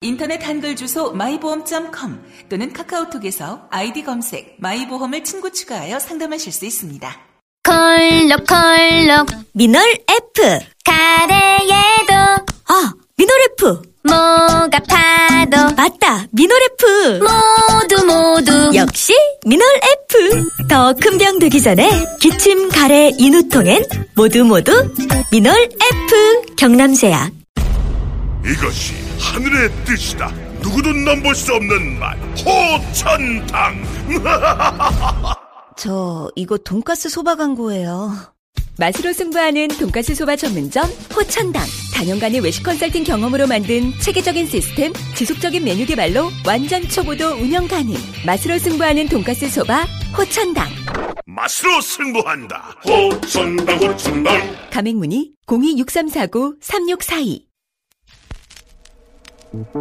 인터넷 0.00 0.42
한글 0.46 0.76
주소 0.76 1.12
마이보험.com 1.12 2.20
또는 2.48 2.72
카카오톡에서 2.72 3.68
아이디 3.70 4.02
검색 4.04 4.56
마이보험을 4.58 5.24
친구 5.24 5.52
추가하여 5.52 5.98
상담하실 5.98 6.52
수 6.52 6.64
있습니다. 6.66 7.16
콜록콜록 7.64 9.26
미놀 9.52 9.82
F. 10.08 10.58
가래에도. 10.84 12.14
아 12.68 12.92
미놀 13.16 13.36
F. 13.58 13.82
목 14.02 14.80
아파도. 14.88 15.74
맞다 15.76 16.26
미놀 16.32 16.58
F. 16.80 17.20
모두 17.20 18.06
모두. 18.06 18.70
역시 18.74 19.12
미놀 19.46 19.66
F. 20.08 20.68
더 20.68 20.94
큰 20.94 21.18
병 21.18 21.38
되기 21.38 21.60
전에 21.60 21.88
기침 22.20 22.68
가래 22.70 23.10
인후통엔 23.18 23.84
모두 24.16 24.44
모두 24.44 24.72
미널 25.30 25.54
F. 25.62 26.54
경남제약 26.56 27.30
이것이 28.46 28.94
하늘의 29.20 29.70
뜻이다. 29.84 30.30
누구도 30.62 30.92
넘볼 30.92 31.34
수 31.34 31.52
없는 31.54 31.98
맛. 31.98 32.16
호천당. 32.44 33.82
저 35.76 36.30
이거 36.36 36.58
돈가스 36.58 37.08
소바 37.08 37.36
광고예요 37.36 38.12
맛으로 38.78 39.12
승부하는 39.14 39.68
돈가스 39.68 40.14
소바 40.14 40.36
전문점 40.36 40.84
호천당 41.14 41.62
단연간의 41.94 42.40
외식 42.40 42.62
컨설팅 42.62 43.02
경험으로 43.04 43.46
만든 43.46 43.92
체계적인 43.98 44.46
시스템 44.46 44.92
지속적인 45.14 45.64
메뉴 45.64 45.86
개발로 45.86 46.30
완전 46.46 46.82
초보도 46.82 47.28
운영 47.34 47.66
가능 47.66 47.94
맛으로 48.26 48.58
승부하는 48.58 49.08
돈가스 49.08 49.48
소바 49.48 49.86
호천당 50.18 50.68
맛으로 51.26 51.80
승부한다. 51.80 52.74
호천당 52.84 53.78
호천당. 53.78 54.56
가맹 54.70 54.98
문의 54.98 55.30
026349-3642 55.46 57.49
Thank 59.52 59.74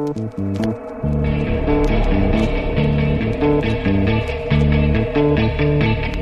you. 6.14 6.19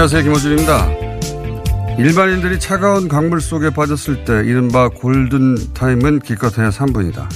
안녕하세요. 0.00 0.22
김호준입니다. 0.22 0.88
일반인들이 1.98 2.58
차가운 2.58 3.06
강물 3.06 3.42
속에 3.42 3.68
빠졌을 3.68 4.24
때 4.24 4.32
이른바 4.46 4.88
골든타임은 4.88 6.20
기껏해야 6.20 6.70
3분이다. 6.70 7.28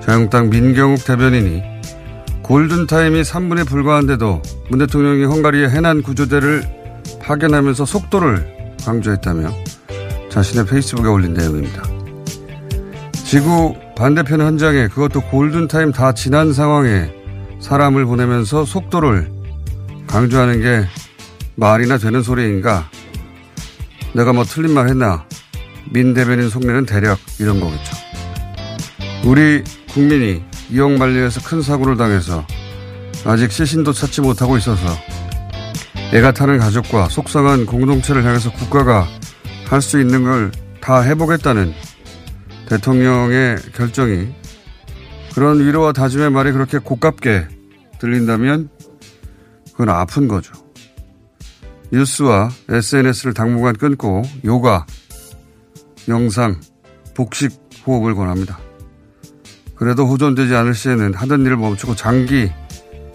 자유한국당 0.00 0.48
민경욱 0.48 1.04
대변인이 1.04 1.62
골든타임이 2.40 3.20
3분에 3.20 3.68
불과한데도 3.68 4.40
문 4.70 4.78
대통령이 4.78 5.24
헝가리의 5.24 5.68
해난 5.68 6.00
구조대를 6.00 6.64
파견하면서 7.20 7.84
속도를 7.84 8.74
강조했다며 8.86 9.52
자신의 10.30 10.64
페이스북에 10.64 11.06
올린 11.08 11.34
내용입니다. 11.34 11.82
지구 13.12 13.74
반대편 13.98 14.40
현장에 14.40 14.88
그것도 14.88 15.20
골든타임 15.28 15.92
다 15.92 16.12
지난 16.14 16.54
상황에 16.54 17.12
사람을 17.60 18.06
보내면서 18.06 18.64
속도를 18.64 19.30
강조하는 20.06 20.62
게 20.62 20.86
말이나 21.56 21.98
되는 21.98 22.22
소리인가? 22.22 22.88
내가 24.14 24.32
뭐 24.32 24.44
틀린 24.44 24.72
말 24.74 24.88
했나? 24.88 25.24
민 25.90 26.14
대변인 26.14 26.48
속내는 26.48 26.86
대략 26.86 27.18
이런 27.38 27.60
거겠죠. 27.60 27.96
우리 29.24 29.62
국민이 29.90 30.42
이용 30.70 30.98
만리에서 30.98 31.40
큰 31.42 31.62
사고를 31.62 31.96
당해서 31.96 32.46
아직 33.24 33.52
시신도 33.52 33.92
찾지 33.92 34.20
못하고 34.20 34.56
있어서 34.56 34.86
애가 36.12 36.32
타는 36.32 36.58
가족과 36.58 37.08
속상한 37.08 37.66
공동체를 37.66 38.24
향해서 38.24 38.52
국가가 38.52 39.06
할 39.68 39.80
수 39.80 40.00
있는 40.00 40.24
걸 40.24 40.50
다 40.82 41.00
해보겠다는 41.00 41.72
대통령의 42.68 43.56
결정이 43.72 44.34
그런 45.32 45.60
위로와 45.60 45.92
다짐의 45.92 46.30
말이 46.30 46.50
그렇게 46.50 46.78
고깝게 46.78 47.46
들린다면 48.00 48.68
그건 49.70 49.88
아픈 49.90 50.26
거죠. 50.26 50.52
뉴스와 51.92 52.50
SNS를 52.68 53.34
당분간 53.34 53.76
끊고 53.76 54.22
요가, 54.44 54.86
영상, 56.08 56.58
복식 57.14 57.52
호흡을 57.86 58.14
권합니다. 58.14 58.58
그래도 59.74 60.06
호전되지 60.06 60.54
않을 60.54 60.74
시에는 60.74 61.14
하던 61.14 61.44
일을 61.44 61.56
멈추고 61.56 61.94
장기 61.94 62.50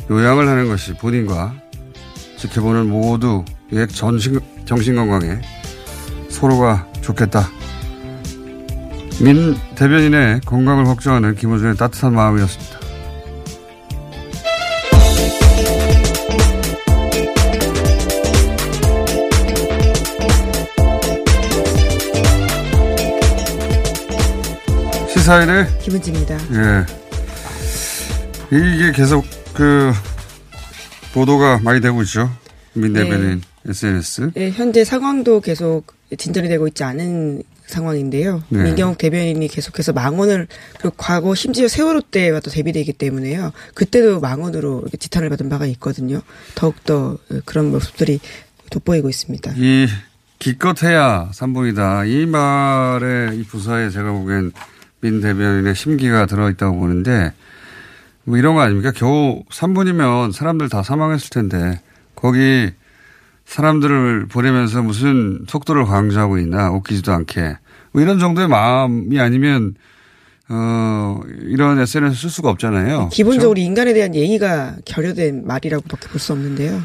요양을 0.09 0.47
하는 0.47 0.67
것이 0.67 0.93
본인과 0.93 1.55
지켜보는 2.37 2.89
모두의 2.89 3.87
전신, 3.89 4.39
정신건강에 4.65 5.41
서로가 6.29 6.87
좋겠다. 7.01 7.49
민 9.21 9.55
대변인의 9.75 10.41
건강을 10.45 10.83
걱정하는 10.85 11.35
김호준의 11.35 11.77
따뜻한 11.77 12.13
마음이었습니다. 12.13 12.86
사일의 25.27 25.79
김은지입니다. 25.79 26.35
예. 26.53 26.85
이게 28.49 28.93
계속 28.93 29.25
그 29.53 29.91
보도가 31.13 31.59
많이 31.65 31.81
되고 31.81 32.01
있죠. 32.03 32.33
민 32.71 32.93
네. 32.93 33.03
대변인 33.03 33.41
SNS. 33.67 34.31
네, 34.35 34.51
현재 34.51 34.85
상황도 34.85 35.41
계속 35.41 35.87
진전이 36.17 36.47
되고 36.47 36.65
있지 36.69 36.85
않은 36.85 37.43
상황인데요. 37.65 38.41
네. 38.47 38.63
민경욱 38.63 38.97
대변인이 38.97 39.45
계속해서 39.49 39.91
망언을 39.91 40.47
그리고 40.79 40.95
과거 40.95 41.35
심지어 41.35 41.67
세월호 41.67 42.03
때와 42.09 42.39
또 42.39 42.49
대비되기 42.49 42.93
때문에요. 42.93 43.51
그때도 43.73 44.21
망언으로 44.21 44.85
지탄을 44.97 45.27
받은 45.27 45.49
바가 45.49 45.65
있거든요. 45.65 46.21
더욱더 46.55 47.17
그런 47.43 47.71
모습들이 47.71 48.21
돋보이고 48.69 49.09
있습니다. 49.09 49.55
이 49.57 49.87
기껏해야 50.39 51.31
삼봉이다. 51.33 52.05
이 52.05 52.25
말에 52.27 53.35
이 53.35 53.43
부사에 53.43 53.89
제가 53.89 54.13
보기엔 54.13 54.53
민 55.01 55.21
대변인의 55.21 55.75
심기가 55.75 56.25
들어있다고 56.25 56.77
보는데 56.79 57.33
뭐 58.23 58.37
이런 58.37 58.55
거 58.55 58.61
아닙니까? 58.61 58.91
겨우 58.95 59.43
3분이면 59.49 60.31
사람들 60.33 60.69
다 60.69 60.83
사망했을 60.83 61.29
텐데 61.29 61.81
거기 62.15 62.71
사람들을 63.45 64.27
보내면서 64.27 64.81
무슨 64.81 65.45
속도를 65.47 65.85
강조하고 65.85 66.37
있나 66.37 66.71
웃기지도 66.71 67.13
않게 67.13 67.57
뭐 67.93 68.01
이런 68.01 68.19
정도의 68.19 68.47
마음이 68.49 69.19
아니면 69.19 69.75
어 70.49 71.19
이런 71.41 71.79
SNS 71.79 72.21
쓸 72.21 72.29
수가 72.29 72.49
없잖아요. 72.49 73.09
기본적으로 73.11 73.59
인간에 73.59 73.93
대한 73.93 74.15
예의가 74.15 74.77
결여된 74.85 75.45
말이라고밖에 75.45 76.07
볼 76.09 76.19
수 76.19 76.33
없는데요. 76.33 76.81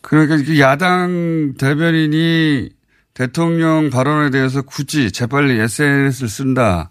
그러니까 0.00 0.58
야당 0.58 1.54
대변인이 1.58 2.70
대통령 3.14 3.90
발언에 3.90 4.30
대해서 4.30 4.62
굳이 4.62 5.10
재빨리 5.12 5.58
SNS를 5.60 6.28
쓴다. 6.28 6.90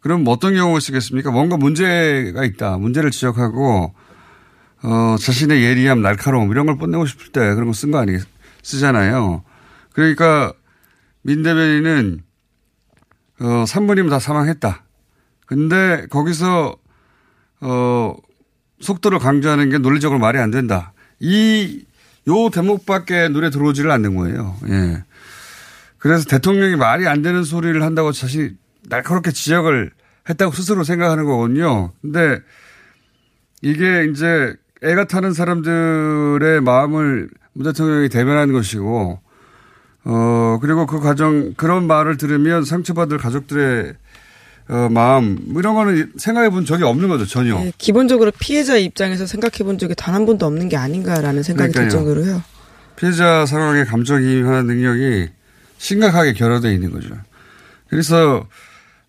그럼 0.00 0.24
어떤 0.28 0.54
경우가 0.54 0.78
있겠습니까? 0.78 1.30
뭔가 1.30 1.56
문제가 1.56 2.44
있다. 2.44 2.78
문제를 2.78 3.10
지적하고 3.10 3.94
어, 4.82 5.16
자신의 5.18 5.62
예리함, 5.62 6.00
날카로움 6.02 6.50
이런 6.50 6.66
걸 6.66 6.76
뽐내고 6.78 7.06
싶을 7.06 7.32
때 7.32 7.40
그런 7.54 7.66
거 7.66 7.72
쓴 7.72 7.90
거 7.90 7.98
아니 7.98 8.16
쓰잖아요. 8.62 9.42
그러니까 9.92 10.52
민 11.22 11.42
대변인은 11.42 12.20
어, 13.40 13.44
3분이면 13.66 14.10
다 14.10 14.18
사망했다. 14.18 14.84
근데 15.46 16.06
거기서 16.10 16.76
어, 17.60 18.14
속도를 18.80 19.18
강조하는 19.18 19.70
게 19.70 19.78
논리적으로 19.78 20.18
말이 20.20 20.38
안 20.38 20.50
된다. 20.50 20.92
이, 21.20 21.84
요 22.28 22.50
대목밖에 22.50 23.28
눈에 23.28 23.50
들어오지를 23.50 23.90
않는 23.90 24.16
거예요. 24.16 24.56
예. 24.68 25.02
그래서 25.98 26.24
대통령이 26.28 26.76
말이 26.76 27.06
안 27.08 27.22
되는 27.22 27.42
소리를 27.44 27.80
한다고 27.82 28.12
자신이 28.12 28.50
날카롭게 28.88 29.32
지적을 29.32 29.90
했다고 30.28 30.52
스스로 30.52 30.84
생각하는 30.84 31.24
거거든요. 31.24 31.92
근데 32.02 32.38
이게 33.62 34.04
이제 34.10 34.54
애가 34.82 35.04
타는 35.06 35.32
사람들의 35.32 36.60
마음을 36.62 37.28
문 37.52 37.64
대통령이 37.64 38.08
대변하는 38.08 38.52
것이고, 38.52 39.20
어, 40.04 40.58
그리고 40.60 40.86
그 40.86 41.00
과정, 41.00 41.54
그런 41.54 41.86
말을 41.86 42.16
들으면 42.16 42.64
상처받을 42.64 43.18
가족들의 43.18 43.94
어, 44.68 44.88
마음, 44.90 45.38
뭐 45.46 45.60
이런 45.60 45.76
거는 45.76 46.12
생각해 46.16 46.50
본 46.50 46.64
적이 46.64 46.82
없는 46.84 47.08
거죠, 47.08 47.24
전혀. 47.24 47.56
네, 47.56 47.72
기본적으로 47.78 48.32
피해자 48.36 48.76
입장에서 48.76 49.24
생각해 49.24 49.58
본 49.64 49.78
적이 49.78 49.94
단 49.94 50.12
한 50.16 50.26
번도 50.26 50.44
없는 50.44 50.68
게 50.68 50.76
아닌가라는 50.76 51.44
생각이 51.44 51.72
들 51.72 51.86
그러니까요. 51.88 52.04
정도로요. 52.04 52.42
피해자 52.96 53.46
상황에 53.46 53.84
감정이입하는 53.84 54.66
능력이 54.66 55.28
심각하게 55.78 56.32
결여되어 56.32 56.72
있는 56.72 56.90
거죠. 56.90 57.10
그래서 57.88 58.46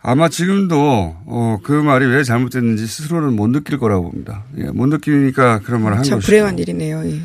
아마 0.01 0.29
지금도 0.29 1.17
어, 1.25 1.57
그 1.63 1.71
말이 1.71 2.05
왜 2.05 2.23
잘못됐는지 2.23 2.85
스스로는 2.85 3.35
못 3.35 3.47
느낄 3.49 3.77
거라고 3.77 4.11
봅니다. 4.11 4.43
예, 4.57 4.63
못 4.65 4.87
느끼니까 4.87 5.59
그런 5.59 5.81
말을 5.81 5.97
한참 5.97 6.17
것이고. 6.19 6.25
불행한 6.27 6.59
일이네요. 6.59 7.05
예. 7.07 7.21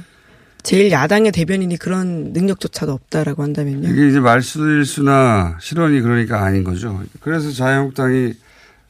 제일 0.62 0.90
야당의 0.90 1.32
대변인이 1.32 1.76
그런 1.76 2.32
능력조차도 2.32 2.92
없다라고 2.92 3.42
한다면요. 3.42 3.88
이게 3.88 4.08
이제 4.08 4.20
말실수나 4.20 5.58
실언이 5.60 6.00
그러니까 6.00 6.42
아닌 6.44 6.64
거죠. 6.64 7.02
그래서 7.20 7.50
자유한국당이 7.50 8.34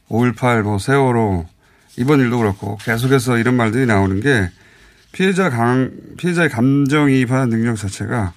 5.18, 0.09 0.61
뭐 0.61 0.77
세월호 0.77 1.45
이번 1.97 2.19
일도 2.19 2.37
그렇고 2.37 2.77
계속해서 2.83 3.37
이런 3.37 3.55
말들이 3.55 3.85
나오는 3.85 4.19
게 4.21 4.49
피해자 5.11 5.49
강, 5.49 5.91
피해자의 6.17 6.49
감정이입하는 6.49 7.49
능력 7.49 7.75
자체가 7.75 8.33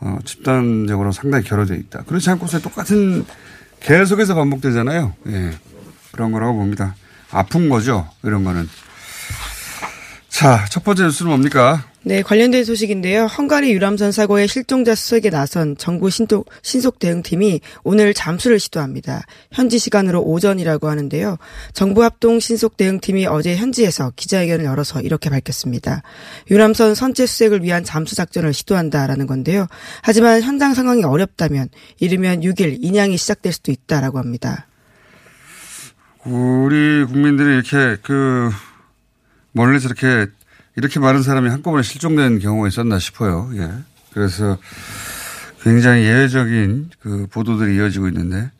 어, 0.00 0.18
집단적으로 0.24 1.10
상당히 1.12 1.44
결여되어 1.44 1.76
있다. 1.76 2.02
그렇지 2.04 2.30
않고서 2.30 2.60
똑같은 2.60 3.24
계속해서 3.80 4.34
반복되잖아요. 4.34 5.14
예. 5.28 5.50
그런 6.12 6.32
거라고 6.32 6.54
봅니다. 6.54 6.94
아픈 7.30 7.68
거죠. 7.68 8.08
이런 8.22 8.44
거는. 8.44 8.68
자, 10.36 10.66
첫 10.68 10.84
번째 10.84 11.04
뉴스는 11.04 11.30
뭡니까? 11.30 11.82
네, 12.02 12.20
관련된 12.20 12.62
소식인데요. 12.62 13.24
헝가리 13.24 13.72
유람선 13.72 14.12
사고의 14.12 14.48
실종자 14.48 14.94
수색에 14.94 15.30
나선 15.30 15.78
정부 15.78 16.10
신속, 16.10 16.50
신속 16.60 16.98
대응팀이 16.98 17.60
오늘 17.84 18.12
잠수를 18.12 18.60
시도합니다. 18.60 19.22
현지 19.50 19.78
시간으로 19.78 20.20
오전이라고 20.20 20.90
하는데요. 20.90 21.38
정부 21.72 22.04
합동 22.04 22.38
신속 22.38 22.76
대응팀이 22.76 23.24
어제 23.24 23.56
현지에서 23.56 24.12
기자회견을 24.14 24.66
열어서 24.66 25.00
이렇게 25.00 25.30
밝혔습니다. 25.30 26.02
유람선 26.50 26.94
선체 26.94 27.24
수색을 27.24 27.62
위한 27.62 27.82
잠수 27.82 28.14
작전을 28.14 28.52
시도한다라는 28.52 29.26
건데요. 29.26 29.66
하지만 30.02 30.42
현장 30.42 30.74
상황이 30.74 31.02
어렵다면 31.02 31.70
이르면 31.98 32.42
6일 32.42 32.76
인양이 32.82 33.16
시작될 33.16 33.54
수도 33.54 33.72
있다라고 33.72 34.18
합니다. 34.18 34.66
우리 36.26 37.06
국민들이 37.06 37.54
이렇게 37.54 37.96
그 38.02 38.50
멀리서 39.56 39.88
이렇게 39.88 40.30
이렇게 40.76 41.00
많은 41.00 41.22
사람이 41.22 41.48
한꺼번에 41.48 41.82
실종된 41.82 42.38
경우가 42.38 42.68
있었나 42.68 42.98
싶어요. 42.98 43.50
예. 43.54 43.70
그래서 44.12 44.58
굉장히 45.62 46.04
예외적인 46.04 46.90
그 47.00 47.26
보도들이 47.30 47.76
이어지고 47.76 48.08
있는데. 48.08 48.50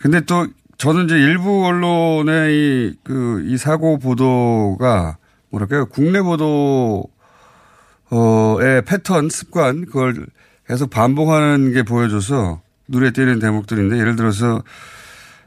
근데 0.00 0.20
또 0.22 0.46
저는 0.78 1.04
이제 1.04 1.16
일부 1.16 1.66
언론의 1.66 2.54
이, 2.54 2.94
그, 3.04 3.44
이 3.46 3.58
사고 3.58 3.98
보도가 3.98 5.18
뭐랄까요. 5.50 5.86
국내 5.86 6.22
보도의 6.22 7.08
패턴, 8.86 9.28
습관, 9.28 9.84
그걸 9.86 10.26
계속 10.66 10.88
반복하는 10.88 11.72
게 11.72 11.82
보여줘서 11.82 12.62
눈에 12.86 13.10
띄는 13.10 13.38
대목들인데 13.40 13.98
예를 13.98 14.16
들어서 14.16 14.62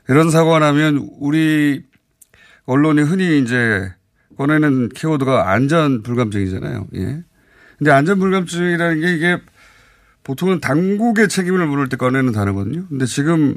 이런 0.10 0.30
사고가 0.30 0.60
나면 0.60 1.10
우리 1.20 1.84
언론이 2.66 3.02
흔히 3.02 3.40
이제 3.40 3.92
꺼내는 4.42 4.90
키워드가 4.90 5.52
안전 5.52 6.02
불감증이잖아요. 6.02 6.88
예. 6.96 7.24
근데 7.78 7.92
안전 7.92 8.18
불감증이라는 8.18 9.02
게 9.02 9.14
이게 9.14 9.40
보통은 10.24 10.60
당국의 10.60 11.30
책임을 11.30 11.68
물을 11.68 11.90
때 11.90 11.96
꺼내는 11.96 12.32
단어거든요. 12.32 12.88
근데 12.90 13.06
지금 13.06 13.56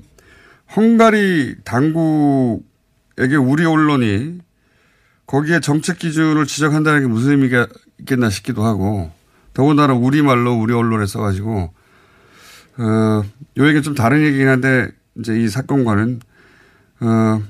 헝가리 0.76 1.56
당국에게 1.64 3.36
우리 3.40 3.64
언론이 3.64 4.40
거기에 5.26 5.60
정책 5.60 5.98
기준을 5.98 6.44
지적한다는 6.44 7.00
게 7.00 7.06
무슨 7.06 7.30
의미가 7.30 7.66
있겠나 8.00 8.28
싶기도 8.28 8.62
하고 8.62 9.10
더군다나 9.54 9.94
우리말로 9.94 10.52
우리 10.52 10.74
언론에 10.74 11.06
써가지고 11.06 11.72
어, 12.76 12.84
요 13.56 13.64
얘기는 13.64 13.82
좀 13.82 13.94
다른 13.94 14.20
얘기긴 14.22 14.48
한데 14.48 14.90
이제 15.18 15.40
이 15.40 15.48
사건과는 15.48 16.20
어, 17.00 17.42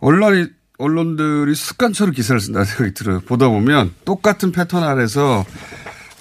언론이 0.00 0.55
언론들이 0.78 1.54
습관처럼 1.54 2.12
기사를 2.14 2.40
쓴다는 2.40 2.66
생각이 2.66 2.94
들어요. 2.94 3.20
보다 3.20 3.48
보면 3.48 3.92
똑같은 4.04 4.52
패턴 4.52 4.82
아래서 4.82 5.44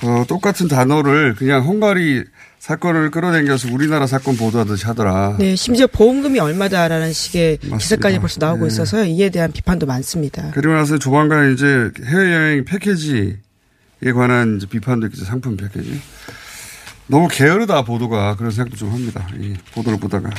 어, 0.04 0.25
똑같은 0.28 0.68
단어를 0.68 1.36
그냥 1.36 1.66
헝가리 1.66 2.24
사건을 2.60 3.12
끌어당겨서 3.12 3.72
우리나라 3.72 4.07
사건 4.07 4.36
보도하듯이 4.38 4.86
하더라. 4.86 5.36
네, 5.38 5.56
심지어 5.56 5.86
보험금이 5.88 6.40
얼마다라는 6.40 7.13
식의 7.13 7.57
맞습니다. 7.62 7.78
기사까지 7.78 8.19
벌써 8.19 8.38
나오고 8.40 8.62
네. 8.62 8.68
있어서 8.68 9.06
이에 9.06 9.30
대한 9.30 9.52
비판도 9.52 9.86
많습니다. 9.86 10.50
그리고 10.54 10.74
나서 10.74 10.98
조만간 10.98 11.54
이제 11.54 11.92
해외여행 12.04 12.66
패키지에 12.66 13.36
관한 14.16 14.60
비판도 14.68 15.07
있겠죠. 15.07 15.25
상품 15.25 15.57
패키지. 15.57 16.02
너무 17.07 17.28
게으르다 17.30 17.84
보도가 17.84 18.36
그런 18.36 18.50
생각도 18.52 18.78
좀 18.78 18.92
합니다. 18.92 19.28
이 19.40 19.54
보도를 19.74 20.00
보다가 20.00 20.31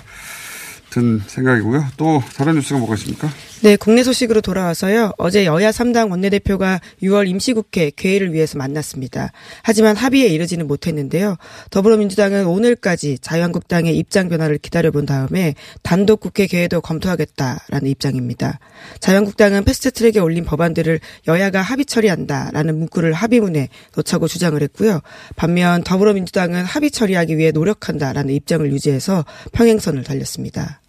든 0.97 1.21
생각이고요. 1.27 1.85
또 1.99 2.23
다른 2.37 2.55
뉴스가 2.55 2.79
뭐가 2.79 2.95
있습니까? 2.95 3.29
네, 3.61 3.77
국내 3.77 4.03
소식으로 4.03 4.41
돌아와서요. 4.41 5.13
어제 5.19 5.45
여야 5.45 5.71
3당 5.71 6.11
원내대표가 6.11 6.81
6월 7.03 7.29
임시국회 7.29 7.91
개회를 7.95 8.33
위해서 8.33 8.57
만났습니다. 8.57 9.31
하지만 9.63 9.95
합의에 9.95 10.27
이르지는 10.29 10.67
못했는데요. 10.67 11.37
더불어민주당은 11.71 12.47
오늘까지 12.47 13.19
자유한국당의 13.19 13.95
입장 13.99 14.31
변화를 14.31 14.57
기다려본 14.57 15.05
다음에 15.05 15.55
단독 15.83 16.21
국회 16.21 16.47
개회도 16.47 16.81
검토하겠다라는 16.81 17.89
입장입니다. 17.89 18.59
자유한국당은 19.01 19.65
패스트트랙에 19.65 20.19
올린 20.21 20.47
법안들을 20.47 20.99
여야가 21.29 21.61
합의 21.61 21.85
처리한다라는 21.85 22.79
문구를 22.79 23.13
합의문에 23.13 23.69
넣자고 23.97 24.29
주장을 24.29 24.63
했고요. 24.63 25.01
반면 25.37 25.85
더불어민주당은 25.85 26.65
합의 26.65 26.91
처리하기 26.91 27.37
위해 27.37 27.51
노력한다라는 27.51 28.33
입장을 28.33 28.73
유지해서 28.73 29.27
평행선을 29.53 30.03
달렸습니다. 30.03 30.81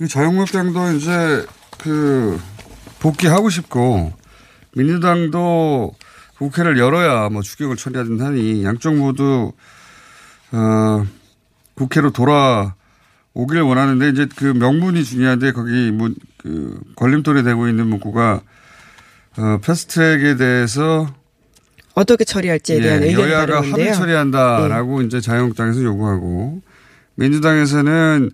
이 0.00 0.08
자유한국당도 0.08 0.92
이제 0.92 1.46
그 1.78 2.40
복귀하고 3.00 3.50
싶고 3.50 4.12
민주당도 4.74 5.94
국회를 6.38 6.78
열어야 6.78 7.28
뭐 7.28 7.42
추경을 7.42 7.76
처리하든 7.76 8.20
하니 8.20 8.64
양쪽 8.64 8.96
모두 8.96 9.52
어 10.52 11.06
국회로 11.74 12.10
돌아오길 12.10 13.60
원하는데 13.62 14.08
이제 14.08 14.26
그 14.36 14.46
명분이 14.46 15.04
중요한데 15.04 15.52
거기 15.52 15.90
문, 15.92 16.16
그 16.38 16.80
걸림돌이 16.96 17.44
되고 17.44 17.68
있는 17.68 17.86
문구가 17.86 18.40
어 19.36 19.58
패스트트랙에 19.62 20.36
대해서 20.36 21.12
어떻게 21.94 22.24
처리할지에 22.24 22.80
대한 22.80 23.02
예, 23.02 23.08
의견을 23.08 23.30
여야가. 23.30 23.62
합의 23.62 23.94
처리한다라고 23.94 25.02
이제 25.02 25.20
자유한국당에서 25.20 25.84
요구하고 25.84 26.60
민주당에서는 27.14 28.30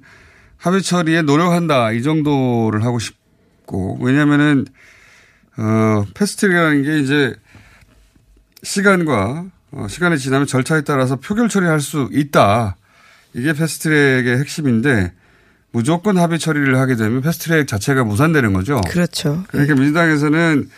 합의 0.60 0.82
처리에 0.82 1.22
노력한다 1.22 1.92
이 1.92 2.02
정도를 2.02 2.84
하고 2.84 2.98
싶고 2.98 3.98
왜냐하면은 4.00 4.66
어 5.56 6.04
패스트트랙이라는 6.14 6.82
게 6.82 6.98
이제 7.00 7.34
시간과 8.62 9.46
어, 9.72 9.86
시간이 9.88 10.18
지나면 10.18 10.46
절차에 10.46 10.82
따라서 10.82 11.16
표결 11.16 11.48
처리할 11.48 11.80
수 11.80 12.08
있다 12.12 12.76
이게 13.34 13.52
패스트트랙의 13.52 14.38
핵심인데 14.38 15.12
무조건 15.72 16.18
합의 16.18 16.38
처리를 16.38 16.76
하게 16.78 16.96
되면 16.96 17.20
패스트트랙 17.22 17.68
자체가 17.68 18.04
무산되는 18.04 18.52
거죠. 18.52 18.80
그렇죠. 18.88 19.44
그러니까 19.48 19.74
민주당에서는 19.74 20.68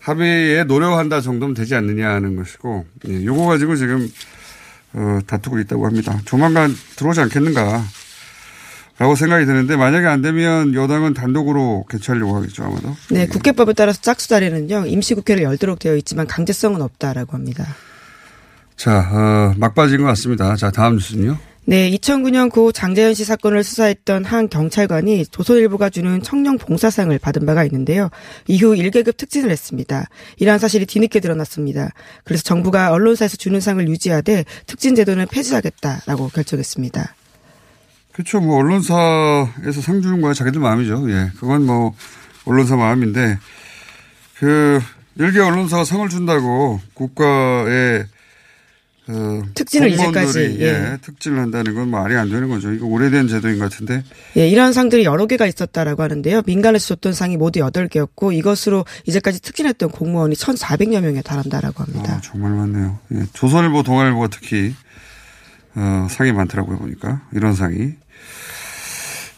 합의에 0.00 0.64
노력한다 0.64 1.20
정도면 1.20 1.54
되지 1.54 1.74
않느냐 1.74 2.08
하는 2.08 2.36
것이고, 2.36 2.86
예, 3.08 3.24
요거 3.24 3.46
가지고 3.46 3.74
지금, 3.74 4.08
어, 4.92 5.18
다투고 5.26 5.58
있다고 5.58 5.86
합니다. 5.86 6.20
조만간 6.24 6.72
들어오지 6.96 7.20
않겠는가. 7.20 7.84
라고 8.98 9.14
생각이 9.14 9.46
드는데 9.46 9.76
만약에 9.76 10.06
안 10.06 10.22
되면 10.22 10.74
여당은 10.74 11.14
단독으로 11.14 11.86
개최하려고 11.88 12.36
하겠죠 12.36 12.64
아마도. 12.64 12.96
네, 13.10 13.26
국회법에 13.26 13.72
따라서 13.72 14.00
짝수다리는요 14.02 14.86
임시국회를 14.86 15.44
열도록 15.44 15.78
되어 15.78 15.94
있지만 15.96 16.26
강제성은 16.26 16.82
없다라고 16.82 17.34
합니다. 17.34 17.64
자, 18.76 18.98
어, 19.10 19.54
막빠진 19.56 19.98
것 19.98 20.04
같습니다. 20.04 20.56
자, 20.56 20.70
다음 20.70 20.94
뉴스는요. 20.94 21.38
네, 21.64 21.90
2009년 21.90 22.50
고 22.50 22.72
장재현 22.72 23.12
씨 23.12 23.24
사건을 23.24 23.62
수사했던 23.62 24.24
한 24.24 24.48
경찰관이 24.48 25.26
조선일보가 25.26 25.90
주는 25.90 26.22
청룡 26.22 26.56
봉사상을 26.56 27.16
받은 27.18 27.44
바가 27.44 27.62
있는데요. 27.64 28.08
이후 28.46 28.74
1계급 28.74 29.18
특진을 29.18 29.50
했습니다. 29.50 30.08
이러한 30.38 30.58
사실이 30.58 30.86
뒤늦게 30.86 31.20
드러났습니다. 31.20 31.90
그래서 32.24 32.42
정부가 32.42 32.90
언론사에서 32.92 33.36
주는 33.36 33.60
상을 33.60 33.86
유지하되 33.86 34.46
특진 34.66 34.94
제도는 34.94 35.26
폐지하겠다라고 35.26 36.28
결정했습니다. 36.28 37.14
그렇죠. 38.18 38.40
뭐 38.40 38.56
언론사에서 38.56 39.80
상 39.80 40.02
주는 40.02 40.20
거야 40.20 40.34
자기들 40.34 40.60
마음이죠. 40.60 41.08
예, 41.08 41.30
그건 41.38 41.66
뭐 41.66 41.94
언론사 42.46 42.74
마음인데 42.74 43.38
그 44.38 44.80
일개 45.14 45.38
언론사가 45.38 45.84
상을 45.84 46.08
준다고 46.08 46.80
국가의 46.94 48.06
어, 49.06 49.42
특진을 49.54 49.90
이제까지, 49.92 50.58
예, 50.58 50.64
예. 50.66 50.98
특진을 51.00 51.38
한다는 51.38 51.76
건 51.76 51.90
말이 51.90 52.16
안 52.16 52.28
되는 52.28 52.48
거죠. 52.48 52.72
이거 52.72 52.86
오래된 52.86 53.28
제도인 53.28 53.60
것 53.60 53.70
같은데 53.70 54.02
예, 54.36 54.48
이러한 54.48 54.72
상들이 54.72 55.04
여러 55.04 55.26
개가 55.26 55.46
있었다라고 55.46 56.02
하는데요. 56.02 56.42
민간에서 56.44 56.88
줬던 56.96 57.12
상이 57.12 57.36
모두 57.36 57.60
8개였고 57.60 58.34
이것으로 58.34 58.84
이제까지 59.06 59.40
특진했던 59.40 59.90
공무원이 59.90 60.34
1,400여 60.34 61.00
명에 61.02 61.22
달한다라고 61.22 61.84
합니다. 61.84 62.16
아, 62.16 62.20
정말 62.20 62.50
많네요. 62.50 62.98
예, 63.14 63.26
조선일보, 63.32 63.84
동아일보가 63.84 64.26
특히 64.26 64.74
어, 65.76 66.08
상이 66.10 66.32
많더라고요 66.32 66.78
보니까 66.78 67.22
이런 67.32 67.54
상이. 67.54 67.94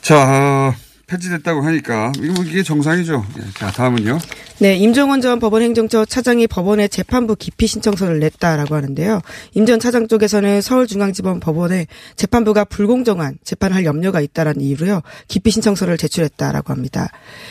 자, 0.02 0.16
어, 0.16 0.74
폐지됐다고 1.10 1.62
하니까 1.62 2.12
뭐 2.34 2.44
이게 2.44 2.62
정상이죠. 2.62 3.26
예, 3.38 3.42
자, 3.58 3.70
다음은요. 3.72 4.18
네, 4.60 4.76
임종원 4.76 5.20
전 5.22 5.40
법원 5.40 5.62
행정처 5.62 6.04
차장이 6.04 6.46
법원에 6.46 6.86
재판부 6.86 7.34
기피 7.34 7.66
신청서를 7.66 8.20
냈다라고 8.20 8.74
하는데요. 8.74 9.20
임 9.54 9.66
전 9.66 9.80
차장 9.80 10.06
쪽에서는 10.08 10.60
서울중앙지법 10.60 11.40
법원에 11.40 11.86
재판부가 12.16 12.64
불공정한 12.64 13.38
재판을 13.42 13.74
할 13.76 13.84
염려가 13.84 14.20
있다라는 14.20 14.60
이유로요. 14.60 15.00
기피 15.28 15.50
신청서를 15.50 15.96
제출했다라고 15.96 16.72
합니다. 16.72 17.08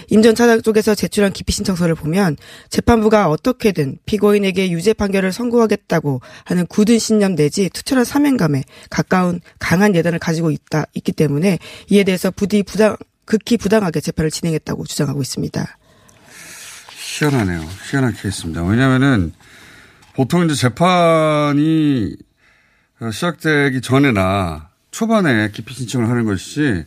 임 0.10 0.22
전 0.22 0.36
차장 0.36 0.62
쪽에서 0.62 0.96
제출한 0.96 1.34
기피 1.34 1.52
신청서를 1.52 1.96
보면 1.96 2.38
재판부가 2.70 3.30
어떻게든 3.30 3.98
피고인에게 4.06 4.72
유죄 4.72 4.94
판결을 4.94 5.32
선고하겠다고 5.32 6.22
하는 6.46 6.66
굳은 6.68 7.00
신념 7.00 7.36
내지 7.36 7.70
투철한 7.70 8.06
사명감에 8.06 8.64
가까운 8.90 9.42
강한 9.60 9.96
예단을 9.96 10.20
가지고 10.20 10.52
있다 10.52 10.86
있기 10.94 11.12
때문에 11.12 11.58
이에 11.90 12.04
대해서 12.04 12.32
부디 12.32 12.64
부당 12.64 12.96
극히 13.30 13.58
부당하게 13.58 14.02
재판을 14.02 14.32
진행했다고 14.32 14.86
주장하고 14.86 15.22
있습니다. 15.22 15.78
희한하네요. 16.98 17.64
희한한 17.88 18.14
케이스입니다. 18.14 18.64
왜냐면은 18.64 19.34
보통 20.16 20.46
이제 20.46 20.56
재판이 20.56 22.16
어, 23.00 23.12
시작되기 23.12 23.82
전에나 23.82 24.70
초반에 24.90 25.52
기피 25.52 25.76
신청을 25.76 26.10
하는 26.10 26.26
것이지 26.26 26.86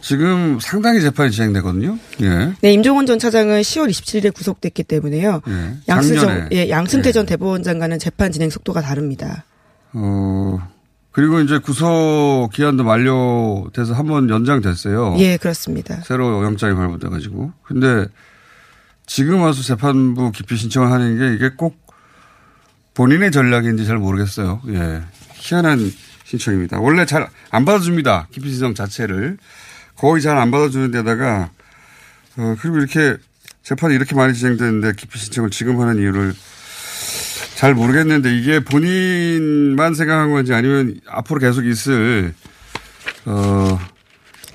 지금 0.00 0.60
상당히 0.60 1.00
재판이 1.00 1.32
진행되거든요. 1.32 1.98
예. 2.22 2.52
네, 2.60 2.72
임종원 2.72 3.06
전 3.06 3.18
차장은 3.18 3.60
10월 3.62 3.90
27일에 3.90 4.32
구속됐기 4.32 4.84
때문에요. 4.84 5.42
예. 5.48 5.76
양승 5.88 6.48
예, 6.52 6.70
양승태 6.70 7.10
전 7.10 7.26
대법원 7.26 7.64
장관은 7.64 7.98
재판 7.98 8.30
진행 8.30 8.50
속도가 8.50 8.82
다릅니다. 8.82 9.44
어, 9.94 10.58
그리고 11.16 11.40
이제 11.40 11.58
구속 11.58 12.50
기한도 12.52 12.84
만료돼서 12.84 13.94
한 13.94 14.06
번 14.06 14.28
연장됐어요. 14.28 15.16
예, 15.18 15.38
그렇습니다. 15.38 16.02
새로 16.02 16.44
영장이 16.44 16.74
발부돼 16.74 17.08
가지고. 17.08 17.52
근데 17.62 18.06
지금 19.06 19.40
와서 19.40 19.62
재판부 19.62 20.30
기피 20.30 20.56
신청을 20.58 20.92
하는 20.92 21.18
게 21.18 21.34
이게 21.34 21.54
꼭 21.56 21.80
본인의 22.92 23.30
전략인지 23.32 23.86
잘 23.86 23.96
모르겠어요. 23.96 24.60
예. 24.68 25.00
희한한 25.36 25.90
신청입니다. 26.24 26.80
원래 26.80 27.06
잘 27.06 27.28
안 27.50 27.64
받아줍니다. 27.64 28.28
기피 28.30 28.50
신청 28.50 28.74
자체를. 28.74 29.38
거의 29.96 30.20
잘 30.20 30.36
안 30.36 30.50
받아주는 30.50 30.90
데다가, 30.90 31.48
어, 32.36 32.56
그리고 32.60 32.76
이렇게 32.76 33.16
재판이 33.62 33.94
이렇게 33.94 34.14
많이 34.14 34.34
진행되는데 34.34 34.92
기피 34.98 35.18
신청을 35.18 35.48
지금 35.48 35.80
하는 35.80 35.96
이유를 35.96 36.34
잘 37.56 37.74
모르겠는데 37.74 38.36
이게 38.36 38.60
본인만 38.60 39.94
생각한 39.94 40.30
건지 40.30 40.52
아니면 40.52 41.00
앞으로 41.08 41.40
계속 41.40 41.64
있을, 41.64 42.34
어, 43.24 43.78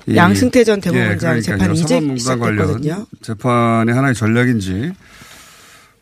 이- 0.06 0.14
양승태 0.16 0.62
전 0.62 0.80
대법원장 0.80 1.36
예, 1.36 1.40
재판이 1.40 1.74
그러니까요. 1.74 1.98
이제 2.12 2.16
시작됐거든요. 2.18 3.06
재판의 3.20 3.94
하나의 3.94 4.14
전략인지 4.14 4.92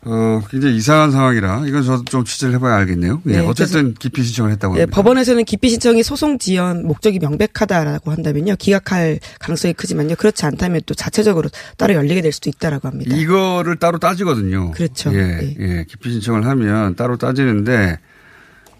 어 0.03 0.41
굉장히 0.49 0.77
이상한 0.77 1.11
상황이라 1.11 1.65
이건 1.67 1.83
저도 1.83 2.03
좀 2.05 2.25
취재를 2.25 2.55
해봐야 2.55 2.75
알겠네요. 2.77 3.21
예, 3.27 3.31
네, 3.33 3.39
어쨌든 3.39 3.93
기피 3.93 4.23
신청을 4.23 4.51
했다고 4.53 4.75
예, 4.77 4.81
합니다. 4.81 4.95
법원에서는 4.95 5.45
기피 5.45 5.69
신청이 5.69 6.01
소송 6.01 6.39
지연 6.39 6.87
목적이 6.87 7.19
명백하다라고 7.19 8.11
한다면요. 8.11 8.55
기각할 8.55 9.19
가능성이 9.39 9.73
크지만요. 9.73 10.15
그렇지 10.15 10.45
않다면 10.45 10.81
또 10.87 10.95
자체적으로 10.95 11.49
따로 11.77 11.93
열리게 11.93 12.21
될 12.21 12.31
수도 12.31 12.49
있다라고 12.49 12.87
합니다. 12.87 13.15
이거를 13.15 13.75
따로 13.75 13.99
따지거든요. 13.99 14.71
그렇죠. 14.71 15.13
예, 15.13 15.23
네. 15.23 15.55
예, 15.59 15.85
기피 15.87 16.11
신청을 16.11 16.47
하면 16.47 16.95
따로 16.95 17.17
따지는데 17.17 17.99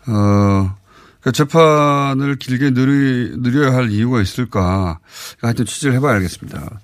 어. 0.08 0.76
그 1.22 1.32
재판을 1.32 2.36
길게 2.38 2.72
느리, 2.72 3.38
느려야 3.38 3.76
할 3.76 3.92
이유가 3.92 4.22
있을까? 4.24 4.98
하여튼 5.40 5.66
취재를 5.66 5.96
해봐야 5.98 6.16
알겠습니다. 6.16 6.80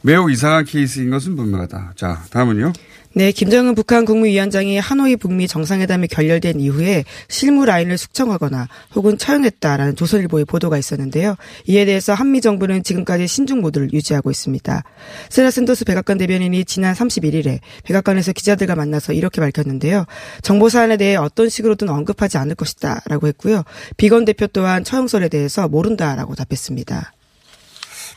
매우 0.00 0.30
이상한 0.30 0.64
케이스인 0.64 1.10
것은 1.10 1.36
분명하다. 1.36 1.92
자, 1.94 2.22
다음은요. 2.30 2.72
네, 3.16 3.32
김정은 3.32 3.74
북한 3.74 4.04
국무위원장이 4.04 4.78
하노이 4.78 5.16
북미 5.16 5.48
정상회담이 5.48 6.08
결렬된 6.08 6.60
이후에 6.60 7.06
실무 7.28 7.64
라인을 7.64 7.96
숙청하거나 7.96 8.68
혹은 8.94 9.16
처형했다라는 9.16 9.96
조선일보의 9.96 10.44
보도가 10.44 10.76
있었는데요. 10.76 11.34
이에 11.64 11.86
대해서 11.86 12.12
한미 12.12 12.42
정부는 12.42 12.82
지금까지 12.82 13.26
신중 13.26 13.62
모드를 13.62 13.90
유지하고 13.94 14.30
있습니다. 14.30 14.84
세라 15.30 15.50
샌더스 15.50 15.86
백악관 15.86 16.18
대변인이 16.18 16.66
지난 16.66 16.92
31일에 16.92 17.60
백악관에서 17.84 18.32
기자들과 18.32 18.74
만나서 18.74 19.14
이렇게 19.14 19.40
밝혔는데요. 19.40 20.04
정보 20.42 20.68
사안에 20.68 20.98
대해 20.98 21.16
어떤 21.16 21.48
식으로든 21.48 21.88
언급하지 21.88 22.36
않을 22.36 22.54
것이다라고 22.54 23.28
했고요. 23.28 23.62
비건 23.96 24.26
대표 24.26 24.46
또한 24.46 24.84
처형설에 24.84 25.30
대해서 25.30 25.68
모른다라고 25.68 26.34
답했습니다. 26.34 27.15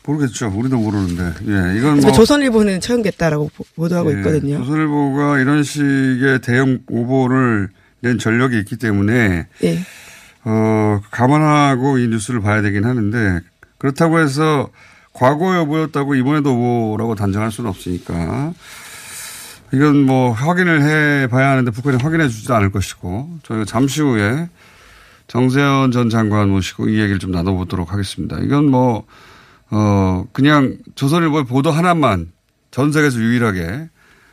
모르겠죠. 0.05 0.51
우리도 0.55 0.77
모르는데. 0.77 1.23
예, 1.47 1.77
이건 1.77 1.99
뭐. 1.99 2.11
조선일보는 2.11 2.79
처형됐다라고 2.81 3.51
보- 3.55 3.63
보도하고 3.75 4.11
예, 4.13 4.17
있거든요. 4.17 4.57
조선일보가 4.59 5.39
이런 5.39 5.63
식의 5.63 6.41
대형 6.41 6.79
오보를 6.87 7.69
낸 8.01 8.17
전력이 8.17 8.57
있기 8.59 8.77
때문에 8.77 9.47
예. 9.63 9.79
어, 10.45 11.01
감안하고 11.11 11.97
이 11.97 12.07
뉴스를 12.07 12.39
봐야 12.41 12.61
되긴 12.61 12.85
하는데 12.85 13.41
그렇다고 13.77 14.19
해서 14.19 14.69
과거 15.13 15.55
여부였다고 15.57 16.15
이번에도 16.15 16.53
오보라고 16.55 17.15
단정할 17.15 17.51
수는 17.51 17.69
없으니까 17.69 18.53
이건 19.73 20.03
뭐 20.05 20.31
확인을 20.31 20.81
해 20.81 21.27
봐야 21.27 21.51
하는데 21.51 21.69
북한이 21.71 21.97
확인해 22.01 22.27
주지도 22.29 22.55
않을 22.55 22.71
것이고 22.71 23.39
저희가 23.43 23.65
잠시 23.65 24.01
후에 24.01 24.47
정세현 25.27 25.91
전 25.91 26.09
장관 26.09 26.49
모시고 26.49 26.87
이 26.89 26.99
얘기를 26.99 27.19
좀 27.19 27.31
나눠보도록 27.31 27.91
하겠습니다. 27.93 28.37
이건 28.41 28.65
뭐, 28.71 29.05
어, 29.71 30.25
그냥 30.31 30.77
조선일보의 30.95 31.45
보도 31.45 31.71
하나만 31.71 32.31
전 32.71 32.91
세계에서 32.91 33.19
유일하게 33.19 33.89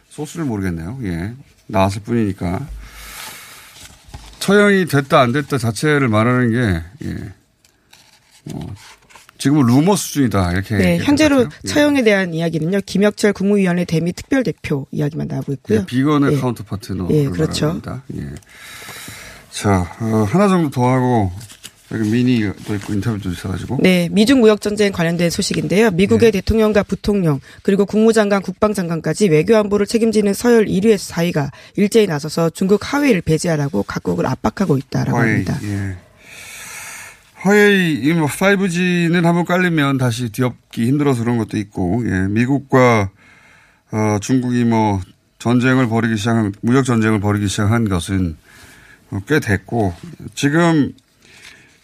소스를 0.09 0.45
모르겠네요. 0.47 0.99
예. 1.05 1.35
나왔을 1.67 2.03
뿐이니까. 2.03 2.67
처형이 4.39 4.87
됐다 4.87 5.21
안 5.21 5.33
됐다 5.33 5.59
자체를 5.59 6.09
말하는 6.09 6.51
게, 6.53 7.09
예. 7.09 7.33
뭐, 8.45 8.75
지금은 9.39 9.67
루머 9.67 9.97
수준이다. 9.97 10.53
이렇게. 10.53 10.77
네, 10.77 10.99
현재로 10.99 11.45
같아요. 11.45 11.61
예. 11.65 11.69
처형에 11.69 12.03
대한 12.05 12.33
이야기는요. 12.33 12.81
김혁철 12.87 13.33
국무위원회 13.33 13.85
대미 13.85 14.13
특별 14.13 14.43
대표 14.45 14.87
이야기만 14.93 15.27
나오고 15.27 15.53
있고요. 15.55 15.81
예, 15.81 15.87
비건의 15.87 16.35
예. 16.35 16.41
counter 16.41 16.63
partner. 16.65 17.09
예, 17.11 17.29
그렇죠. 17.29 17.67
말합니다. 17.67 18.03
예. 18.17 18.35
자, 19.51 19.91
어, 20.01 20.27
하나 20.31 20.49
정도 20.49 20.71
더 20.71 20.89
하고, 20.91 21.33
여기 21.93 22.11
미니도 22.11 22.75
있고 22.77 22.93
인터뷰도 22.95 23.31
있어가지고. 23.31 23.79
네, 23.81 24.09
미중 24.11 24.41
무역 24.41 24.61
전쟁 24.61 24.91
관련된 24.91 25.31
소식인데요. 25.31 25.91
네. 25.91 25.97
미국의 25.97 26.33
대통령과 26.33 26.83
부통령 26.83 27.41
그리고 27.63 27.87
국무장관, 27.87 28.43
국방장관까지 28.43 29.29
외교안보를 29.29 29.87
책임지는 29.87 30.35
서열 30.35 30.67
1위에서 30.67 31.13
4위가 31.13 31.51
일제히 31.77 32.07
나서서 32.07 32.51
중국 32.51 32.93
하웨이를 32.93 33.23
배제하라고 33.23 33.85
각국을 33.85 34.27
압박하고 34.27 34.77
있다라고 34.79 35.17
화웨이, 35.17 35.33
합니다. 35.33 35.59
예. 35.63 35.97
화웨이, 37.35 38.01
이뭐 38.03 38.27
5G는 38.27 39.23
한번 39.23 39.45
깔리면 39.45 39.99
다시 39.99 40.31
뒤엎기 40.31 40.87
힘들어서 40.87 41.23
그런 41.23 41.39
것도 41.39 41.57
있고, 41.57 42.03
예. 42.07 42.27
미국과, 42.29 43.11
어, 43.93 44.19
중국이 44.21 44.65
뭐 44.65 45.01
전쟁을 45.39 45.89
벌이기 45.89 46.17
시작한, 46.17 46.53
무역 46.63 46.85
전쟁을 46.85 47.21
벌이기 47.21 47.47
시작한 47.47 47.89
것은 47.89 48.37
어, 49.13 49.21
꽤 49.29 49.39
됐고, 49.39 49.95
지금, 50.35 50.93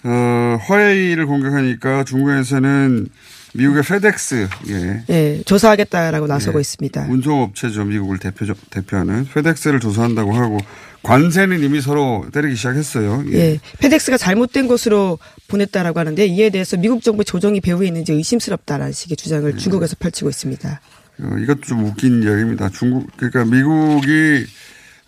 어, 0.04 0.58
화웨이를 0.60 1.26
공격하니까 1.26 2.04
중국에서는 2.04 3.08
미국의 3.54 3.82
페덱스, 3.82 4.48
예. 4.68 5.04
예, 5.10 5.42
조사하겠다라고 5.44 6.26
나서고 6.26 6.58
예. 6.58 6.60
있습니다. 6.62 7.06
운송업체죠. 7.08 7.84
미국을 7.84 8.18
대표, 8.18 8.46
대표하는 8.70 9.26
페덱스를 9.26 9.78
조사한다고 9.78 10.32
하고 10.32 10.58
관세는 11.02 11.62
이미 11.62 11.80
서로 11.80 12.24
때리기 12.32 12.56
시작했어요. 12.56 13.24
예, 13.32 13.60
페덱스가 13.78 14.16
잘못된 14.16 14.68
곳으로 14.68 15.18
보냈다라고 15.48 16.00
하는데 16.00 16.24
이에 16.26 16.48
대해서 16.50 16.76
미국 16.76 17.02
정부 17.02 17.24
조정이 17.24 17.60
배후에 17.60 17.88
있는지 17.88 18.12
의심스럽다라는 18.12 18.92
식의 18.92 19.16
주장을 19.16 19.56
중국에서 19.56 19.96
펼치고 19.98 20.30
있습니다. 20.30 20.80
어, 21.20 21.36
이것도 21.38 21.60
좀 21.62 21.84
웃긴 21.84 22.22
이야기입니다. 22.22 22.70
중국, 22.70 23.06
그러니까 23.16 23.44
미국이, 23.44 24.46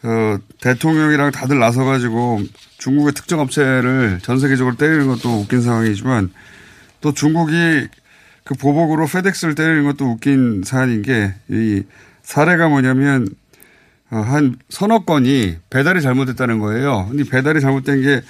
어, 0.05 0.39
대통령이랑 0.61 1.31
다들 1.33 1.59
나서가지고 1.59 2.43
중국의 2.79 3.15
특정 3.15 3.41
업체를 3.41 4.21
전 4.23 4.39
세계적으로 4.39 4.77
때리는 4.77 5.07
것도 5.09 5.41
웃긴 5.41 5.63
상황이지만 5.63 6.31
또 7.01 7.13
중국이 7.13 7.89
그 8.45 8.55
보복으로 8.55 9.07
페덱스를 9.07 9.55
때리는 9.55 9.85
것도 9.85 10.05
웃긴 10.05 10.63
사안인 10.65 11.03
게 11.03 11.35
이 11.49 11.83
사례가 12.25 12.69
뭐냐면 12.69 13.29
어, 14.11 14.17
한 14.19 14.57
서너 14.69 15.05
건이 15.05 15.57
배달이 15.71 16.03
잘못됐다는 16.03 16.59
거예요. 16.59 17.07
근데 17.11 17.25
배달이 17.25 17.61
잘못된 17.61 18.03
게 18.03 18.23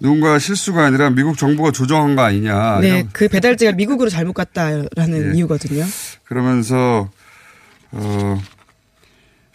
누군가 0.00 0.38
실수가 0.38 0.84
아니라 0.84 1.10
미국 1.10 1.36
정부가 1.38 1.70
조정한 1.70 2.16
거 2.16 2.22
아니냐. 2.22 2.80
네, 2.80 2.88
이런 2.88 3.08
그 3.12 3.28
배달지가 3.28 3.72
미국으로 3.72 4.10
잘못 4.10 4.32
갔다라는 4.32 5.32
예. 5.32 5.36
이유거든요. 5.36 5.84
그러면서 6.24 7.10
어 7.92 8.42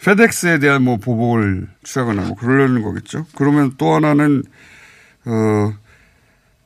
페덱스에 0.04 0.58
대한 0.58 0.82
뭐 0.82 0.96
보복을 0.96 1.68
취하거나 1.84 2.22
뭐 2.22 2.36
그러려는 2.36 2.82
거겠죠. 2.82 3.26
그러면 3.36 3.72
또 3.78 3.94
하나는 3.94 4.42
어 5.26 5.74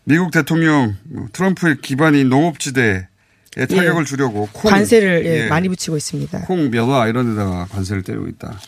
미국 0.05 0.31
대통령 0.31 0.95
트럼프의 1.33 1.79
기반인 1.81 2.29
농업지대에 2.29 3.07
타격을 3.57 4.05
주려고 4.05 4.49
콩 4.53 4.71
예. 4.71 4.75
관세를 4.77 5.27
예, 5.27 5.45
예, 5.45 5.49
많이 5.49 5.69
붙이고 5.69 5.97
있습니다. 5.97 6.43
콩 6.43 6.71
면화 6.71 7.09
이런 7.09 7.31
데다가 7.35 7.67
관세를 7.71 8.03
때리고 8.03 8.29
있다. 8.29 8.59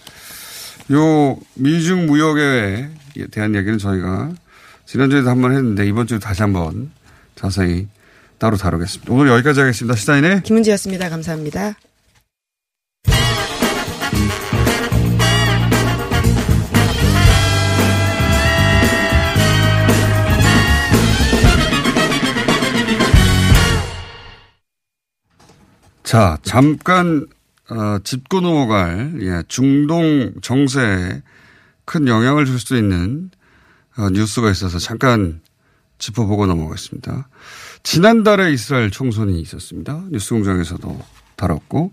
요 0.92 1.38
미중 1.54 2.06
무역에 2.06 2.88
대한 3.30 3.54
얘기는 3.54 3.76
저희가 3.78 4.32
지난주에도 4.85 5.28
한 5.30 5.40
번 5.42 5.52
했는데 5.52 5.87
이번 5.87 6.06
주에 6.06 6.18
다시 6.18 6.42
한번 6.42 6.90
자세히 7.35 7.88
따로 8.38 8.56
다루겠습니다. 8.56 9.12
오늘 9.12 9.28
여기까지 9.32 9.61
하겠습니다. 9.61 9.96
시사인의 9.96 10.42
김은지였습니다. 10.42 11.08
감사합니다. 11.08 11.75
자, 26.06 26.38
잠깐 26.44 27.26
어, 27.68 27.98
짚고 28.04 28.40
넘어갈 28.40 29.12
예, 29.22 29.42
중동 29.48 30.34
정세에 30.40 31.20
큰 31.84 32.06
영향을 32.06 32.46
줄 32.46 32.60
수 32.60 32.76
있는 32.76 33.32
어, 33.98 34.08
뉴스가 34.10 34.48
있어서 34.52 34.78
잠깐 34.78 35.40
짚어보고 35.98 36.46
넘어가겠습니다. 36.46 37.28
지난달에 37.82 38.52
이스라엘 38.52 38.92
총선이 38.92 39.40
있었습니다. 39.40 40.04
뉴스공장에서도 40.12 40.96
다뤘고 41.34 41.92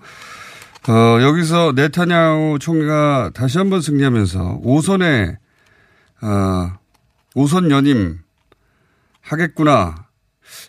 어, 0.89 1.21
여기서 1.23 1.73
네타냐후 1.75 2.59
총리가 2.59 3.31
다시 3.33 3.57
한번 3.57 3.81
승리하면서 3.81 4.61
5선에 4.63 5.37
어, 6.21 6.77
5선 7.35 7.71
연임 7.71 8.19
하겠구나. 9.21 10.05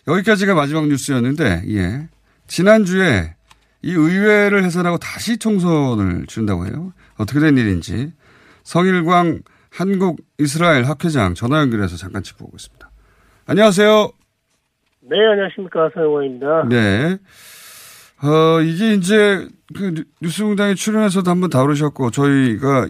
여기까지가 0.07 0.55
마지막 0.55 0.87
뉴스였는데 0.87 1.65
예. 1.75 2.09
지난주에 2.47 3.34
이 3.85 3.91
의회를 3.93 4.63
해산하고 4.63 4.97
다시 4.97 5.37
총선을 5.37 6.25
치른다고 6.25 6.65
해요. 6.65 6.91
어떻게 7.17 7.39
된 7.39 7.55
일인지 7.55 8.11
성일광 8.63 9.41
한국 9.69 10.17
이스라엘 10.39 10.85
학회장 10.85 11.35
전화 11.35 11.59
연결해서 11.59 11.95
잠깐 11.95 12.23
짚어보겠습니다. 12.23 12.89
안녕하세요. 13.45 14.09
네, 15.01 15.17
안녕하십니까. 15.31 15.91
성일광입니다. 15.93 16.63
네. 16.67 17.17
어, 18.23 18.59
이게 18.61 18.95
이제 18.95 19.47
그 19.75 19.93
뉴- 19.93 20.03
뉴스공장에 20.19 20.73
출연해서도 20.73 21.29
한번 21.29 21.51
다루셨고 21.51 22.09
저희가 22.09 22.87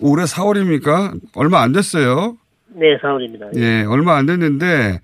올해 0.00 0.24
4월입니까? 0.24 1.18
얼마 1.34 1.62
안 1.62 1.72
됐어요. 1.72 2.36
네, 2.74 2.98
4월입니다. 3.02 3.56
예, 3.56 3.84
얼마 3.84 4.16
안 4.16 4.26
됐는데, 4.26 5.00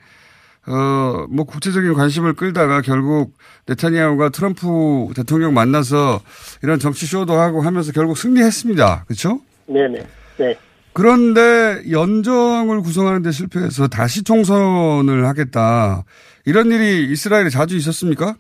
어, 0.69 1.27
뭐 1.31 1.45
국제적인 1.45 1.95
관심을 1.95 2.35
끌다가 2.35 2.81
결국 2.81 3.33
네타니야후가 3.67 4.31
트럼프 4.31 5.13
대통령 5.15 5.55
만나서 5.55 6.21
이런 6.63 6.79
정치 6.79 7.07
쇼도 7.07 7.35
하고 7.35 7.63
하면서 7.63 7.93
결국 7.93 8.19
승리했습니다. 8.19 9.05
그렇죠? 9.05 9.41
네네. 9.67 10.07
네. 10.39 10.59
그런데 10.93 11.83
연정을 11.91 12.81
구성하는 12.81 13.23
데 13.23 13.31
실패해서 13.31 13.87
다시 13.87 14.25
총선을 14.25 15.27
하겠다. 15.27 16.05
이런 16.47 16.71
일이 16.71 17.05
이스라엘에 17.13 17.49
자주 17.51 17.77
있었습니까? 17.77 18.35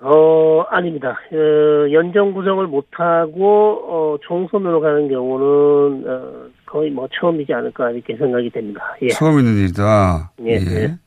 어, 0.00 0.62
아닙니다. 0.70 1.18
어, 1.32 1.92
연정 1.92 2.32
구성을 2.32 2.66
못하고, 2.66 3.80
어, 3.88 4.16
총선으로 4.22 4.80
가는 4.80 5.08
경우는, 5.08 6.04
어, 6.06 6.46
거의 6.66 6.90
뭐 6.90 7.08
처음이지 7.20 7.52
않을까, 7.52 7.90
이렇게 7.90 8.16
생각이 8.16 8.50
됩니다. 8.50 8.80
예. 9.02 9.08
처음 9.08 9.38
있는 9.38 9.58
일이다. 9.58 10.32
예, 10.44 10.52
예. 10.52 10.98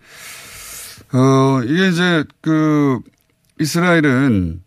어, 1.14 1.62
이게 1.64 1.88
이제 1.88 2.24
그 2.42 3.00
이스라엘은 3.60 4.62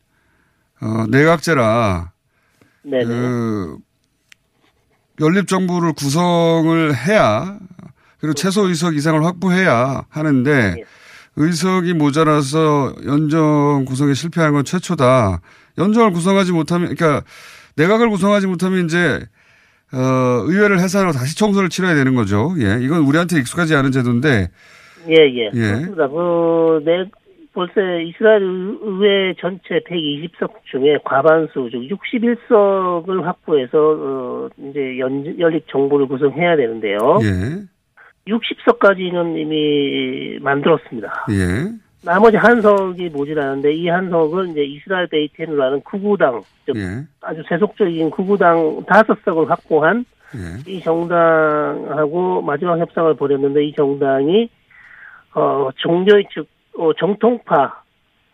어, 0.81 1.07
내각제라 1.09 2.13
네네. 2.83 3.05
그 3.05 3.79
연립 5.21 5.47
정부를 5.47 5.93
구성을 5.93 6.97
해야 6.97 7.59
그리고 8.19 8.35
최소 8.35 8.67
의석 8.67 8.97
이상을 8.97 9.23
확보해야 9.25 10.07
하는데 10.09 10.77
예. 10.79 10.85
의석이 11.37 11.95
모자라서 11.95 12.95
연정 13.05 13.85
구성에 13.87 14.15
실패한 14.15 14.53
건 14.53 14.65
최초다. 14.65 15.41
연정을 15.79 16.13
구성하지 16.13 16.53
못하면 16.53 16.95
그러니까 16.95 17.25
내각을 17.77 18.11
구성하지 18.11 18.47
못하면 18.47 18.87
이제 18.87 19.27
어, 19.93 20.43
의회를 20.47 20.79
해산하고 20.79 21.13
다시 21.13 21.37
총선을 21.37 21.69
치러야 21.69 21.95
되는 21.95 22.15
거죠. 22.15 22.53
예. 22.59 22.79
이건 22.83 23.01
우리한테 23.01 23.39
익숙하지 23.39 23.75
않은 23.75 23.91
제도인데 23.93 24.49
예, 25.09 25.15
예. 25.15 25.51
예. 25.55 25.61
그렇습니다. 25.73 26.09
그, 26.09 26.83
내, 26.85 27.05
벌써 27.53 27.73
이스라엘 28.07 28.43
의- 28.43 28.79
의회 28.83 29.35
전체 29.41 29.81
120석 29.89 30.51
중에 30.71 30.99
과반수, 31.05 31.69
즉 31.73 31.81
61석을 31.99 33.23
확보해서, 33.23 33.71
어, 33.79 34.49
이제 34.71 34.99
연, 35.01 35.39
연립 35.41 35.65
정부를 35.69 36.07
구성해야 36.07 36.57
되는데요. 36.57 36.99
예. 37.23 37.65
60석까지는 38.29 39.37
이미 39.39 40.39
만들었습니다. 40.41 41.27
예. 41.31 41.73
나머지 42.03 42.37
한석이 42.37 43.11
모자라는데 43.11 43.73
이 43.75 43.89
한석은 43.89 44.51
이제 44.51 44.63
이스라엘 44.63 45.07
베이텐이라는 45.09 45.83
구구당, 45.83 46.43
즉 46.67 46.77
예. 46.77 47.05
아주 47.21 47.43
세속적인 47.49 48.11
구구당 48.11 48.85
다섯 48.87 49.19
석을 49.25 49.51
확보한 49.51 50.05
예. 50.35 50.71
이 50.71 50.81
정당하고 50.81 52.41
마지막 52.43 52.79
협상을 52.79 53.15
벌였는데 53.15 53.65
이 53.65 53.75
정당이 53.75 54.49
어 55.35 55.69
종교의 55.77 56.27
즉 56.33 56.49
어, 56.79 56.93
정통파 56.95 57.83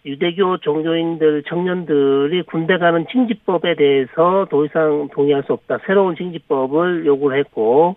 유대교 0.05 0.59
종교인들 0.59 1.43
청년들이 1.49 2.43
군대 2.43 2.79
가는 2.79 3.07
징집법에 3.11 3.75
대해서 3.75 4.47
더 4.49 4.65
이상 4.65 5.09
동의할 5.13 5.43
수 5.43 5.53
없다. 5.53 5.79
새로운 5.87 6.15
징집법을 6.15 7.05
요구를 7.07 7.39
했고 7.41 7.97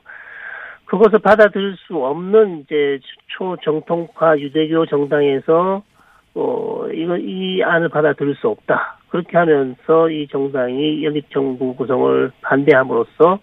그것을 0.89 1.19
받아들일 1.19 1.75
수 1.77 1.95
없는 2.03 2.61
이제 2.61 2.99
초정통파 3.27 4.39
유대교 4.39 4.87
정당에서 4.87 5.83
어 6.33 6.87
이거 6.93 7.17
이 7.17 7.61
안을 7.63 7.89
받아들일 7.89 8.35
수 8.35 8.47
없다. 8.49 8.97
그렇게 9.09 9.37
하면서 9.37 10.09
이 10.09 10.27
정당이 10.27 11.03
연립 11.03 11.29
정부 11.31 11.75
구성을 11.75 12.31
반대함으로써 12.41 13.39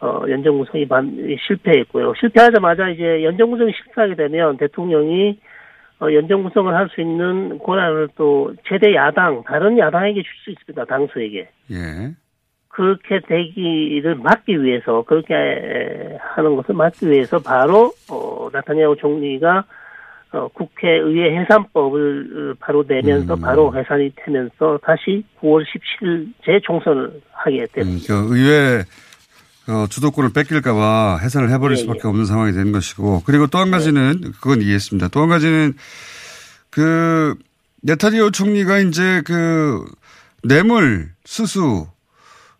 어, 0.00 0.22
연정 0.30 0.58
구성이 0.58 0.88
반, 0.88 1.14
실패했고요. 1.46 2.14
실패하자마자 2.18 2.88
이제 2.88 3.22
연정 3.22 3.50
구성이 3.50 3.72
실패하게 3.72 4.14
되면 4.14 4.56
대통령이 4.56 5.38
어, 6.00 6.12
연정 6.12 6.42
구성을 6.44 6.74
할 6.74 6.88
수 6.88 7.00
있는 7.02 7.58
권한을 7.58 8.08
또 8.16 8.54
최대 8.64 8.94
야당, 8.94 9.42
다른 9.44 9.76
야당에게 9.78 10.22
줄 10.22 10.32
수 10.44 10.50
있습니다. 10.50 10.84
당수에게. 10.86 11.48
예. 11.72 11.76
그렇게 12.80 13.20
되기를 13.28 14.14
막기 14.16 14.62
위해서, 14.62 15.02
그렇게 15.02 15.34
에, 15.34 16.16
하는 16.34 16.56
것을 16.56 16.74
막기 16.74 17.10
위해서 17.10 17.38
바로, 17.38 17.92
어, 18.08 18.48
나타냐후 18.50 18.96
총리가 18.96 19.64
어, 20.32 20.48
국회의회 20.48 21.40
해산법을 21.40 22.52
어, 22.52 22.54
바로 22.58 22.84
내면서 22.86 23.34
음. 23.34 23.40
바로 23.40 23.74
해산이 23.76 24.12
되면서 24.24 24.78
다시 24.82 25.24
9월 25.42 25.64
17일 25.64 26.32
재총선을 26.46 27.20
하게 27.32 27.66
됐습니다. 27.72 28.14
음, 28.14 28.28
그 28.28 28.36
의회 28.36 28.84
어, 29.68 29.86
주도권을 29.88 30.30
뺏길까봐 30.32 31.18
해산을 31.20 31.50
해버릴 31.50 31.76
예, 31.76 31.80
수밖에 31.80 32.00
예. 32.04 32.08
없는 32.08 32.24
상황이 32.26 32.52
되는 32.52 32.70
것이고 32.72 33.24
그리고 33.26 33.48
또 33.48 33.58
한 33.58 33.72
가지는 33.72 34.20
그건 34.40 34.62
이해했습니다. 34.62 35.08
또 35.08 35.22
한 35.22 35.28
가지는 35.28 35.74
그 36.70 37.34
네타니오 37.82 38.30
총리가 38.30 38.78
이제 38.78 39.22
그 39.26 39.84
뇌물 40.44 41.08
수수 41.24 41.88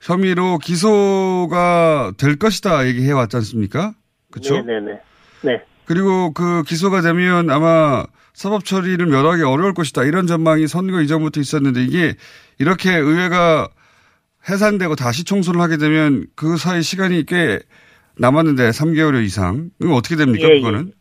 혐의로 0.01 0.59
기소가 0.59 2.13
될 2.19 2.37
것이다 2.37 2.87
얘기해 2.87 3.13
왔지 3.13 3.37
않습니까? 3.37 3.93
그렇죠? 4.31 4.63
네네네. 4.63 5.01
네. 5.43 5.63
그리고 5.85 6.33
그 6.33 6.63
기소가 6.63 7.03
되면 7.03 7.51
아마 7.51 8.05
사법 8.33 8.65
처리를 8.65 9.07
면하기 9.07 9.43
어려울 9.43 9.75
것이다. 9.75 10.05
이런 10.05 10.27
전망이 10.27 10.67
선거 10.67 11.01
이전부터 11.01 11.41
있었는데 11.41 11.83
이게 11.83 12.15
이렇게 12.59 12.95
의회가 12.95 13.69
해산되고 14.49 14.97
다시 14.97 15.25
총선을 15.25 15.61
하게 15.61 15.77
되면 15.77 16.27
그 16.35 16.57
사이 16.57 16.83
시간이 16.83 17.27
꽤 17.27 17.59
남았는데 18.19 18.71
3개월 18.71 19.23
이상. 19.25 19.71
이거 19.83 19.95
어떻게 19.95 20.17
됩니까? 20.17 20.49
예, 20.49 20.57
예. 20.57 20.61
그거는? 20.61 20.93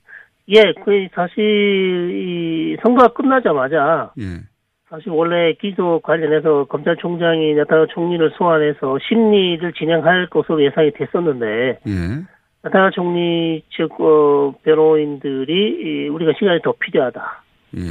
예, 0.49 0.73
그 0.83 1.07
사실 1.13 1.39
이 1.39 2.77
선거가 2.81 3.13
끝나자마자 3.13 4.11
예. 4.19 4.41
사실 4.89 5.11
원래 5.11 5.53
기소 5.53 5.99
관련해서 5.99 6.65
검찰총장이 6.65 7.53
나타나 7.53 7.85
총리를 7.91 8.31
소환해서 8.37 8.97
심리를 9.07 9.71
진행할 9.73 10.27
것으로 10.27 10.63
예상이 10.63 10.91
됐었는데 10.91 11.79
예. 11.87 11.91
나타나 12.63 12.89
총리 12.89 13.63
측 13.69 14.01
어, 14.01 14.55
변호인들이 14.63 15.53
이, 15.53 16.09
우리가 16.09 16.33
시간이 16.37 16.61
더 16.63 16.73
필요하다. 16.73 17.43
예. 17.77 17.81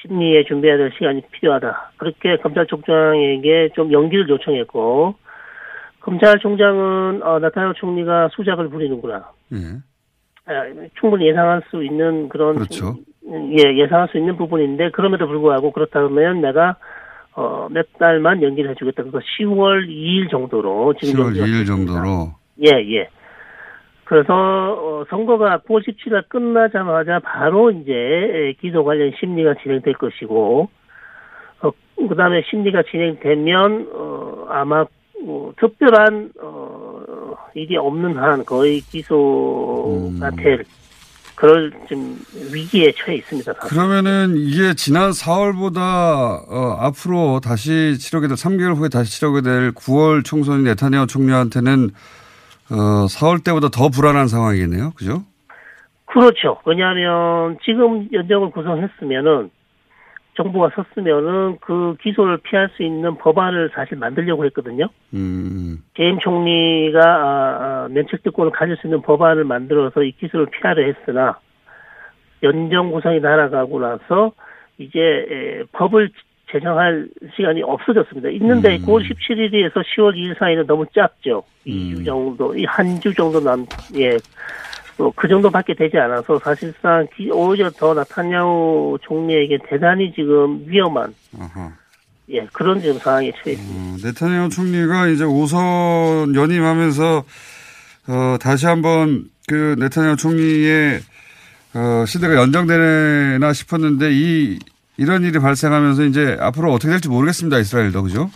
심리에 0.00 0.44
준비해야 0.44 0.78
될 0.78 0.92
시간이 0.96 1.22
필요하다. 1.32 1.92
그렇게 1.96 2.36
검찰총장에게 2.36 3.70
좀 3.74 3.92
연기를 3.92 4.28
요청했고 4.28 5.16
검찰총장은 5.98 7.22
어, 7.24 7.40
나타나 7.40 7.72
총리가 7.76 8.28
수작을 8.36 8.68
부리는구나. 8.68 9.32
예. 9.52 9.56
아, 10.46 10.64
충분히 10.98 11.26
예상할 11.26 11.62
수 11.70 11.82
있는 11.84 12.28
그런 12.28 12.54
그렇죠. 12.54 12.94
예 13.26 13.76
예상할 13.76 14.08
수 14.08 14.18
있는 14.18 14.36
부분인데 14.36 14.90
그럼에도 14.90 15.26
불구하고 15.26 15.72
그렇다면 15.72 16.40
내가 16.40 16.76
어, 17.32 17.68
몇 17.70 17.86
달만 17.98 18.42
연기를 18.42 18.70
해주겠다. 18.70 19.04
그거 19.04 19.18
10월 19.18 19.86
2일 19.88 20.30
정도로 20.30 20.94
지금 21.00 21.20
10월 21.20 21.26
연기가 21.26 21.46
2일 21.46 21.58
됐습니다. 21.60 21.92
정도로. 21.92 22.32
예 22.64 22.96
예. 22.96 23.08
그래서 24.04 24.34
어, 24.34 25.04
선거가 25.08 25.58
9월 25.68 25.86
17일 25.86 26.28
끝나자마자 26.28 27.20
바로 27.20 27.70
이제 27.70 27.92
에, 27.92 28.52
기소 28.60 28.82
관련 28.82 29.12
심리가 29.20 29.54
진행될 29.62 29.94
것이고 29.94 30.68
어, 31.62 31.70
그다음에 32.08 32.42
심리가 32.50 32.82
진행되면 32.82 33.88
어, 33.92 34.46
아마 34.48 34.84
뭐, 35.22 35.52
특별한 35.58 36.32
어, 36.42 37.36
일이 37.54 37.76
없는 37.76 38.16
한 38.16 38.44
거의 38.44 38.80
기소가 38.80 40.28
음. 40.28 40.64
될 41.40 41.50
그럴 41.50 41.72
좀 41.88 42.18
위기에 42.52 42.92
처해 42.92 43.16
있습니다. 43.16 43.54
그러면은 43.54 44.34
이게 44.36 44.74
지난 44.74 45.10
4월보다 45.10 45.78
어, 46.48 46.76
앞으로 46.80 47.40
다시 47.40 47.96
치르게 47.98 48.28
될 48.28 48.36
3개월 48.36 48.76
후에 48.76 48.88
다시 48.88 49.18
치르게 49.18 49.40
될 49.40 49.72
9월 49.72 50.24
총선이 50.24 50.62
네타냐후 50.64 51.06
총리한테는 51.06 51.90
어, 52.70 53.06
4월 53.06 53.42
때보다 53.42 53.70
더 53.70 53.88
불안한 53.88 54.28
상황이겠네요. 54.28 54.92
그죠? 54.96 55.24
그렇죠. 56.06 56.58
왜냐하면 56.66 57.58
지금 57.64 58.08
연정을 58.12 58.50
구성했으면은 58.50 59.50
정부가 60.36 60.70
섰으면은 60.74 61.58
그 61.60 61.96
기소를 62.02 62.38
피할 62.38 62.68
수 62.76 62.82
있는 62.82 63.16
법안을 63.16 63.70
사실 63.74 63.98
만들려고 63.98 64.44
했거든요. 64.46 64.88
음. 65.12 65.82
재임 65.96 66.18
총리가 66.18 67.00
아, 67.00 67.24
아, 67.84 67.88
면책특권을 67.90 68.52
가질 68.52 68.76
수 68.76 68.86
있는 68.86 69.02
법안을 69.02 69.44
만들어서 69.44 70.02
이 70.02 70.12
기소를 70.12 70.46
피하려 70.46 70.84
했으나 70.84 71.38
연정 72.42 72.90
구성이 72.90 73.20
날아가고 73.20 73.80
나서 73.80 74.32
이제 74.78 74.98
에, 74.98 75.62
법을 75.72 76.10
제정할 76.50 77.06
시간이 77.36 77.62
없어졌습니다. 77.62 78.30
있는데 78.30 78.76
음. 78.78 78.82
9월 78.86 79.02
17일에서 79.08 79.74
10월 79.84 80.14
2일 80.16 80.36
사이는 80.38 80.66
너무 80.66 80.84
짧죠. 80.92 81.42
음. 81.66 81.70
2주 81.70 82.04
정도, 82.06 82.56
이 82.56 82.64
한 82.64 82.98
주 83.00 83.14
정도 83.14 83.38
남, 83.40 83.66
예, 83.96 84.16
뭐그 85.00 85.28
정도밖에 85.28 85.74
되지 85.74 85.96
않아서 85.98 86.38
사실상 86.38 87.06
기- 87.16 87.30
오히려 87.30 87.70
더 87.70 87.94
나타냐후 87.94 88.98
총리에게 89.02 89.58
대단히 89.68 90.12
지금 90.14 90.62
위험한 90.66 91.14
아하. 91.38 91.72
예 92.30 92.46
그런 92.52 92.80
지금 92.80 92.98
상황에 92.98 93.32
처해 93.42 93.52
있습니다. 93.52 93.80
어, 93.80 93.96
네타냐후 94.04 94.48
총리가 94.50 95.06
이제 95.08 95.24
5선 95.24 96.34
연임하면서 96.34 97.24
어, 98.08 98.36
다시 98.40 98.66
한번 98.66 99.24
그 99.48 99.74
네타냐후 99.78 100.16
총리의 100.16 101.00
어, 101.74 102.04
시대가 102.06 102.34
연장되나 102.34 103.52
싶었는데 103.52 104.10
이 104.12 104.58
이런 104.96 105.22
일이 105.24 105.38
발생하면서 105.38 106.04
이제 106.04 106.36
앞으로 106.40 106.72
어떻게 106.72 106.90
될지 106.90 107.08
모르겠습니다. 107.08 107.58
이스라엘도 107.58 108.02
그죠? 108.02 108.30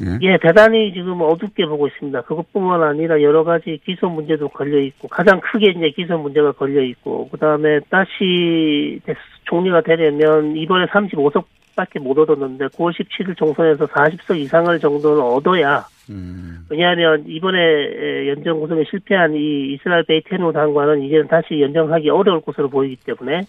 예. 0.00 0.18
예, 0.22 0.38
대단히 0.40 0.92
지금 0.94 1.20
어둡게 1.20 1.66
보고 1.66 1.86
있습니다. 1.86 2.22
그것뿐만 2.22 2.82
아니라 2.82 3.20
여러 3.20 3.44
가지 3.44 3.78
기소 3.84 4.08
문제도 4.08 4.48
걸려 4.48 4.78
있고 4.78 5.08
가장 5.08 5.38
크게 5.40 5.70
이제 5.76 5.90
기소 5.90 6.16
문제가 6.16 6.52
걸려 6.52 6.82
있고 6.82 7.28
그 7.30 7.36
다음에 7.36 7.78
다시 7.90 9.00
대- 9.04 9.14
총리가 9.44 9.82
되려면 9.82 10.56
이번에 10.56 10.86
35석밖에 10.86 12.00
못 12.00 12.18
얻었는데 12.18 12.66
9월 12.68 12.92
17일 12.94 13.36
총선에서 13.36 13.86
40석 13.86 14.38
이상을 14.38 14.78
정도는 14.78 15.22
얻어야 15.22 15.84
음, 16.10 16.66
왜냐하면 16.70 17.24
이번에 17.26 17.58
에, 17.58 18.28
연정 18.28 18.60
구성에 18.60 18.84
실패한 18.90 19.34
이 19.34 19.74
이스라엘 19.74 20.04
베이테누 20.04 20.52
당과는 20.52 21.02
이제는 21.02 21.28
다시 21.28 21.60
연정하기 21.60 22.08
어려울 22.08 22.40
것으로 22.40 22.68
보이기 22.70 22.96
때문에 23.04 23.42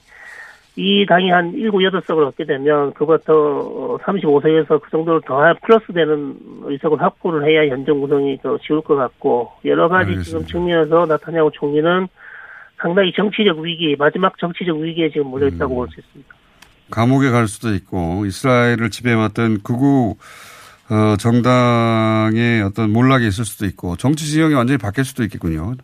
이 0.76 1.06
당이 1.08 1.30
한 1.30 1.52
7, 1.52 1.70
8석을 1.70 2.28
얻게 2.28 2.46
되면 2.46 2.94
더 2.94 3.06
35석에서 3.06 4.82
그 4.82 4.90
정도를 4.90 5.22
더할 5.26 5.56
플러스 5.62 5.94
되는 5.94 6.36
의석을 6.64 7.00
확보를 7.00 7.48
해야 7.48 7.68
연정 7.68 8.02
구성이 8.02 8.40
더 8.42 8.58
쉬울 8.62 8.82
것 8.82 8.96
같고 8.96 9.52
여러 9.66 9.88
가지 9.88 10.12
지금 10.24 10.40
알겠습니다. 10.40 10.48
측면에서 10.48 11.06
나타냐고 11.06 11.52
총리는 11.52 12.08
상당히 12.82 13.14
정치적 13.16 13.60
위기, 13.60 13.96
마지막 13.98 14.38
정치적 14.40 14.78
위기에 14.78 15.10
지금 15.10 15.28
몰려 15.28 15.48
있다고 15.48 15.76
음. 15.76 15.76
볼수 15.76 16.00
있습니다. 16.00 16.36
감옥에 16.90 17.30
갈 17.30 17.48
수도 17.48 17.74
있고 17.76 18.26
이스라엘을 18.26 18.90
지배해왔던 18.90 19.62
극우 19.64 20.16
어, 20.90 21.16
정당의 21.18 22.62
어떤 22.64 22.92
몰락이 22.92 23.28
있을 23.28 23.46
수도 23.46 23.66
있고 23.66 23.96
정치 23.96 24.26
지형이 24.26 24.54
완전히 24.54 24.78
바뀔 24.78 25.06
수도 25.06 25.24
있겠군요. 25.24 25.76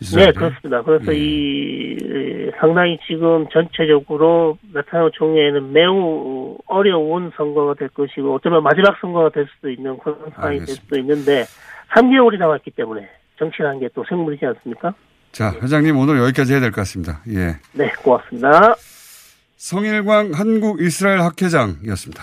네, 0.00 0.06
이스라엘이. 0.06 0.32
그렇습니다. 0.32 0.82
그래서 0.82 1.14
예. 1.14 1.18
이 1.18 1.96
에, 2.02 2.50
상당히 2.60 2.98
지금 3.06 3.46
전체적으로 3.52 4.58
나타나는 4.72 5.10
총리에는 5.14 5.72
매우 5.72 6.56
어려운 6.66 7.30
선거가 7.36 7.74
될 7.74 7.88
것이고 7.88 8.34
어쩌면 8.34 8.62
마지막 8.62 8.96
선거가 9.00 9.30
될 9.30 9.46
수도 9.56 9.70
있는 9.70 9.98
그런 9.98 10.16
상황이 10.34 10.58
될 10.58 10.62
알겠습니다. 10.62 10.82
수도 10.84 10.98
있는데 10.98 11.44
3개월이 11.94 12.38
남았기 12.38 12.70
때문에 12.72 13.08
정치라는 13.38 13.80
게 13.80 13.88
또 13.94 14.04
생물이지 14.08 14.44
않습니까? 14.46 14.94
자, 15.32 15.52
회장님 15.62 15.96
오늘 15.96 16.18
여기까지 16.18 16.52
해야 16.52 16.60
될 16.60 16.70
것 16.70 16.76
같습니다. 16.82 17.20
예. 17.28 17.56
네, 17.72 17.90
고맙습니다. 18.02 18.74
성일광 19.56 20.32
한국 20.34 20.80
이스라엘 20.80 21.20
학회장이었습니다. 21.20 22.22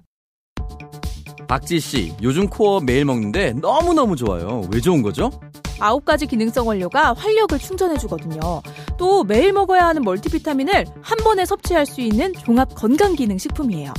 박지 1.51 1.81
씨, 1.81 2.15
요즘 2.21 2.47
코어 2.47 2.79
매일 2.79 3.03
먹는데 3.03 3.51
너무너무 3.51 4.15
좋아요. 4.15 4.61
왜 4.71 4.79
좋은 4.79 5.01
거죠? 5.01 5.29
아홉 5.81 6.05
가지 6.05 6.25
기능성 6.25 6.65
원료가 6.65 7.11
활력을 7.11 7.59
충전해주거든요. 7.59 8.39
또 8.97 9.25
매일 9.25 9.51
먹어야 9.51 9.85
하는 9.87 10.01
멀티비타민을 10.03 10.85
한 11.01 11.17
번에 11.17 11.43
섭취할 11.43 11.85
수 11.85 11.99
있는 11.99 12.31
종합 12.31 12.73
건강기능 12.73 13.37
식품이에요. 13.37 13.93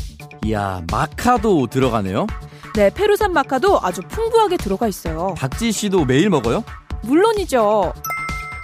이야, 0.46 0.80
마카도 0.90 1.66
들어가네요. 1.66 2.26
네, 2.74 2.88
페루산 2.88 3.34
마카도 3.34 3.80
아주 3.82 4.00
풍부하게 4.00 4.56
들어가 4.56 4.88
있어요. 4.88 5.34
박지 5.36 5.72
씨도 5.72 6.06
매일 6.06 6.30
먹어요? 6.30 6.64
물론이죠. 7.02 7.92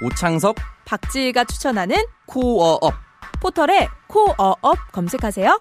오창석, 0.02 0.56
박지희가 0.86 1.44
추천하는 1.44 1.98
코어업. 2.24 2.94
포털에 3.42 3.86
코어업 4.06 4.92
검색하세요. 4.92 5.60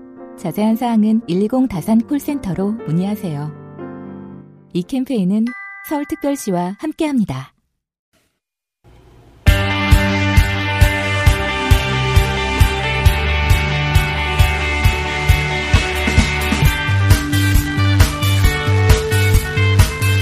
자세한 0.37 0.75
사항은 0.75 1.21
120 1.27 1.69
다산 1.69 1.99
콜센터로 2.01 2.71
문의하세요. 2.87 3.51
이 4.73 4.83
캠페인은 4.83 5.45
서울특별시와 5.89 6.77
함께합니다. 6.79 7.53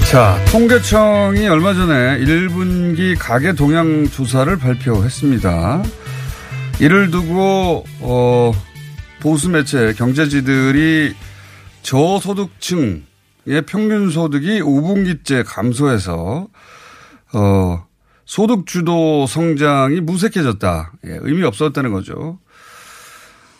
자, 0.10 0.44
통계청이 0.52 1.48
얼마 1.48 1.76
전에 1.76 2.18
1분기 2.18 3.16
가계 3.16 3.54
동향 3.54 4.10
조사를 4.10 4.58
발표했습니다. 4.58 5.84
이를 6.80 7.12
두고 7.12 7.84
어, 8.00 8.52
보수 9.20 9.50
매체 9.50 9.94
경제지들이 9.94 11.14
저소득층의 11.82 13.04
평균 13.68 14.10
소득이 14.10 14.62
5분기째 14.62 15.44
감소해서 15.46 16.48
어, 17.34 17.88
소득 18.26 18.66
주도 18.66 19.26
성장이 19.28 20.02
무색해졌다. 20.02 20.92
예, 21.06 21.20
의미 21.22 21.44
없었다는 21.44 21.92
거죠. 21.92 22.40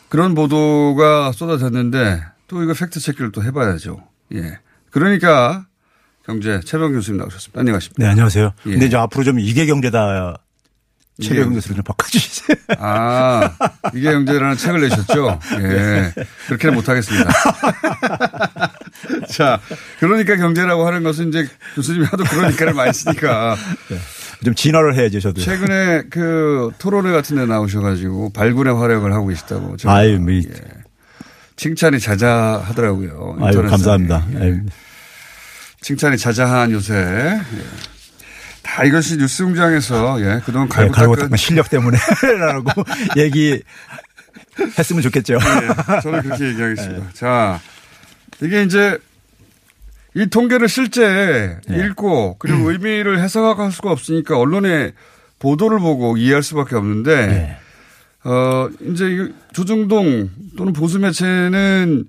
그런 0.10 0.34
보도가 0.34 1.32
쏟아졌는데 1.32 2.24
또 2.48 2.64
이거 2.64 2.74
팩트 2.74 3.00
체크를 3.00 3.32
또 3.32 3.44
해봐야죠. 3.44 4.02
예. 4.36 4.60
그러니까 4.92 5.66
경제 6.26 6.60
최병 6.62 6.94
교수님 6.94 7.20
나오셨습니다. 7.20 7.60
안녕하십니까. 7.60 8.04
네, 8.04 8.10
안녕하세요. 8.10 8.54
예. 8.68 8.72
근데 8.72 8.86
이제 8.88 8.98
앞으로 8.98 9.24
좀 9.24 9.40
이게 9.40 9.66
경제다 9.66 10.36
이게- 11.20 11.44
교수를 11.44 11.76
좀 11.78 11.84
바꿔주세요. 11.84 12.58
아, 12.80 13.52
이게 13.94 14.12
경제라는 14.12 14.58
책을 14.58 14.82
내셨죠? 14.82 15.40
예. 15.60 16.14
그렇게는 16.48 16.76
못하겠습니다. 16.76 17.30
자, 19.32 19.60
그러니까 20.00 20.36
경제라고 20.36 20.86
하는 20.88 21.04
것은 21.04 21.30
이제 21.30 21.48
교수님이 21.76 22.06
하도 22.06 22.24
그러니까를 22.24 22.74
많이 22.74 22.94
쓰니까. 22.94 23.56
좀 24.44 24.56
진화를 24.56 24.96
해야죠, 24.96 25.20
저도. 25.20 25.42
최근에 25.42 26.04
그 26.10 26.72
토론회 26.78 27.12
같은 27.12 27.36
데 27.36 27.46
나오셔가지고 27.46 28.32
발군의 28.34 28.78
활약을 28.80 29.14
하고 29.14 29.28
계시다고. 29.28 29.76
아유, 29.86 30.20
뭐, 30.20 30.32
이- 30.32 30.48
칭찬이 31.56 32.00
자자하더라고요. 32.00 33.38
아유. 33.42 33.68
감사합니다. 33.70 34.26
예. 34.36 34.40
아유. 34.44 34.60
칭찬이 35.82 36.18
자자한 36.18 36.72
요새. 36.72 36.94
예. 36.94 37.42
다 38.70 38.84
이것이 38.84 39.18
뉴스 39.18 39.44
공장에서 39.44 40.22
예, 40.22 40.42
그동안 40.46 40.70
네, 40.70 40.76
갈고 40.76 40.94
갈고 40.94 41.16
닦은 41.16 41.38
실력 41.38 41.70
때문에 41.70 41.98
라고 42.38 42.84
얘기 43.18 43.62
했으면 44.78 45.02
좋겠죠. 45.02 45.40
네, 45.40 46.02
저는 46.02 46.22
그렇게 46.22 46.50
얘기하겠습니다. 46.50 47.10
자, 47.14 47.60
이게 48.42 48.62
이제 48.64 48.98
이 50.16 50.28
통계를 50.28 50.70
실제 50.70 51.58
읽고 51.68 52.38
그리고 52.38 52.70
의미를 52.70 53.20
해석할 53.20 53.72
수가 53.72 53.92
없으니까 53.92 54.38
언론의 54.38 54.94
보도를 55.40 55.80
보고 55.80 56.18
이해할 56.18 56.44
수밖에 56.44 56.76
없는데 56.76 57.58
어 58.24 58.70
이제 58.82 59.06
이 59.06 59.34
조중동 59.54 60.30
또는 60.58 60.74
보수 60.74 61.00
매체는 61.00 62.06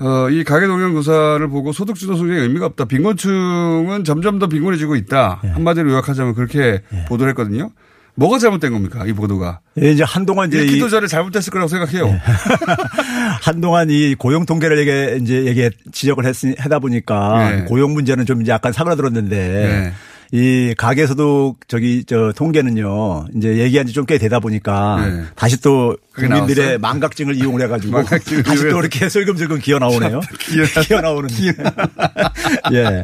어, 0.00 0.30
이 0.30 0.44
가계 0.44 0.66
동향 0.66 0.92
조사를 0.94 1.46
보고 1.48 1.72
소득 1.72 1.96
주도 1.96 2.16
성장의 2.16 2.42
의미가 2.42 2.66
없다. 2.66 2.86
빈곤층은 2.86 4.04
점점 4.04 4.38
더 4.38 4.46
빈곤해지고 4.48 4.96
있다. 4.96 5.40
한마디로 5.42 5.90
요약하자면 5.90 6.34
그렇게 6.34 6.80
보도를 7.08 7.30
했거든요. 7.30 7.70
뭐가 8.14 8.38
잘못된 8.38 8.72
겁니까? 8.72 9.04
이 9.06 9.12
보도가. 9.12 9.60
예, 9.82 9.92
이제 9.92 10.02
한동안 10.02 10.48
이제 10.48 10.64
이- 10.64 10.90
전에 10.90 11.06
잘못됐을 11.06 11.50
거라고 11.52 11.68
생각해요. 11.68 12.18
한동안 13.42 13.88
이 13.90 14.14
고용 14.14 14.44
통계를 14.46 14.78
얘기 14.78 15.22
이제 15.24 15.44
얘기 15.46 15.70
지적을 15.92 16.24
했, 16.26 16.34
하다 16.58 16.78
보니까 16.80 17.50
네. 17.50 17.64
고용 17.64 17.92
문제는 17.94 18.26
좀 18.26 18.42
이제 18.42 18.52
약간 18.52 18.72
사그라들었는데 18.72 19.36
네. 19.36 19.92
이 20.32 20.74
가게에서도 20.78 21.56
저기 21.66 22.04
저 22.06 22.32
통계는요 22.36 23.26
이제 23.36 23.56
얘기한 23.58 23.86
지 23.86 23.92
좀 23.92 24.06
꽤 24.06 24.16
되다 24.18 24.38
보니까 24.38 25.04
네. 25.04 25.24
다시 25.34 25.60
또 25.60 25.96
국민들의? 26.14 26.78
망각증을 26.78 27.34
이용을 27.36 27.62
해가지고 27.62 27.92
망각증을 27.92 28.42
다시 28.44 28.62
또. 28.68 28.78
이렇게 28.78 29.08
슬금슬금 29.08 29.58
기어 29.62 29.78
나오네요. 29.80 30.20
기어 30.86 31.00
나오는. 31.00 31.28
예. 32.72 33.02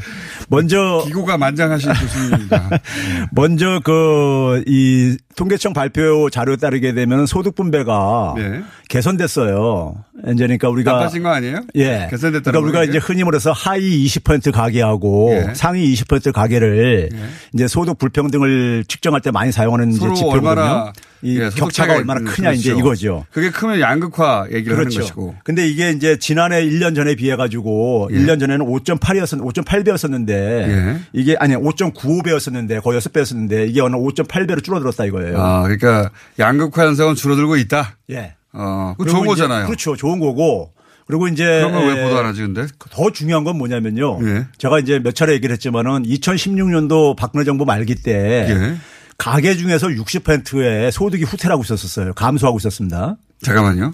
먼저 0.49 1.03
기고가 1.07 1.37
만장하신 1.39 1.93
교수님입니다. 1.93 2.71
먼저 3.33 3.81
그 3.85 4.63
이 4.67 5.17
통계청 5.37 5.73
발표 5.73 6.31
자료에 6.31 6.57
따르게 6.57 6.93
되면 6.93 7.27
소득 7.27 7.55
분배가 7.55 8.35
네. 8.37 8.63
개선됐어요. 8.89 9.95
이제 10.29 10.45
그러니까 10.47 10.69
우리가 10.69 10.93
나빠진 10.93 11.23
거 11.23 11.29
아니에요? 11.31 11.61
예. 11.75 12.09
개선됐다는 12.11 12.43
그러니까 12.43 12.59
우리가 12.61 12.79
거예요, 12.79 12.91
이제 12.91 12.99
흔히 12.99 13.23
말해서 13.25 13.53
하위 13.53 14.05
20% 14.07 14.53
가계하고 14.53 15.29
예. 15.33 15.55
상위 15.55 15.93
20% 15.95 16.33
가계를 16.33 17.11
이제 17.55 17.69
소득 17.69 17.99
불평등을 17.99 18.85
측정할 18.89 19.21
때 19.21 19.31
많이 19.31 19.53
사용하는 19.53 19.91
이제 19.93 20.15
지표거든요. 20.15 20.93
이 21.27 21.41
예, 21.41 21.51
격차가 21.51 21.95
얼마나 21.97 22.21
크냐 22.21 22.53
이제 22.53 22.71
그렇죠. 22.73 22.81
이거죠. 22.81 23.27
그게 23.33 23.51
크면 23.51 23.81
양극화 23.81 24.47
얘기를 24.53 24.77
하는 24.77 24.89
그렇죠. 24.89 25.01
것이고. 25.01 25.35
근데 25.43 25.69
이게 25.69 25.91
이제 25.91 26.17
지난해 26.19 26.65
1년 26.65 26.95
전에 26.95 27.17
비해 27.17 27.35
가지고 27.35 28.09
예. 28.13 28.17
1년 28.17 28.39
전에는 28.39 28.65
5.8이었었 28.65 29.41
5.8배였었는데 29.43 30.31
예. 30.31 31.01
이게 31.13 31.37
아니 31.41 31.57
5.95배였었는데 31.57 32.81
거의 32.83 33.01
6배였었는데 33.01 33.69
이게 33.69 33.81
어느 33.81 33.97
5.8배로 33.97 34.63
줄어들었다 34.63 35.05
이거예요. 35.05 35.37
아, 35.41 35.63
그러니까 35.63 36.11
양극화 36.39 36.87
현상은 36.87 37.17
줄어들고 37.17 37.57
있다. 37.57 37.97
예. 38.11 38.35
어, 38.53 38.95
그 38.97 39.05
좋은 39.07 39.23
이제 39.23 39.29
거잖아요. 39.29 39.67
그렇죠. 39.67 39.97
좋은 39.97 40.21
거고. 40.21 40.71
그리고 41.07 41.29
이제 41.29 41.45
그런 41.45 41.73
걸왜 41.73 42.01
에, 42.01 42.05
보도 42.05 42.19
안 42.19 42.27
하지, 42.27 42.41
근데? 42.43 42.67
더 42.91 43.11
중요한 43.13 43.45
건 43.45 43.59
뭐냐면요. 43.59 44.19
예. 44.23 44.47
제가 44.59 44.81
이제 44.81 44.99
몇 44.99 45.15
차례 45.15 45.35
얘기를 45.35 45.53
했지만은 45.53 46.03
2016년도 46.03 47.17
박근혜 47.17 47.45
정부 47.45 47.65
말기 47.65 47.95
때 47.95 48.47
예. 48.49 48.77
가계 49.19 49.57
중에서 49.57 49.89
60%의 49.89 50.93
소득이 50.93 51.25
후퇴하고 51.25 51.63
있었어요. 51.63 52.13
감소하고 52.15 52.59
있었습니다. 52.59 53.17
잠깐만요. 53.43 53.93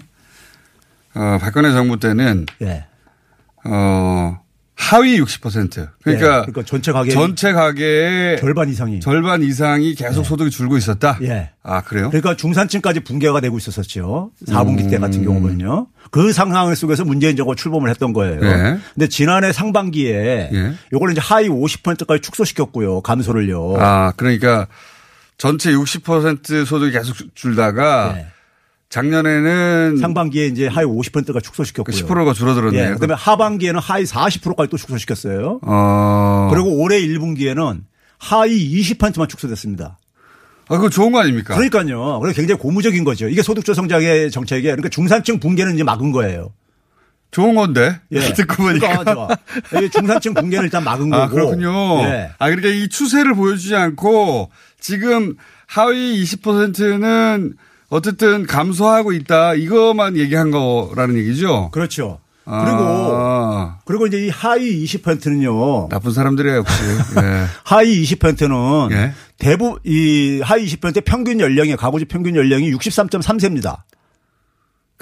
어, 1.15 1.37
박근혜 1.39 1.71
정부 1.71 1.99
때는 1.99 2.45
예. 2.61 2.85
어, 3.65 4.39
하위 4.75 5.19
60%. 5.21 5.89
그러니까, 6.03 6.25
예. 6.25 6.29
그러니까 6.41 6.63
전체 6.63 6.91
가계 6.91 7.11
전체 7.11 7.53
가계의 7.53 8.39
절반 8.39 8.69
이상이 8.69 8.99
절반 8.99 9.43
이상이 9.43 9.95
계속 9.95 10.23
소득이 10.23 10.49
줄고 10.49 10.77
있었다. 10.77 11.17
예. 11.21 11.51
아, 11.61 11.81
그래요? 11.81 12.09
그러니까 12.09 12.35
중산층까지 12.35 13.01
붕괴가 13.01 13.39
되고 13.39 13.57
있었었죠. 13.57 14.31
4분기 14.47 14.89
때 14.89 14.97
음. 14.97 15.01
같은 15.01 15.23
경우는요. 15.23 15.87
그 16.11 16.33
상황 16.33 16.73
속에서 16.75 17.05
문재인 17.05 17.35
정부 17.37 17.55
출범을 17.55 17.89
했던 17.89 18.13
거예요. 18.13 18.39
예. 18.43 18.77
근데 18.93 19.07
지난해 19.07 19.53
상반기에 19.53 20.49
예. 20.51 20.73
요걸 20.91 21.11
이제 21.11 21.21
하위 21.21 21.47
50%까지 21.47 22.21
축소시켰고요. 22.21 23.01
감소를요. 23.01 23.75
아, 23.79 24.11
그러니까 24.17 24.67
전체 25.37 25.71
60% 25.71 26.65
소득이 26.65 26.91
계속 26.91 27.15
줄다가 27.35 28.17
작년에는 28.89 29.95
네. 29.95 29.99
상반기에 29.99 30.45
이제 30.45 30.67
하위 30.67 30.85
50%가 30.85 31.39
축소시켰고요. 31.39 31.95
10%가 31.95 32.33
줄어들었네요. 32.33 32.91
예. 32.91 32.93
그다음에 32.93 33.15
하반기에는 33.15 33.79
하위 33.79 34.03
40%까지 34.03 34.69
또 34.69 34.77
축소시켰어요. 34.77 35.59
어. 35.63 36.49
그리고 36.51 36.79
올해 36.79 37.01
1분기에는 37.01 37.81
하위 38.19 38.81
20%만 38.81 39.27
축소됐습니다. 39.27 39.97
아, 40.69 40.75
그거 40.75 40.89
좋은 40.89 41.11
거 41.11 41.19
아닙니까? 41.19 41.55
그러니까요. 41.55 42.19
그래서 42.19 42.35
굉장히 42.35 42.59
고무적인 42.61 43.03
거죠. 43.03 43.27
이게 43.27 43.41
소득주 43.41 43.73
성장의 43.73 44.31
정책에 44.31 44.61
그러니까 44.61 44.89
중산층 44.89 45.39
붕괴는 45.39 45.73
이제 45.73 45.83
막은 45.83 46.11
거예요. 46.11 46.51
좋은 47.33 47.55
건데. 47.55 47.99
예. 48.11 48.19
듣고 48.33 48.63
보니까. 48.63 48.99
그러니까 48.99 49.13
좋아. 49.13 49.27
이게 49.75 49.89
중산층 49.89 50.33
붕괴는 50.35 50.65
일단 50.65 50.83
막은 50.83 51.09
거고. 51.09 51.21
아, 51.21 51.27
그렇군요. 51.27 52.01
예. 52.03 52.29
아, 52.37 52.49
그러니까 52.49 52.69
이 52.69 52.87
추세를 52.87 53.33
보여주지 53.33 53.75
않고 53.75 54.51
지금 54.79 55.35
하위 55.65 56.23
20%는 56.23 57.55
어쨌든 57.89 58.45
감소하고 58.45 59.11
있다. 59.13 59.55
이것만 59.55 60.17
얘기한 60.17 60.51
거라는 60.51 61.17
얘기죠. 61.17 61.69
그렇죠. 61.71 62.19
아. 62.45 62.63
그리고 62.65 63.71
그리고 63.85 64.07
이제 64.07 64.25
이 64.25 64.29
하위 64.29 64.83
20%는요. 64.83 65.89
나쁜 65.89 66.11
사람들이에요, 66.11 66.57
역시. 66.57 66.83
예. 67.17 67.45
하위 67.63 68.03
20%는 68.03 68.91
예. 68.91 69.13
대부 69.37 69.79
이 69.83 70.41
하위 70.43 70.65
20% 70.65 71.03
평균 71.05 71.39
연령이 71.39 71.75
가구주 71.75 72.05
평균 72.05 72.35
연령이 72.35 72.71
63.3세입니다. 72.73 73.77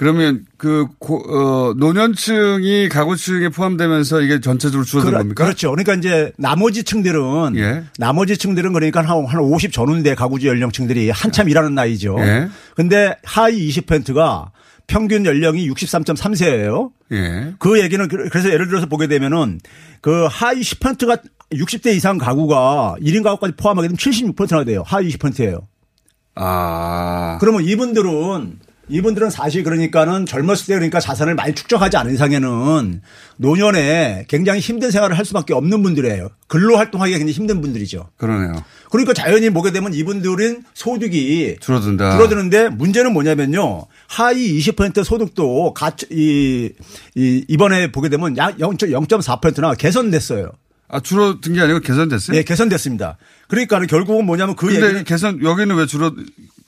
그러면 0.02 0.44
그 0.56 0.86
고, 0.98 1.18
어, 1.28 1.74
노년층이 1.74 2.88
가구층에 2.88 3.50
포함되면서 3.50 4.20
이게 4.22 4.40
전체적으로 4.40 4.84
줄어든 4.84 5.10
그러- 5.10 5.18
겁니까? 5.18 5.44
그렇죠. 5.44 5.70
그러니까 5.70 5.94
이제 5.94 6.32
나머지 6.38 6.82
층들은 6.82 7.54
예. 7.56 7.84
나머지 7.98 8.36
층들은 8.36 8.72
그러니까 8.72 9.00
한, 9.02 9.24
한50 9.24 9.72
전후대 9.72 10.16
가구주 10.16 10.48
연령층들이 10.48 11.10
한참 11.10 11.48
일하는 11.48 11.76
나이죠. 11.76 12.16
예. 12.18 12.48
근데 12.74 13.14
하위 13.22 13.68
20%가 13.70 14.50
평균 14.88 15.24
연령이 15.24 15.68
63.3세예요. 15.70 16.90
예. 17.12 17.54
그 17.60 17.80
얘기는 17.80 18.08
그- 18.08 18.28
그래서 18.28 18.50
예를 18.50 18.66
들어서 18.66 18.86
보게 18.86 19.06
되면은 19.06 19.60
그 20.00 20.26
하위 20.28 20.62
10%가 20.62 21.18
60대 21.52 21.94
이상 21.94 22.18
가구가 22.18 22.96
1인 23.00 23.22
가구까지 23.22 23.54
포함하게 23.56 23.86
되면 23.86 23.96
76%나 23.98 24.64
돼요. 24.64 24.82
하위 24.84 25.10
20%예요. 25.10 25.60
아. 26.34 27.36
그러면 27.40 27.62
이분들은 27.64 28.58
이분들은 28.88 29.30
사실 29.30 29.62
그러니까는 29.62 30.26
젊었을 30.26 30.66
때 30.66 30.74
그러니까 30.74 31.00
자산을 31.00 31.34
많이 31.34 31.54
축적하지 31.54 31.96
않은 31.96 32.14
이상에는 32.14 33.00
노년에 33.36 34.26
굉장히 34.28 34.60
힘든 34.60 34.90
생활을 34.90 35.16
할 35.16 35.24
수밖에 35.24 35.54
없는 35.54 35.82
분들이에요. 35.82 36.28
근로 36.48 36.76
활동하기가 36.76 37.18
굉장히 37.18 37.32
힘든 37.32 37.60
분들이죠. 37.60 38.10
그러네요. 38.16 38.62
그러니까 38.90 39.14
자연히 39.14 39.50
보게 39.50 39.70
되면 39.70 39.94
이분들은 39.94 40.64
소득이 40.74 41.56
줄어든다. 41.60 42.16
줄어드는데 42.16 42.68
문제는 42.70 43.12
뭐냐면요. 43.12 43.86
하위 44.08 44.58
20% 44.58 45.04
소득도 45.04 45.72
가, 45.74 45.92
이, 46.10 46.70
이, 47.14 47.44
이번에 47.48 47.92
보게 47.92 48.08
되면 48.08 48.36
약 48.36 48.58
0.4%나 48.58 49.74
개선됐어요. 49.74 50.50
아, 50.88 51.00
줄어든 51.00 51.54
게 51.54 51.60
아니고 51.62 51.80
개선됐어요? 51.80 52.36
네, 52.36 52.42
개선됐습니다. 52.42 53.16
그러니까 53.48 53.80
결국은 53.86 54.26
뭐냐면 54.26 54.56
그 54.56 54.66
근데 54.66 54.84
얘기는 54.84 55.04
개선 55.04 55.42
여기는 55.42 55.74
왜 55.74 55.86
줄어 55.86 56.12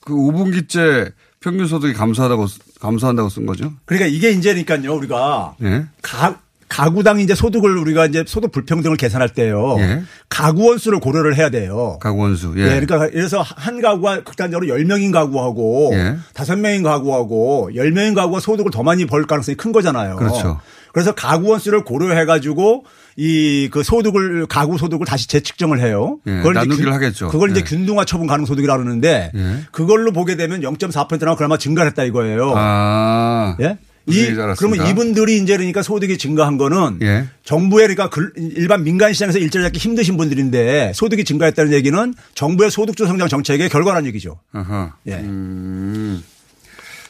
그 0.00 0.14
5분기째 0.14 1.12
평균 1.44 1.66
소득이 1.66 1.92
감소하다고 1.92 2.46
감소한다고 2.80 3.28
쓴 3.28 3.44
거죠? 3.44 3.70
그러니까 3.84 4.06
이게 4.08 4.30
이제니까요. 4.30 4.94
우리가 4.94 5.56
예. 5.62 5.84
가, 6.00 6.38
가구당 6.70 7.20
이제 7.20 7.34
소득을 7.34 7.76
우리가 7.76 8.06
이제 8.06 8.24
소득 8.26 8.50
불평등을 8.50 8.96
계산할 8.96 9.28
때요. 9.28 9.76
예. 9.78 10.02
가구 10.30 10.68
원수를 10.68 11.00
고려를 11.00 11.36
해야 11.36 11.50
돼요. 11.50 11.98
가구 12.00 12.22
원수. 12.22 12.54
예. 12.56 12.62
예. 12.62 12.80
그러니까 12.80 13.10
그래서 13.10 13.42
한 13.42 13.82
가구가 13.82 14.24
극단적으로 14.24 14.74
10명인 14.74 15.12
가구하고 15.12 15.90
예. 15.92 16.16
다섯 16.32 16.56
명인 16.56 16.82
가구하고 16.82 17.68
10명인 17.74 18.14
가구가 18.14 18.40
소득을 18.40 18.70
더 18.70 18.82
많이 18.82 19.04
벌 19.04 19.26
가능성이 19.26 19.56
큰 19.56 19.70
거잖아요. 19.70 20.16
그렇죠. 20.16 20.58
그래서 20.94 21.12
가구 21.12 21.50
원수를 21.50 21.84
고려해 21.84 22.24
가지고 22.24 22.86
이 23.16 23.68
그 23.70 23.82
소득을 23.82 24.46
가구 24.46 24.76
소득을 24.78 25.06
다시 25.06 25.28
재측정을 25.28 25.80
해요. 25.80 26.18
예, 26.26 26.40
이제 26.40 26.50
나누기를 26.50 26.84
균- 26.84 26.92
하겠죠. 26.92 27.28
그걸 27.28 27.50
이제 27.50 27.60
예. 27.60 27.64
균등화 27.64 28.04
처분 28.04 28.26
가능 28.26 28.44
소득이라 28.46 28.76
그러는데 28.76 29.30
예. 29.34 29.58
그걸로 29.72 30.12
보게 30.12 30.36
되면 30.36 30.60
0.4%나 30.62 31.36
그나마 31.36 31.56
증가했다 31.56 32.04
이거예요. 32.04 32.52
아. 32.56 33.56
예? 33.60 33.78
이. 34.06 34.26
그러면 34.58 34.86
이분들이 34.86 35.38
이제 35.38 35.56
그러니까 35.56 35.82
소득이 35.82 36.18
증가한 36.18 36.58
거는 36.58 36.98
예. 37.02 37.26
정부의 37.44 37.88
그러니까 37.88 38.10
글- 38.10 38.32
일반 38.36 38.84
민간 38.84 39.12
시장에서 39.14 39.38
일자리 39.38 39.64
잡기 39.64 39.78
힘드신 39.78 40.16
분들인데 40.18 40.92
소득이 40.94 41.24
증가했다는 41.24 41.72
얘기는 41.72 42.14
정부의 42.34 42.70
소득주 42.70 43.06
성장 43.06 43.28
정책의 43.28 43.68
결과라는 43.70 44.06
얘기죠. 44.08 44.38
아하. 44.52 44.92
예. 45.06 45.14
음. 45.14 46.22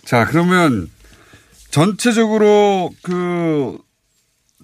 자, 0.05 0.27
그러면 0.27 0.89
전체적으로 1.71 2.91
그 3.03 3.79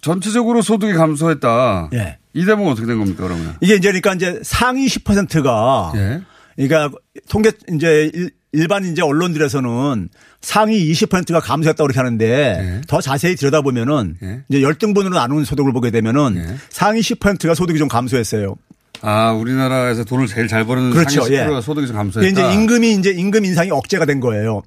전체적으로 0.02 0.62
소득이 0.62 0.92
감소했다. 0.94 1.90
예. 1.94 2.18
이 2.32 2.44
대목은 2.44 2.72
어떻게 2.72 2.86
된 2.86 2.98
겁니까, 2.98 3.24
그러면? 3.24 3.56
이게 3.60 3.74
이제 3.74 3.88
그러니까 3.88 4.14
이제 4.14 4.38
상위 4.42 4.86
10%가 4.86 5.92
예. 5.96 6.20
그러니까 6.56 6.96
통계 7.28 7.52
이제 7.74 8.10
일- 8.14 8.30
일반 8.52 8.84
이제 8.84 9.00
언론들에서는 9.02 10.08
상위 10.40 10.90
20%가 10.92 11.38
감소했다고 11.40 11.86
그렇게 11.86 11.98
하는데 12.00 12.80
더 12.88 13.00
자세히 13.00 13.36
들여다보면은 13.36 14.16
이제 14.48 14.60
열등분으로 14.62 15.14
나누는 15.14 15.44
소득을 15.44 15.72
보게 15.72 15.90
되면은 15.92 16.56
상위 16.68 17.00
10%가 17.00 17.54
소득이 17.54 17.78
좀 17.78 17.86
감소했어요. 17.88 18.56
아, 19.02 19.30
우리나라에서 19.32 20.04
돈을 20.04 20.26
제일 20.26 20.48
잘 20.48 20.66
버는 20.66 20.90
그렇죠. 20.90 21.22
상위 21.22 21.36
10%가 21.36 21.56
예. 21.56 21.60
소득이 21.60 21.86
좀 21.86 21.96
감소했다. 21.96 22.28
이제 22.30 22.54
임금이 22.54 22.92
이제 22.94 23.10
임금 23.10 23.44
인상이 23.44 23.70
억제가 23.70 24.04
된 24.04 24.18
거예요. 24.20 24.62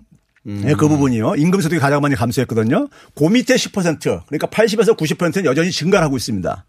음. 0.47 0.63
예, 0.65 0.73
그 0.73 0.87
부분이요. 0.87 1.35
임금 1.35 1.61
소득이 1.61 1.79
가장 1.79 2.01
많이 2.01 2.15
감소했거든요. 2.15 2.89
그 3.15 3.23
밑에 3.25 3.55
10% 3.55 4.25
그러니까 4.27 4.47
80에서 4.47 4.97
90%는 4.97 5.45
여전히 5.45 5.71
증가를 5.71 6.03
하고 6.03 6.17
있습니다. 6.17 6.65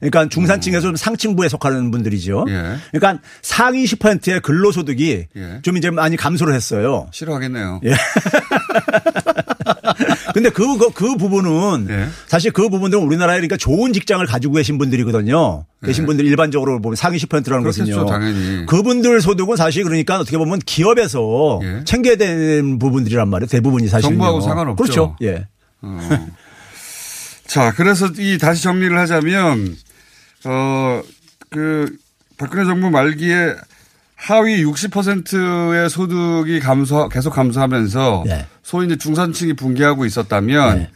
그러니까 0.00 0.28
중산층에서 0.28 0.80
좀 0.80 0.96
상층부에 0.96 1.48
속하는 1.48 1.90
분들이죠. 1.90 2.44
음. 2.46 2.48
예. 2.48 2.76
그러니까 2.98 3.22
상위 3.42 3.84
10%의 3.84 4.40
근로소득이 4.40 5.26
예. 5.36 5.60
좀 5.62 5.76
이제 5.76 5.90
많이 5.90 6.16
감소를 6.16 6.54
했어요. 6.54 7.08
싫어하겠네요. 7.12 7.80
예. 7.84 7.94
근데 10.42 10.50
그, 10.50 10.78
그, 10.78 10.90
그 10.90 11.16
부분은 11.16 11.88
예. 11.90 12.08
사실 12.26 12.50
그 12.50 12.68
부분들은 12.68 13.02
우리나라에 13.02 13.36
그러니까 13.38 13.56
좋은 13.56 13.92
직장을 13.92 14.24
가지고 14.26 14.54
계신 14.54 14.78
분들이거든요. 14.78 15.64
계신 15.84 16.06
분들 16.06 16.24
일반적으로 16.26 16.80
보면 16.80 16.96
상위 16.96 17.18
10%라는 17.18 17.60
예. 17.60 17.70
그렇겠죠, 17.70 17.84
것은요. 17.84 18.06
당연히. 18.06 18.66
그분들 18.66 19.20
소득은 19.20 19.56
사실 19.56 19.84
그러니까 19.84 20.18
어떻게 20.18 20.38
보면 20.38 20.58
기업에서 20.60 21.60
챙겨야 21.84 22.16
되는 22.16 22.78
부분들이란 22.78 23.28
말이에요. 23.28 23.48
대부분이 23.48 23.88
사실. 23.88 24.06
예. 24.06 24.08
정부하고 24.10 24.40
상관없죠. 24.40 24.82
그렇죠. 24.82 25.16
예. 25.22 25.46
어. 25.82 25.98
자, 27.46 27.72
그래서 27.74 28.08
이 28.18 28.38
다시 28.38 28.62
정리를 28.62 28.98
하자면 28.98 29.76
어 30.44 31.02
그 31.50 31.96
박근혜 32.36 32.64
정부 32.64 32.90
말기에 32.90 33.54
하위 34.18 34.64
60%의 34.64 35.88
소득이 35.88 36.58
감소 36.58 37.08
계속 37.08 37.30
감소하면서 37.30 38.24
네. 38.26 38.46
소위 38.64 38.86
이제 38.86 38.96
중산층이 38.96 39.54
붕괴하고 39.54 40.04
있었다면 40.04 40.88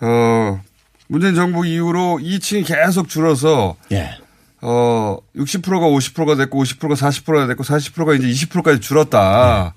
어 0.00 0.60
문재인 1.08 1.34
정부 1.34 1.66
이후로 1.66 2.20
이 2.22 2.38
층이 2.38 2.62
계속 2.62 3.08
줄어서 3.08 3.76
예. 3.90 4.16
어 4.62 5.18
60%가 5.36 5.86
50%가 5.86 6.36
됐고 6.36 6.62
50%가 6.62 6.94
40%가 6.94 7.48
됐고 7.48 7.64
40%가 7.64 8.14
이제 8.14 8.28
20%까지 8.28 8.80
줄었다. 8.80 9.74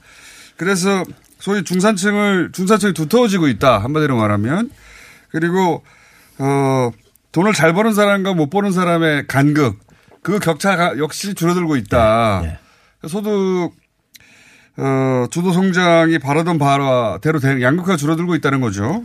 그래서 0.56 1.04
소위 1.40 1.64
중산층을 1.64 2.52
중산층이 2.54 2.94
두터워지고 2.94 3.48
있다 3.48 3.80
한마디로 3.80 4.16
말하면 4.18 4.70
그리고 5.32 5.84
어 6.38 6.92
돈을 7.32 7.54
잘 7.54 7.74
버는 7.74 7.96
사람과 7.96 8.34
못 8.34 8.52
버는 8.52 8.72
사람의 8.72 9.26
간극 9.28 9.80
그 10.22 10.38
격차가 10.38 11.00
역시 11.00 11.34
줄어들고 11.34 11.76
있다. 11.76 12.60
소득 13.08 13.72
어 14.78 15.28
주도 15.32 15.52
성장이 15.52 16.20
바라던 16.20 16.60
바대로 16.60 17.40
된 17.40 17.62
양극화가 17.62 17.98
줄어들고 17.98 18.36
있다는 18.36 18.62
거죠. 18.62 19.04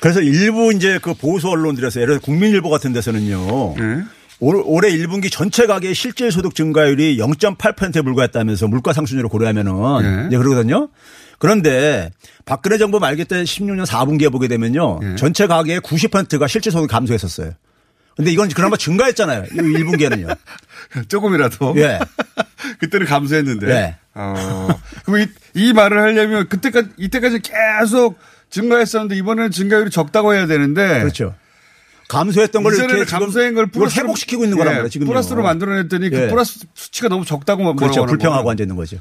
그래서 0.00 0.20
일부 0.20 0.72
이제 0.72 0.98
그 1.00 1.14
보수 1.14 1.48
언론들에서 1.48 2.00
예를 2.00 2.14
들어 2.14 2.20
국민일보 2.20 2.68
같은 2.68 2.92
데서는요. 2.92 3.74
올, 4.40 4.62
올해 4.64 4.90
1분기 4.90 5.30
전체 5.30 5.66
가계 5.66 5.92
실질 5.94 6.30
소득 6.30 6.54
증가율이 6.54 7.16
0.8%에 7.18 8.02
불과했다면서 8.02 8.68
물가 8.68 8.92
상승률을 8.92 9.28
고려하면은 9.28 9.72
예. 10.04 10.26
이제 10.28 10.36
그러거든요. 10.36 10.88
그런데 11.38 12.10
박근혜 12.44 12.78
정부 12.78 13.00
말기 13.00 13.24
때 13.24 13.42
16년 13.42 13.84
4분기에 13.84 14.30
보게 14.30 14.46
되면요. 14.48 15.00
전체 15.16 15.46
가계의 15.46 15.80
90%가 15.80 16.46
실질 16.46 16.70
소득 16.72 16.88
감소했었어요. 16.88 17.52
근데 18.18 18.32
이건 18.32 18.48
그나마 18.48 18.76
증가했잖아요. 18.76 19.44
1분기에는요. 19.44 20.36
조금이라도. 21.06 21.74
예. 21.76 22.00
그때는 22.80 23.06
감소했는데. 23.06 23.66
네. 23.66 23.96
어. 24.14 24.68
그럼 25.04 25.20
이, 25.20 25.26
이 25.54 25.72
말을 25.72 26.00
하려면 26.00 26.48
그때까지 26.48 26.88
이때까지 26.96 27.38
계속 27.40 28.18
증가했었는데 28.50 29.14
이번에는 29.14 29.52
증가율이 29.52 29.90
적다고 29.90 30.34
해야 30.34 30.48
되는데. 30.48 30.98
그렇죠. 30.98 31.36
감소했던 32.08 32.64
걸 32.64 32.74
이렇게 32.74 33.04
감소한 33.04 33.54
걸 33.54 33.68
플러스로 33.68 34.06
회복시키고 34.06 34.42
있는 34.42 34.58
거란 34.58 34.72
예, 34.72 34.76
말이에요, 34.78 34.88
지금. 34.88 35.06
플러스로 35.06 35.44
만들어냈더니 35.44 36.10
그 36.10 36.16
예. 36.22 36.28
플러스 36.28 36.58
수치가 36.74 37.08
너무 37.08 37.24
적다고 37.24 37.76
그렇죠. 37.76 38.04
불평하고 38.04 38.42
거예요. 38.42 38.50
앉아 38.50 38.64
있는 38.64 38.74
거죠. 38.74 38.98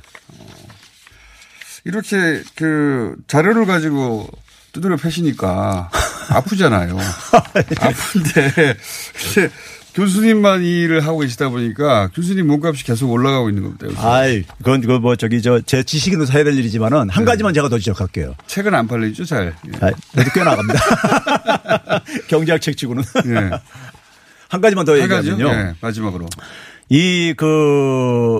이렇게 1.86 2.44
그 2.56 3.16
자료를 3.26 3.66
가지고 3.66 4.30
두드려 4.74 4.96
패시니까 4.98 5.90
아프잖아요. 6.30 6.98
아픈데 7.80 8.78
교수님만 9.94 10.64
이 10.64 10.82
일을 10.82 11.02
하고 11.06 11.20
계시다 11.20 11.50
보니까 11.50 12.10
교수님 12.14 12.46
몸값이 12.48 12.84
계속 12.84 13.10
올라가고 13.12 13.50
있는 13.50 13.64
겁니다. 13.64 13.88
아이, 14.08 14.44
그건 14.60 14.82
그거 14.82 15.00
뭐 15.00 15.16
저기 15.16 15.42
저 15.42 15.60
제 15.62 15.82
지식으로서 15.82 16.34
해야 16.34 16.44
될 16.44 16.54
일이지만은 16.56 17.10
한 17.10 17.26
가지만 17.26 17.54
제가 17.56 17.68
더 17.70 17.80
지적할게요. 17.80 18.36
책은 18.46 18.76
안 18.76 18.88
팔리죠, 18.88 19.26
잘. 19.26 19.56
예. 19.68 19.86
아, 19.86 19.92
그래도 20.14 20.32
꽤 20.34 20.44
나갑니다. 20.44 20.80
경제학 22.30 22.62
책 22.62 22.78
치고는. 22.78 23.04
예. 23.26 23.50
한 24.50 24.62
가지만 24.62 24.86
더? 24.86 24.98
얘기하면요. 25.00 25.48
예, 25.50 25.74
마지막으로. 25.82 26.28
이 26.90 27.34
그 27.36 28.40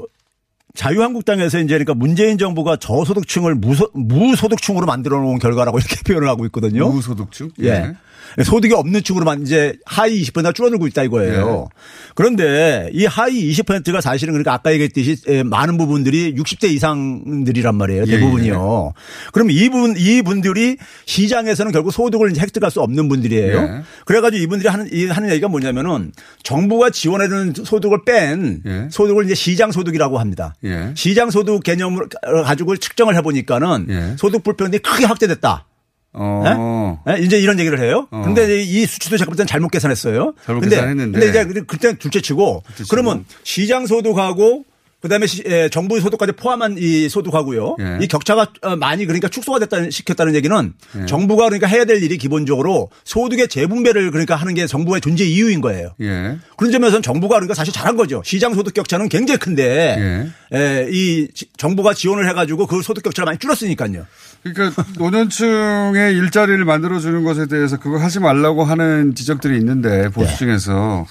자유한국당에서 0.78 1.58
이제 1.58 1.74
그러니까 1.74 1.96
문재인 1.96 2.38
정부가 2.38 2.78
저소득층을 2.78 3.56
무소, 3.56 3.90
무소득층으로 3.94 4.86
만들어 4.86 5.20
놓은 5.20 5.40
결과라고 5.40 5.80
이렇게 5.80 5.96
표현을 6.06 6.30
하고 6.30 6.46
있거든요. 6.46 6.90
무소득층? 6.90 7.50
예. 7.62 7.96
소득이 8.44 8.74
없는 8.74 9.04
층으로만 9.04 9.42
이제 9.42 9.74
하위 9.86 10.22
20%가 10.24 10.52
줄어들고 10.52 10.88
있다 10.88 11.04
이거예요. 11.04 11.68
그런데 12.16 12.90
이 12.94 13.06
하위 13.06 13.52
20%가 13.52 14.02
사실은 14.02 14.34
그러니까 14.34 14.54
아까 14.54 14.72
얘기했듯이 14.74 15.18
에, 15.28 15.44
많은 15.44 15.78
부분들이 15.78 16.34
60대 16.36 16.70
이상들이란 16.70 17.76
말이에요. 17.76 18.04
예, 18.08 18.12
대부분이요. 18.12 18.94
그럼 19.34 19.52
이분 19.52 19.96
이분들이 19.98 20.78
시장에서는 21.06 21.72
결국 21.72 21.92
소득을 21.92 22.36
획득할 22.38 22.72
수 22.72 22.82
없는 22.82 23.08
분들이에요. 23.10 23.58
예. 23.58 23.82
그래가지고 24.06 24.44
이분들이 24.44 24.70
하는 24.70 24.88
이 24.92 25.06
하는 25.08 25.30
얘기가 25.30 25.48
뭐냐면은 25.48 26.12
정부가 26.44 26.90
지원해주는 26.90 27.54
소득을 27.64 28.00
뺀 28.06 28.62
예. 28.66 28.88
소득을 28.92 29.26
이제 29.26 29.36
시장 29.36 29.72
소득이라고 29.72 30.20
합니다. 30.20 30.56
예. 30.64 30.92
시장 30.96 31.30
소득 31.30 31.64
개념을 31.64 32.08
가지고 32.46 32.76
측정을 32.78 33.16
해보니까는 33.18 34.16
소득 34.18 34.44
불평등이 34.44 34.80
크게 34.82 35.06
확대됐다. 35.06 35.66
어. 36.14 37.02
예? 37.08 37.14
예? 37.14 37.20
이제 37.20 37.40
이런 37.40 37.60
얘기를 37.60 37.80
해요. 37.80 38.08
어. 38.12 38.22
근데 38.24 38.62
이 38.62 38.86
수치도 38.86 39.18
제가 39.18 39.30
볼 39.30 39.36
때는 39.36 39.48
잘못 39.48 39.70
계산했어요. 39.70 40.34
잘못 40.46 40.62
근데, 40.62 40.76
계산했는데. 40.76 41.20
근데 41.20 41.30
이제 41.30 41.62
그때 41.68 41.98
둘째 41.98 42.22
치고 42.22 42.64
그러면 42.90 43.26
시장 43.44 43.86
소득하고 43.86 44.66
그다음에 45.00 45.28
시- 45.28 45.44
예, 45.46 45.70
정부 45.70 46.00
소득까지 46.00 46.32
포함한 46.32 46.78
이 46.80 47.08
소득하고요. 47.08 47.76
예. 47.80 48.00
이 48.02 48.08
격차가 48.08 48.48
어, 48.64 48.76
많이 48.76 49.06
그러니까 49.06 49.28
축소가 49.28 49.60
됐다는 49.60 49.92
시켰다는 49.92 50.34
얘기는 50.34 50.74
예. 51.00 51.06
정부가 51.06 51.46
그러니까 51.46 51.68
해야 51.68 51.86
될 51.86 52.02
일이 52.02 52.18
기본적으로 52.18 52.90
소득의 53.04 53.48
재분배를 53.48 54.10
그러니까 54.10 54.36
하는 54.36 54.56
게 54.56 54.66
정부의 54.66 55.00
존재 55.02 55.24
이유인 55.24 55.62
거예요. 55.62 55.94
예. 56.02 56.38
그런 56.58 56.72
점에서는 56.72 57.04
정부가 57.04 57.36
그러니까 57.36 57.54
사실 57.54 57.72
잘한 57.74 57.96
거죠. 57.96 58.24
시장 58.26 58.56
소득 58.56 58.74
격차는 58.74 59.08
굉장히 59.10 59.38
큰데 59.38 60.32
예, 60.54 60.88
이 60.92 61.28
지- 61.34 61.46
정부가 61.58 61.94
지원을 61.94 62.28
해가지고 62.30 62.66
그 62.66 62.82
소득 62.82 63.04
격차를 63.04 63.26
많이 63.26 63.38
줄였으니까요. 63.38 64.06
그러니까 64.42 64.84
노년층의 64.98 66.14
일자리를 66.16 66.64
만들어 66.66 67.00
주는 67.00 67.24
것에 67.24 67.46
대해서 67.46 67.78
그거 67.78 67.98
하지 67.98 68.20
말라고 68.20 68.64
하는 68.64 69.14
지적들이 69.14 69.58
있는데 69.58 70.10
보수층에서 70.10 71.06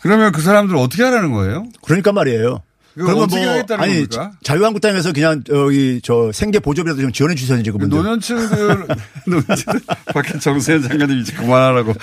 그러면 0.00 0.30
그 0.32 0.42
사람들 0.42 0.76
어떻게 0.76 1.02
하라는 1.04 1.32
거예요? 1.32 1.66
그러니까 1.82 2.12
말이에요. 2.12 2.60
그거 2.94 3.14
어떻게 3.22 3.42
하겠다는 3.44 3.82
아니 3.84 3.92
겁니까? 3.94 4.32
자유한국당에서 4.42 5.12
그냥 5.12 5.42
저기 5.44 6.00
저 6.02 6.30
생계 6.32 6.58
보조비라도 6.58 7.00
좀 7.00 7.12
지원해 7.12 7.34
주셔야지 7.34 7.70
그분들. 7.70 7.96
노년층들 7.96 8.86
노년층 9.26 9.72
밖에 10.12 10.38
정세현 10.38 10.82
장관님 10.82 11.18
이제 11.20 11.32
그만하라고 11.32 11.94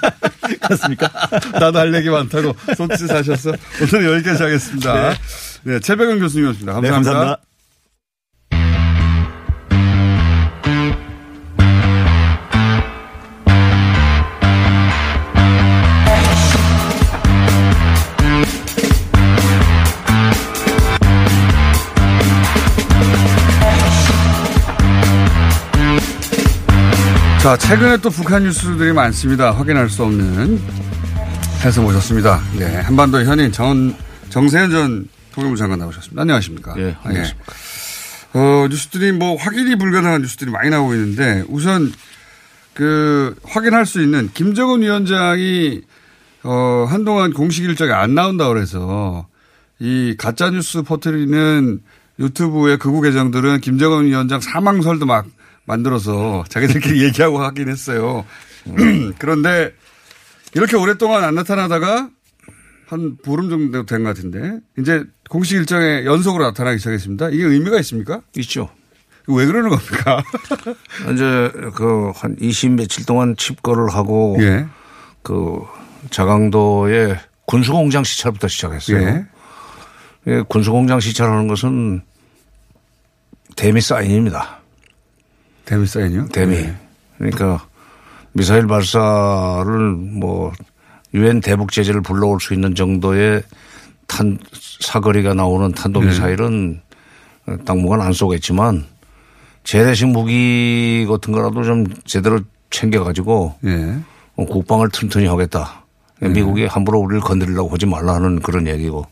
그렇습니까? 0.62 1.10
나도 1.52 1.78
할 1.78 1.94
얘기 1.94 2.08
많다고 2.08 2.54
손짓 2.76 3.10
하셨어. 3.10 3.52
오늘 3.82 4.12
여기까지 4.12 4.42
하겠습니다. 4.42 5.14
네, 5.64 5.80
최백은 5.80 6.18
교수님이었습니다. 6.20 6.72
네, 6.80 6.90
감사합니다. 6.90 7.12
감사합니다. 7.12 7.51
자, 27.42 27.56
최근에 27.56 27.96
또 27.96 28.08
북한 28.08 28.44
뉴스들이 28.44 28.92
많습니다. 28.92 29.50
확인할 29.50 29.88
수 29.90 30.04
없는 30.04 30.60
해서 31.64 31.82
모셨습니다. 31.82 32.40
네, 32.56 32.76
한반도 32.76 33.20
현인 33.24 33.50
전 33.50 33.96
정세현 34.28 34.70
전 34.70 35.08
통일부 35.32 35.56
장관 35.56 35.80
나오셨습니다. 35.80 36.22
안녕하십니까? 36.22 36.74
예, 36.78 36.96
안녕하십니까. 37.02 37.52
예. 38.36 38.38
어, 38.38 38.68
뉴스들이 38.68 39.10
뭐 39.10 39.34
확인이 39.34 39.74
불가능한 39.74 40.22
뉴스들이 40.22 40.52
많이 40.52 40.70
나오고 40.70 40.94
있는데 40.94 41.42
우선 41.48 41.92
그 42.74 43.34
확인할 43.42 43.86
수 43.86 44.00
있는 44.00 44.30
김정은 44.32 44.82
위원장이 44.82 45.82
어, 46.44 46.86
한동안 46.88 47.32
공식 47.32 47.64
일정이 47.64 47.90
안 47.90 48.14
나온다 48.14 48.46
그래서 48.46 49.26
이 49.80 50.14
가짜 50.16 50.48
뉴스 50.50 50.82
퍼뜨리는 50.82 51.80
유튜브의 52.20 52.78
극우 52.78 53.00
계정들은 53.00 53.62
김정은 53.62 54.04
위원장 54.04 54.38
사망설도 54.38 55.06
막 55.06 55.26
만들어서 55.64 56.44
자기들끼리 56.48 57.02
얘기하고 57.06 57.38
하긴 57.40 57.68
했어요. 57.68 58.24
그런데 59.18 59.72
이렇게 60.54 60.76
오랫동안 60.76 61.24
안 61.24 61.34
나타나다가 61.34 62.10
한 62.86 63.16
보름 63.24 63.48
정도 63.48 63.86
된 63.86 64.02
것 64.04 64.14
같은데 64.14 64.58
이제 64.78 65.04
공식 65.30 65.56
일정에 65.56 66.04
연속으로 66.04 66.44
나타나기 66.44 66.78
시작했습니다. 66.78 67.30
이게 67.30 67.44
의미가 67.44 67.78
있습니까? 67.80 68.20
있죠. 68.36 68.68
왜 69.28 69.46
그러는 69.46 69.70
겁니까? 69.70 70.22
이제 71.14 71.50
그 71.74 72.12
한 72.14 72.36
20 72.40 72.72
며칠 72.72 73.06
동안 73.06 73.34
칩거를 73.36 73.88
하고 73.94 74.36
예. 74.40 74.66
그 75.22 75.60
자강도의 76.10 77.18
군수공장 77.46 78.04
시찰부터 78.04 78.48
시작했어요. 78.48 78.98
예. 78.98 79.24
예, 80.26 80.42
군수공장 80.48 81.00
시찰하는 81.00 81.48
것은 81.48 82.02
대미 83.56 83.80
사인입니다. 83.80 84.60
대미 85.64 85.86
사인이요? 85.86 86.28
대미. 86.28 86.56
예. 86.56 86.76
그러니까 87.18 87.66
미사일 88.32 88.66
발사를 88.66 89.92
뭐 89.92 90.52
유엔 91.14 91.40
대북 91.40 91.72
제재를 91.72 92.00
불러올 92.00 92.40
수 92.40 92.54
있는 92.54 92.74
정도의 92.74 93.42
탄 94.06 94.38
사거리가 94.80 95.34
나오는 95.34 95.72
탄도 95.72 96.00
네. 96.00 96.06
미사일은 96.06 96.80
당분간 97.64 98.00
안 98.00 98.12
쏘겠지만 98.12 98.84
재래식 99.64 100.06
무기 100.06 101.06
같은 101.08 101.32
거라도 101.32 101.62
좀 101.62 101.86
제대로 102.04 102.40
챙겨가지고 102.70 103.54
예. 103.66 103.98
어, 104.36 104.44
국방을 104.46 104.88
튼튼히 104.90 105.26
하겠다. 105.26 105.84
미국이 106.20 106.66
함부로 106.66 107.00
우리를 107.00 107.20
건드리려고 107.20 107.70
하지 107.70 107.84
말라 107.84 108.14
하는 108.14 108.40
그런 108.40 108.68
얘기고 108.68 109.06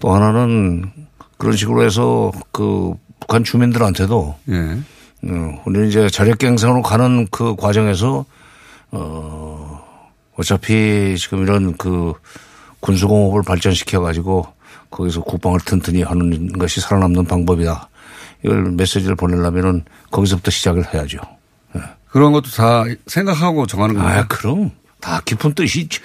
또 0.00 0.12
하나는 0.12 0.90
그런 1.36 1.56
식으로 1.56 1.84
해서 1.84 2.32
그 2.50 2.92
북한 3.20 3.44
주민들한테도 3.44 4.36
예. 4.50 4.78
어, 5.24 5.62
우리는 5.66 5.88
이제 5.88 6.08
자력갱생으로 6.08 6.82
가는 6.82 7.26
그 7.30 7.56
과정에서 7.56 8.24
어 8.90 9.84
어차피 10.36 11.16
지금 11.18 11.42
이런 11.42 11.76
그 11.76 12.12
군수공업을 12.80 13.42
발전시켜 13.42 14.00
가지고 14.00 14.46
거기서 14.90 15.22
국방을 15.22 15.60
튼튼히 15.60 16.02
하는 16.02 16.52
것이 16.52 16.80
살아남는 16.80 17.24
방법이다. 17.26 17.88
이걸 18.44 18.70
메시지를 18.72 19.16
보내려면은 19.16 19.84
거기서부터 20.10 20.50
시작을 20.50 20.94
해야죠. 20.94 21.18
그런 22.10 22.32
것도 22.32 22.50
다 22.50 22.84
생각하고 23.06 23.66
정하는 23.66 23.96
거예요. 23.96 24.20
아, 24.20 24.26
그럼 24.26 24.70
다 25.00 25.20
깊은 25.24 25.54
뜻이 25.54 25.82
있죠. 25.82 26.02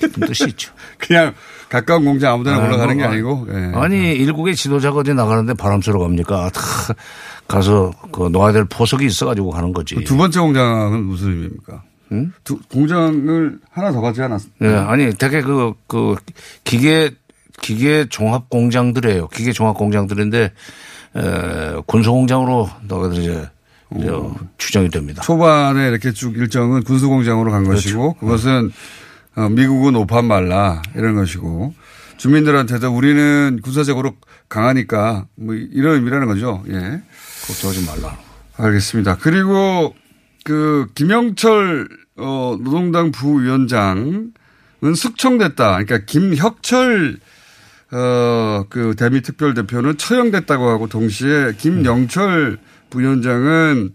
깊은 0.00 0.26
뜻이 0.26 0.44
있죠. 0.48 0.72
그냥 0.98 1.34
가까운 1.74 2.04
공장 2.04 2.34
아무데나 2.34 2.58
아, 2.58 2.66
올라가는 2.66 2.86
뭐, 2.86 2.94
게 2.94 3.02
아니고. 3.02 3.48
예. 3.50 3.72
아니 3.74 4.12
일국의 4.12 4.54
지도자가 4.54 5.00
어디 5.00 5.12
나가는데 5.12 5.54
바람 5.54 5.82
쐬러 5.82 5.98
갑니까? 5.98 6.50
다 6.50 6.60
가서 7.48 7.90
그 8.12 8.28
놓아야 8.28 8.52
될 8.52 8.64
포석이 8.64 9.04
있어가지고 9.04 9.50
가는 9.50 9.72
거지. 9.72 9.96
두 10.04 10.16
번째 10.16 10.38
공장은 10.38 11.02
무슨 11.02 11.30
의미입니까? 11.30 11.82
두, 12.44 12.60
공장을 12.70 13.58
하나 13.72 13.90
더 13.90 14.00
가지 14.00 14.22
않았. 14.22 14.42
예, 14.62 14.68
아니 14.68 15.12
되게 15.14 15.40
그, 15.40 15.72
그 15.88 16.14
기계 16.62 17.10
기계 17.60 18.06
종합 18.08 18.48
공장들이에요. 18.50 19.26
기계 19.28 19.50
종합 19.50 19.76
공장들인데 19.76 20.52
에, 21.16 21.80
군수 21.86 22.12
공장으로 22.12 22.68
너가 22.86 23.08
이제 23.08 23.48
저 24.00 24.32
추정이 24.58 24.90
됩니다. 24.90 25.22
초반에 25.22 25.88
이렇게 25.88 26.12
쭉 26.12 26.36
일정은 26.36 26.84
군수 26.84 27.08
공장으로 27.08 27.50
간 27.50 27.64
그렇죠. 27.64 27.82
것이고 27.82 28.14
그것은 28.14 28.70
어, 29.36 29.48
미국은 29.48 29.96
오판 29.96 30.26
말라 30.26 30.82
이런 30.94 31.14
것이고 31.14 31.74
주민들한테도 32.16 32.94
우리는 32.94 33.58
군사적으로 33.62 34.16
강하니까 34.48 35.26
뭐 35.34 35.54
이런 35.54 35.96
의미라는 35.96 36.26
거죠. 36.26 36.62
예. 36.68 37.02
걱정하지 37.46 37.84
말라. 37.86 38.16
알겠습니다. 38.56 39.18
그리고 39.18 39.94
그 40.44 40.86
김영철 40.94 41.88
어, 42.16 42.56
노동당 42.62 43.10
부위원장은 43.10 44.32
숙청됐다. 44.94 45.84
그러니까 45.84 45.98
김혁철 46.06 47.18
어, 47.92 48.64
그 48.70 48.94
대미 48.96 49.22
특별 49.22 49.54
대표는 49.54 49.98
처형됐다고 49.98 50.68
하고 50.68 50.88
동시에 50.88 51.54
김영철 51.58 52.58
부위원장은 52.90 53.94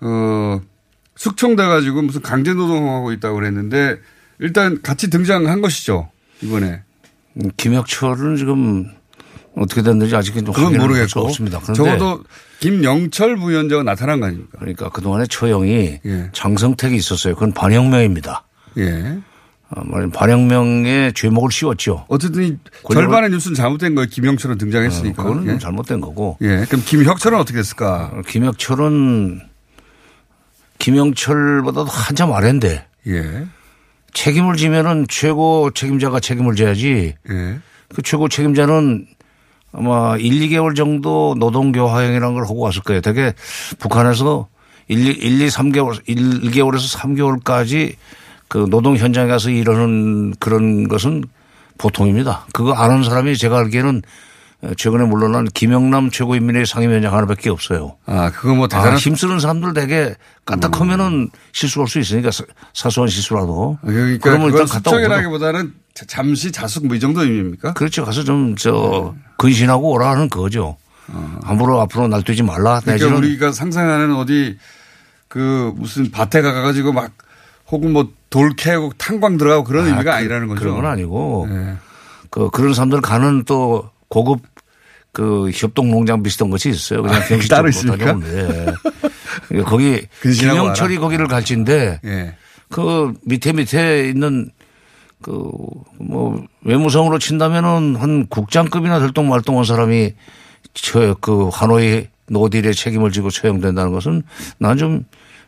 어, 0.00 0.60
숙청돼 1.16 1.62
가지고 1.64 2.02
무슨 2.02 2.22
강제 2.22 2.54
노동하고 2.54 3.12
있다고 3.12 3.36
그랬는데 3.36 3.98
일단 4.38 4.80
같이 4.82 5.10
등장한 5.10 5.60
것이죠. 5.60 6.10
이번에. 6.42 6.82
음, 7.36 7.50
김혁철은 7.56 8.36
지금 8.36 8.90
어떻게 9.56 9.82
됐는지 9.82 10.14
아직은 10.14 10.44
좀 10.44 10.54
그건 10.54 10.76
모르겠고. 10.76 11.20
없습니다. 11.20 11.60
적어도 11.60 12.22
김영철 12.60 13.36
부위원장은 13.36 13.84
나타난 13.84 14.20
거 14.20 14.26
아닙니까? 14.26 14.58
그러니까 14.58 14.88
그 14.90 15.00
동안에 15.00 15.26
처형이 15.26 16.00
예. 16.04 16.30
장성택이 16.32 16.96
있었어요. 16.96 17.34
그건 17.34 17.52
반혁명입니다. 17.52 18.44
예. 18.78 19.18
어, 19.70 19.82
반혁명의 20.12 21.12
죄목을 21.14 21.50
씌웠죠. 21.50 22.04
어쨌든 22.08 22.58
절반의 22.92 23.30
뉴스는 23.30 23.54
잘못된 23.54 23.94
거예요. 23.94 24.08
김영철은 24.10 24.58
등장했으니까. 24.58 25.22
어, 25.22 25.26
그거는 25.26 25.54
예. 25.54 25.58
잘못된 25.58 26.00
거고. 26.00 26.36
예. 26.42 26.64
그럼 26.68 26.82
김혁철은 26.84 27.38
어떻게 27.38 27.58
됐을까? 27.58 28.10
어, 28.14 28.22
김혁철은 28.26 29.40
김영철보다도 30.78 31.84
한참 31.86 32.32
아래인데 32.32 32.86
예. 33.06 33.46
책임을 34.14 34.56
지면은 34.56 35.06
최고 35.08 35.70
책임자가 35.70 36.20
책임을 36.20 36.56
져야지. 36.56 37.14
예. 37.28 37.58
그 37.94 38.02
최고 38.02 38.28
책임자는 38.28 39.06
아마 39.72 40.16
1, 40.16 40.48
2개월 40.48 40.74
정도 40.74 41.34
노동교화형이라는 41.38 42.34
걸 42.34 42.44
하고 42.44 42.60
왔을 42.60 42.82
거예요. 42.82 43.02
되게 43.02 43.34
북한에서 43.78 44.48
1, 44.88 45.22
1 45.22 45.40
2, 45.42 45.46
3개월, 45.48 46.00
1, 46.06 46.16
1개월에서 46.42 46.96
3개월까지 46.98 47.96
그 48.48 48.66
노동 48.70 48.96
현장에 48.96 49.28
가서 49.28 49.50
일하는 49.50 50.34
그런 50.38 50.86
것은 50.88 51.24
보통입니다. 51.76 52.46
그거 52.52 52.72
아는 52.72 53.02
사람이 53.02 53.36
제가 53.36 53.58
알기에는 53.58 54.02
최근에 54.76 55.04
물러난 55.04 55.44
김영남 55.46 56.10
최고인민회 56.10 56.64
상임위원장 56.64 57.12
하나밖에 57.14 57.50
없어요. 57.50 57.96
아, 58.06 58.30
그거 58.30 58.54
뭐 58.54 58.68
대단한. 58.68 58.94
아, 58.94 58.96
힘쓰는 58.96 59.38
사람들 59.40 59.74
되게 59.74 60.14
까딱하면은 60.46 61.30
실수할 61.52 61.88
수 61.88 61.98
있으니까 61.98 62.30
사- 62.30 62.44
사소한 62.72 63.08
실수라도. 63.08 63.78
그러니까 63.82 64.22
그러면 64.22 64.48
일단 64.50 64.66
갔다 64.66 64.90
자- 65.94 66.04
잠시 66.06 66.50
자숙 66.52 66.86
뭐 66.86 66.96
이 66.96 67.00
정도 67.00 67.22
의미입니까? 67.22 67.72
그렇죠. 67.74 68.04
가서 68.04 68.24
좀 68.24 68.54
저 68.56 69.14
근신하고 69.38 69.90
오라는 69.92 70.28
거죠. 70.30 70.76
함부로 71.42 71.80
앞으로 71.82 72.08
날뛰지 72.08 72.42
말라. 72.42 72.80
그러니까 72.80 73.06
우리가 73.18 73.52
상상하는 73.52 74.14
어디 74.16 74.56
그 75.28 75.72
무슨 75.76 76.10
밭에 76.10 76.40
가가지고 76.42 76.92
막 76.92 77.10
혹은 77.70 77.92
뭐 77.92 78.08
돌 78.30 78.50
캐고 78.56 78.92
탄광 78.98 79.36
들어가고 79.36 79.62
그런 79.62 79.84
아, 79.84 79.86
의미가 79.86 80.02
그- 80.02 80.10
아니라는 80.10 80.48
거죠. 80.48 80.58
그런 80.60 80.74
건 80.74 80.86
아니고 80.86 81.46
네. 81.48 81.76
그 82.30 82.50
그런 82.50 82.74
사람들 82.74 83.00
가는 83.00 83.44
또 83.44 83.90
고급 84.08 84.40
그 85.14 85.50
협동 85.54 85.90
농장 85.90 86.22
비슷한 86.22 86.50
것이 86.50 86.68
있어요. 86.68 87.02
그냥 87.02 87.22
아, 87.22 87.24
병식적으로 87.24 87.48
따로 87.56 87.68
있습니까? 87.70 88.18
예. 89.54 89.62
거기 89.62 90.02
근신하고 90.20 90.58
김영철이. 90.58 90.98
거기를 90.98 91.26
갈지인데 91.28 92.00
예. 92.04 92.34
그 92.68 93.14
밑에 93.24 93.52
밑에 93.54 94.08
있는 94.10 94.50
그 95.22 95.32
뭐 95.98 96.44
외무성으로 96.62 97.18
친다면은 97.18 97.96
한 97.96 98.26
국장급이나 98.26 98.98
될동 99.00 99.28
말동 99.28 99.56
한 99.58 99.64
사람이 99.64 100.12
저그 100.74 101.48
하노이 101.52 102.08
노딜의 102.28 102.74
책임을 102.74 103.10
지고 103.10 103.30
처형된다는 103.30 103.92
것은 103.92 104.22
난 104.58 104.76
좀 104.76 105.04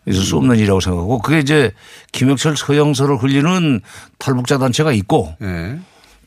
있을 0.09 0.23
수 0.23 0.37
없는 0.37 0.57
일이라고 0.57 0.79
생각하고 0.81 1.19
그게 1.19 1.41
이제 1.41 1.73
김혁철 2.13 2.55
처형서를 2.55 3.17
흘리는 3.17 3.81
탈북자 4.19 4.57
단체가 4.57 4.93
있고 4.93 5.35
예. 5.43 5.79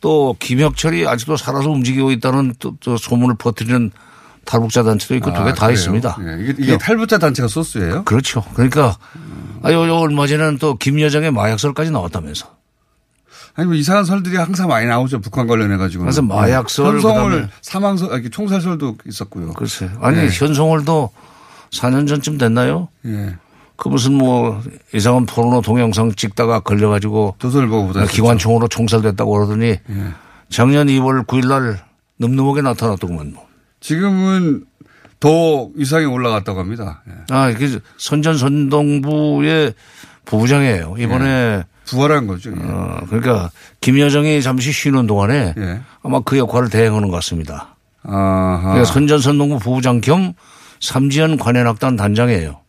또 0.01 0.35
김혁철이 0.39 1.07
아직도 1.07 1.37
살아서 1.37 1.69
움직이고 1.69 2.11
있다는 2.11 2.55
또, 2.59 2.75
또 2.79 2.97
소문을 2.97 3.35
퍼뜨리는 3.37 3.91
탈북자 4.45 4.83
단체도 4.83 5.15
있고 5.15 5.33
두개다 5.33 5.49
아, 5.49 5.53
그래요? 5.53 5.71
있습니다. 5.73 6.17
예. 6.21 6.43
이게, 6.43 6.63
이게 6.63 6.77
탈북자 6.77 7.17
단체가 7.17 7.47
소스예요? 7.47 8.03
그렇죠. 8.05 8.43
그러니까 8.53 8.97
아, 9.61 9.71
요, 9.71 9.87
요 9.87 9.97
얼마 9.97 10.25
전에는 10.25 10.57
또 10.57 10.75
김여정의 10.75 11.31
마약설까지 11.31 11.91
나왔다면서. 11.91 12.59
아니 13.55 13.67
뭐 13.67 13.75
이상한 13.75 14.05
설들이 14.05 14.37
항상 14.37 14.69
많이 14.69 14.87
나오죠. 14.87 15.19
북한 15.19 15.45
관련해 15.45 15.77
가지고. 15.77 16.03
그래서 16.03 16.21
마약설, 16.21 16.95
현성을 16.95 17.29
그다음에 17.29 17.49
사망설, 17.61 18.13
아니, 18.13 18.29
총살설도 18.29 18.97
있었고요. 19.05 19.53
글쎄. 19.53 19.89
아니 19.99 20.17
네. 20.17 20.29
현송월도 20.31 21.11
4년 21.71 22.07
전쯤 22.07 22.37
됐나요? 22.37 22.87
예. 23.05 23.35
그 23.79 23.87
무슨 23.87 24.13
뭐 24.13 24.61
이상한 24.93 25.25
포르노 25.25 25.61
동영상 25.61 26.11
찍다가 26.11 26.59
걸려가지고 26.59 27.35
조선일보보다 27.39 28.05
기관총으로 28.07 28.67
총살됐다고 28.67 29.31
그러더니 29.31 29.67
예. 29.67 29.79
작년 30.49 30.87
2월 30.87 31.25
9일 31.25 31.47
날 31.47 31.79
늠름하게 32.19 32.61
나타났더구만. 32.61 33.33
뭐. 33.33 33.47
지금은 33.79 34.65
더 35.21 35.69
위상이 35.75 36.05
올라갔다고 36.05 36.59
합니다. 36.59 37.03
예. 37.07 37.13
아, 37.29 37.49
이게 37.49 37.79
선전선동부의 37.97 39.73
부부장이에요. 40.25 40.95
이번에 40.99 41.63
부활한 41.85 42.27
거죠. 42.27 42.51
예. 42.51 42.55
어, 42.61 42.99
그러니까 43.07 43.49
김여정이 43.79 44.41
잠시 44.41 44.73
쉬는 44.73 45.07
동안에 45.07 45.53
예. 45.57 45.81
아마 46.03 46.19
그 46.19 46.37
역할을 46.37 46.69
대행하는 46.69 47.07
것 47.07 47.15
같습니다. 47.15 47.77
아하. 48.03 48.59
그러니까 48.61 48.85
선전선동부 48.85 49.59
부부장 49.59 50.01
겸 50.01 50.33
삼지연 50.81 51.37
관현악단 51.37 51.95
단장이에요. 51.95 52.59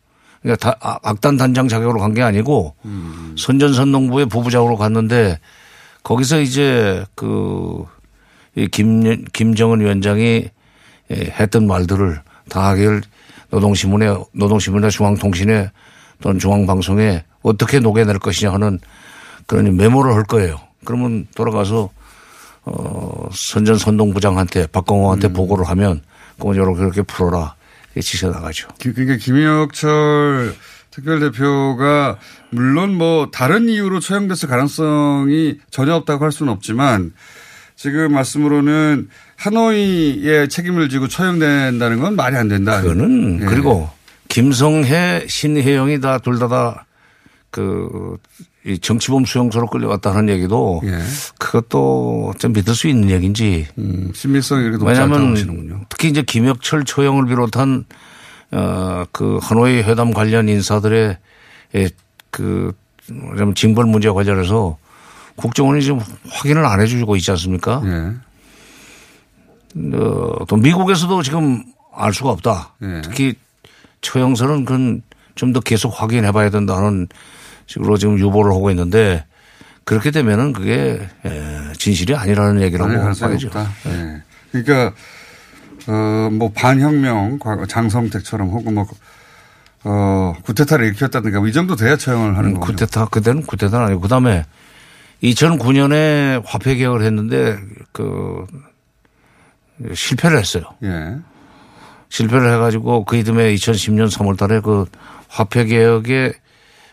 그러니까 0.41 0.71
다- 0.71 0.77
아, 0.81 0.97
악단 1.03 1.37
단장 1.37 1.67
자격으로 1.67 1.99
간 1.99 2.13
게 2.13 2.21
아니고 2.21 2.75
음. 2.85 3.35
선전선동부의 3.37 4.25
부부장으로 4.27 4.75
갔는데 4.77 5.39
거기서 6.03 6.39
이제 6.41 7.05
그, 7.15 7.85
이 8.55 8.67
김, 8.67 9.23
김정은 9.33 9.79
위원장이 9.81 10.49
예, 11.11 11.15
했던 11.15 11.67
말들을 11.67 12.21
다 12.49 12.69
하길 12.69 13.01
노동신문에, 13.51 14.15
노동신문에 14.33 14.89
중앙통신에 14.89 15.69
또는 16.21 16.39
중앙방송에 16.39 17.23
어떻게 17.43 17.79
녹여낼 17.79 18.17
것이냐 18.19 18.51
하는 18.53 18.79
그런 19.45 19.75
메모를 19.75 20.13
할 20.15 20.23
거예요. 20.23 20.59
그러면 20.85 21.27
돌아가서 21.35 21.89
어, 22.63 23.29
선전선동부장한테 23.31 24.67
박광호한테 24.67 25.27
음. 25.29 25.33
보고를 25.33 25.67
하면 25.69 26.01
그건 26.37 26.55
이렇게 26.55 26.75
그렇게 26.79 27.01
풀어라. 27.03 27.55
지시가 27.99 28.31
나가죠. 28.31 28.67
기- 28.79 28.93
그러니까 28.93 29.17
김영철 29.17 30.55
특별대표가 30.91 32.17
물론 32.51 32.95
뭐 32.95 33.29
다른 33.31 33.67
이유로 33.69 33.99
처형됐을 33.99 34.47
가능성이 34.49 35.57
전혀 35.69 35.93
없다고 35.95 36.23
할 36.23 36.31
수는 36.31 36.51
없지만 36.53 37.13
지금 37.75 38.13
말씀으로는 38.13 39.09
하노이의 39.37 40.49
책임을 40.49 40.89
지고 40.89 41.07
처형된다는 41.07 41.99
건 41.99 42.15
말이 42.15 42.35
안 42.35 42.47
된다. 42.47 42.81
그거는 42.81 43.39
예. 43.41 43.45
그리고 43.45 43.89
김성혜, 44.27 45.25
신혜영이 45.27 45.99
다 45.99 46.19
둘 46.19 46.39
다다 46.39 46.85
그, 47.49 48.17
이 48.65 48.77
정치범 48.77 49.25
수용소로 49.25 49.67
끌려갔다는 49.67 50.29
얘기도 50.29 50.81
예. 50.83 50.99
그것도 51.39 52.33
좀 52.37 52.53
믿을 52.53 52.75
수 52.75 52.87
있는 52.87 53.09
얘기인지. 53.09 53.67
음, 53.79 54.11
신빙성이 54.13 54.65
이렇게 54.65 54.83
높지 54.83 55.01
보시는군요. 55.01 55.81
특히 55.89 56.09
이제 56.09 56.21
김혁철 56.21 56.85
처형을 56.85 57.25
비롯한 57.25 57.85
어, 58.51 59.03
그 59.11 59.39
하노이 59.41 59.81
회담 59.81 60.13
관련 60.13 60.47
인사들의 60.47 61.17
예, 61.75 61.89
그, 62.29 62.73
징벌 63.55 63.85
문제 63.85 64.09
와 64.09 64.13
관련해서 64.13 64.77
국정원이 65.37 65.81
지금 65.81 65.99
확인을 66.29 66.65
안 66.65 66.81
해주고 66.81 67.15
있지 67.15 67.31
않습니까? 67.31 67.81
예. 67.85 68.13
어, 69.97 70.45
또 70.47 70.55
미국에서도 70.57 71.23
지금 71.23 71.63
알 71.95 72.13
수가 72.13 72.29
없다. 72.29 72.73
예. 72.83 73.01
특히 73.03 73.33
처형서는 74.01 74.65
그건 74.65 75.01
좀 75.35 75.53
더 75.53 75.59
계속 75.59 75.89
확인해 75.99 76.31
봐야 76.31 76.49
된다는 76.49 77.07
식으로 77.71 77.97
지금 77.97 78.19
유보를 78.19 78.51
하고 78.51 78.69
있는데 78.71 79.25
그렇게 79.85 80.11
되면은 80.11 80.53
그게 80.53 81.07
예, 81.25 81.59
진실이 81.77 82.15
아니라는 82.15 82.61
얘기라고 82.61 82.91
가능성이 82.91 83.31
봐야죠. 83.31 83.47
없다. 83.47 83.71
예. 83.87 84.21
그러니까 84.51 84.93
어, 85.87 86.29
뭐 86.31 86.51
반혁명 86.53 87.39
과거 87.39 87.65
장성택처럼 87.65 88.49
혹은 88.49 88.75
뭐 88.75 88.85
어, 89.83 90.33
구테타를 90.43 90.85
일으켰다든가 90.85 91.39
뭐 91.39 91.47
이 91.47 91.51
정도 91.53 91.75
돼야 91.75 91.95
처형을 91.95 92.37
하는 92.37 92.51
음, 92.51 92.59
거죠. 92.59 92.73
쿠데타 92.73 93.05
그때는 93.05 93.43
쿠데타는 93.43 93.85
아니고 93.87 94.01
그다음에 94.01 94.45
2009년에 95.23 96.43
화폐 96.45 96.75
개혁을 96.75 97.03
했는데 97.03 97.57
그 97.91 98.45
실패를 99.93 100.37
했어요. 100.37 100.63
예. 100.83 101.15
실패를 102.09 102.53
해가지고 102.53 103.05
그 103.05 103.15
이듬해 103.15 103.53
2010년 103.55 104.11
3월달에 104.11 104.61
그 104.61 104.85
화폐 105.29 105.65
개혁의 105.65 106.33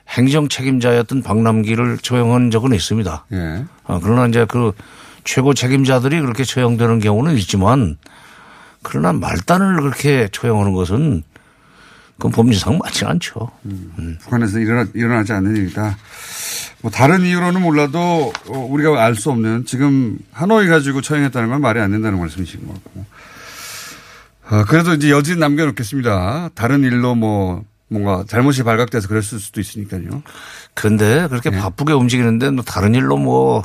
행정 0.09 0.49
책임자였던 0.49 1.23
박남기를 1.23 1.99
처형한 1.99 2.51
적은 2.51 2.73
있습니다. 2.75 3.27
예. 3.33 3.65
아, 3.87 4.01
그러나 4.03 4.27
이제 4.27 4.47
그 4.49 4.73
최고 5.25 5.53
책임자들이 5.55 6.21
그렇게 6.21 6.45
처형되는 6.45 7.01
경우는 7.01 7.37
있지만 7.37 7.99
그러나 8.83 9.13
말단을 9.13 9.81
그렇게 9.83 10.29
처형하는 10.33 10.73
것은 10.73 11.23
그건 12.17 12.33
법리상 12.33 12.79
맞지 12.79 13.05
않죠. 13.05 13.51
북한에서 14.23 14.59
일어나, 14.59 14.87
일어나지 14.95 15.33
않는 15.35 15.57
일이다. 15.57 15.97
뭐 16.81 16.91
다른 16.91 17.21
이유로는 17.23 17.61
몰라도 17.61 18.33
어, 18.49 18.59
우리가 18.71 19.05
알 19.05 19.15
수 19.15 19.31
없는 19.31 19.67
지금 19.67 20.19
하노이 20.33 20.69
가지고 20.69 21.01
처형했다는 21.01 21.49
건 21.51 21.61
말이 21.61 21.81
안 21.81 21.91
된다는 21.91 22.19
말씀이신 22.19 22.67
것 22.67 22.75
같고. 22.75 23.05
어, 24.51 24.65
그래도 24.65 24.95
이제 24.95 25.11
여진 25.11 25.39
남겨놓겠습니다. 25.39 26.51
다른 26.55 26.83
일로 26.83 27.15
뭐 27.15 27.63
뭔가 27.89 28.24
잘못이 28.28 28.62
발각돼서 28.64 29.09
그랬을 29.09 29.39
수도 29.41 29.61
있으니까요. 29.61 30.22
근데 30.74 31.26
그렇게 31.28 31.51
바쁘게 31.51 31.93
움직이는데 31.95 32.51
뭐 32.51 32.62
다른 32.64 32.95
일로 32.95 33.16
뭐 33.16 33.64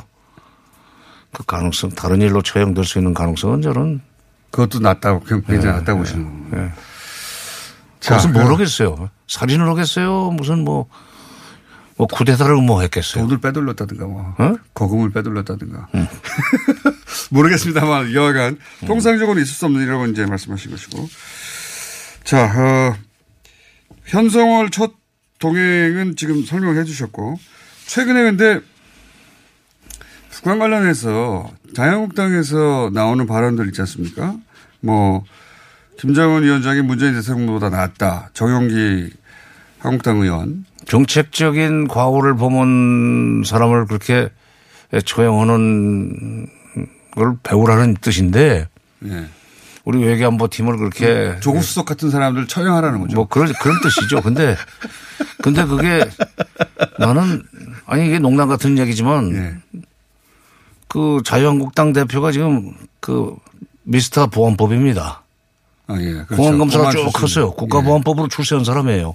그 1.36 1.42
가능성 1.44 1.90
다른 1.90 2.22
일로 2.22 2.42
처형될 2.42 2.84
수 2.84 2.98
있는 2.98 3.12
가능성은 3.12 3.60
저는 3.60 4.00
그것도 4.52 4.78
낫다고 4.78 5.18
굉장히 5.24 5.64
낫다고 5.64 5.98
보시는 5.98 6.44
예. 6.54 6.58
예. 6.60 6.72
자, 7.98 8.14
무슨 8.14 8.32
그- 8.32 8.38
모르겠어요. 8.38 9.10
살인을 9.26 9.68
하겠어요. 9.68 10.30
무슨 10.30 10.62
뭐, 10.62 10.88
뭐 11.96 12.06
쿠데타를 12.06 12.54
뭐 12.62 12.82
했겠어요. 12.82 13.24
돈을 13.24 13.40
빼돌렸다든가 13.40 14.06
뭐 14.06 14.32
어? 14.38 14.54
거금을 14.74 15.10
빼돌렸다든가 15.10 15.88
모르겠습니다만 17.30 18.12
여하간 18.12 18.58
통상적으로 18.86 19.40
있을 19.40 19.52
수 19.54 19.66
없는 19.66 19.80
일이라고 19.82 20.06
이제 20.06 20.26
말씀하신 20.26 20.70
것이고 20.70 21.08
자 22.22 22.44
어, 22.44 22.94
현성월 24.04 24.70
첫 24.70 24.92
동행은 25.38 26.16
지금 26.16 26.44
설명해 26.44 26.84
주셨고 26.84 27.38
최근에 27.86 28.22
근데 28.22 28.60
북한 30.30 30.58
관련해서 30.58 31.50
자유한국당에서 31.74 32.90
나오는 32.92 33.26
발언들 33.26 33.66
있지 33.68 33.80
않습니까? 33.82 34.36
뭐 34.80 35.24
김정은 35.98 36.42
위원장이 36.42 36.82
문재인 36.82 37.14
대통령보다 37.14 37.70
낫다. 37.70 38.30
정용기 38.34 39.10
한국당 39.78 40.18
의원. 40.20 40.64
정책적인 40.86 41.88
과오를 41.88 42.36
범한 42.36 43.44
사람을 43.46 43.86
그렇게 43.86 44.28
처형하는 45.04 46.46
걸 47.12 47.36
배우라는 47.42 47.96
뜻인데 48.00 48.68
예. 49.06 49.24
우리 49.84 50.02
외교안보팀을 50.02 50.78
그렇게 50.78 51.38
조국 51.40 51.62
수석 51.62 51.84
같은 51.84 52.10
사람들 52.10 52.46
처형하라는 52.48 53.00
거죠. 53.00 53.16
뭐 53.16 53.28
그런 53.28 53.52
그런 53.60 53.80
뜻이죠. 53.82 54.22
근데 54.22 54.56
근데 55.42 55.64
그게 55.66 56.08
나는 56.98 57.42
아니 57.86 58.06
이게 58.06 58.18
농담 58.18 58.48
같은 58.48 58.78
얘기지만 58.78 59.34
예. 59.34 59.80
그 60.88 61.20
자유한국당 61.24 61.92
대표가 61.92 62.32
지금 62.32 62.72
그 63.00 63.36
미스터 63.82 64.28
보안법입니다. 64.28 65.22
아, 65.86 65.96
예. 66.00 66.12
그렇죠. 66.12 66.36
공안검사가 66.36 66.84
보안 66.84 66.96
쭉. 66.96 67.12
컸어요. 67.12 67.50
국가보안법으로 67.52 68.28
출세한 68.28 68.64
사람이에요. 68.64 69.14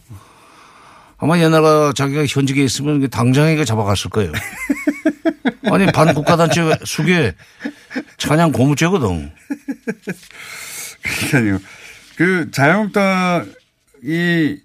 아마 1.17 1.39
옛날에 1.39 1.93
자기가 1.95 2.25
현직에 2.27 2.63
있으면 2.63 3.09
당장에 3.09 3.63
잡아갔을 3.65 4.09
거예요. 4.11 4.31
아니 5.71 5.85
반국가단체 5.91 6.61
수계 6.85 7.33
찬양 8.17 8.51
고무죄거든. 8.51 9.31
그러니까요. 11.29 11.59
그 12.15 12.51
자유한국당이 12.51 14.57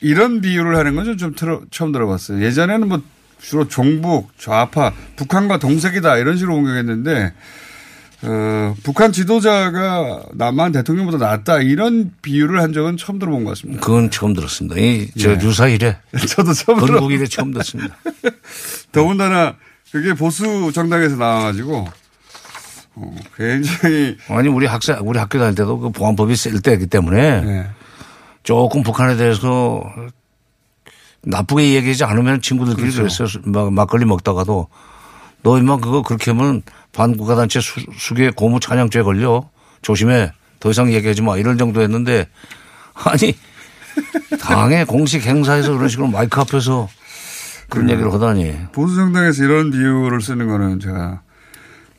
이런 0.00 0.40
비유를 0.40 0.76
하는 0.76 0.94
건 0.96 1.16
좀 1.16 1.34
처음 1.70 1.92
들어봤어요. 1.92 2.42
예전에는 2.42 2.88
뭐 2.88 3.02
주로 3.40 3.68
종북, 3.68 4.30
좌파, 4.38 4.92
북한과 5.16 5.58
동색이다 5.58 6.18
이런 6.18 6.36
식으로 6.36 6.54
공격했는데 6.56 7.32
어, 8.22 8.74
북한 8.82 9.12
지도자가 9.12 10.24
남한 10.34 10.72
대통령보다 10.72 11.16
낫다 11.26 11.60
이런 11.60 12.12
비유를 12.20 12.60
한 12.60 12.74
적은 12.74 12.98
처음 12.98 13.18
들어본 13.18 13.44
것 13.44 13.50
같습니다. 13.50 13.80
그건 13.80 14.10
처음 14.10 14.34
들었습니다. 14.34 14.76
이, 14.78 15.08
저 15.18 15.30
예. 15.30 15.38
유사 15.40 15.68
이래. 15.68 15.96
저도 16.28 16.52
처음 16.52 16.80
건국 16.80 17.08
들어- 17.08 17.10
이래 17.10 17.26
처음 17.26 17.52
듣습니다. 17.54 17.96
더군다나 18.92 19.56
그게 19.90 20.14
보수 20.14 20.70
정당에서 20.72 21.16
나와가지고 21.16 21.88
어, 22.96 23.16
굉장히 23.36 24.16
아니 24.28 24.48
우리 24.48 24.66
학생 24.66 24.96
우리 25.02 25.18
학교 25.18 25.38
다닐 25.38 25.54
때도 25.54 25.78
그 25.78 25.90
보안법이 25.90 26.34
쓸 26.36 26.60
때이기 26.60 26.86
때문에 26.86 27.40
네. 27.40 27.66
조금 28.42 28.82
북한에 28.82 29.16
대해서 29.16 29.82
나쁘게 31.22 31.74
얘기하지 31.74 32.04
않으면 32.04 32.40
친구들끼리 32.40 32.90
그 32.90 32.96
그렇죠. 32.96 33.24
랬어요 33.24 33.42
막, 33.44 33.72
막걸리 33.72 34.04
먹다가도 34.04 34.68
너 35.42 35.58
임마 35.58 35.78
그거 35.78 36.02
그렇게 36.02 36.30
하면 36.30 36.62
반국가 36.92 37.34
단체 37.34 37.60
수, 37.60 37.80
수계 37.96 38.30
고무 38.30 38.60
찬양죄 38.60 39.02
걸려 39.02 39.48
조심해 39.82 40.32
더 40.60 40.70
이상 40.70 40.92
얘기하지 40.92 41.22
마 41.22 41.36
이런 41.36 41.58
정도였는데 41.58 42.28
아니 42.94 43.34
당의 44.40 44.84
공식 44.84 45.26
행사에서 45.26 45.72
그런 45.72 45.88
식으로 45.88 46.08
마이크 46.08 46.40
앞에서 46.40 46.88
그런 47.70 47.86
음. 47.86 47.90
얘기를 47.90 48.12
하다니 48.12 48.56
보수 48.72 48.96
정당에서 48.96 49.44
이런 49.44 49.70
비유를 49.70 50.20
쓰는 50.20 50.46
거는 50.48 50.80
제가 50.80 51.22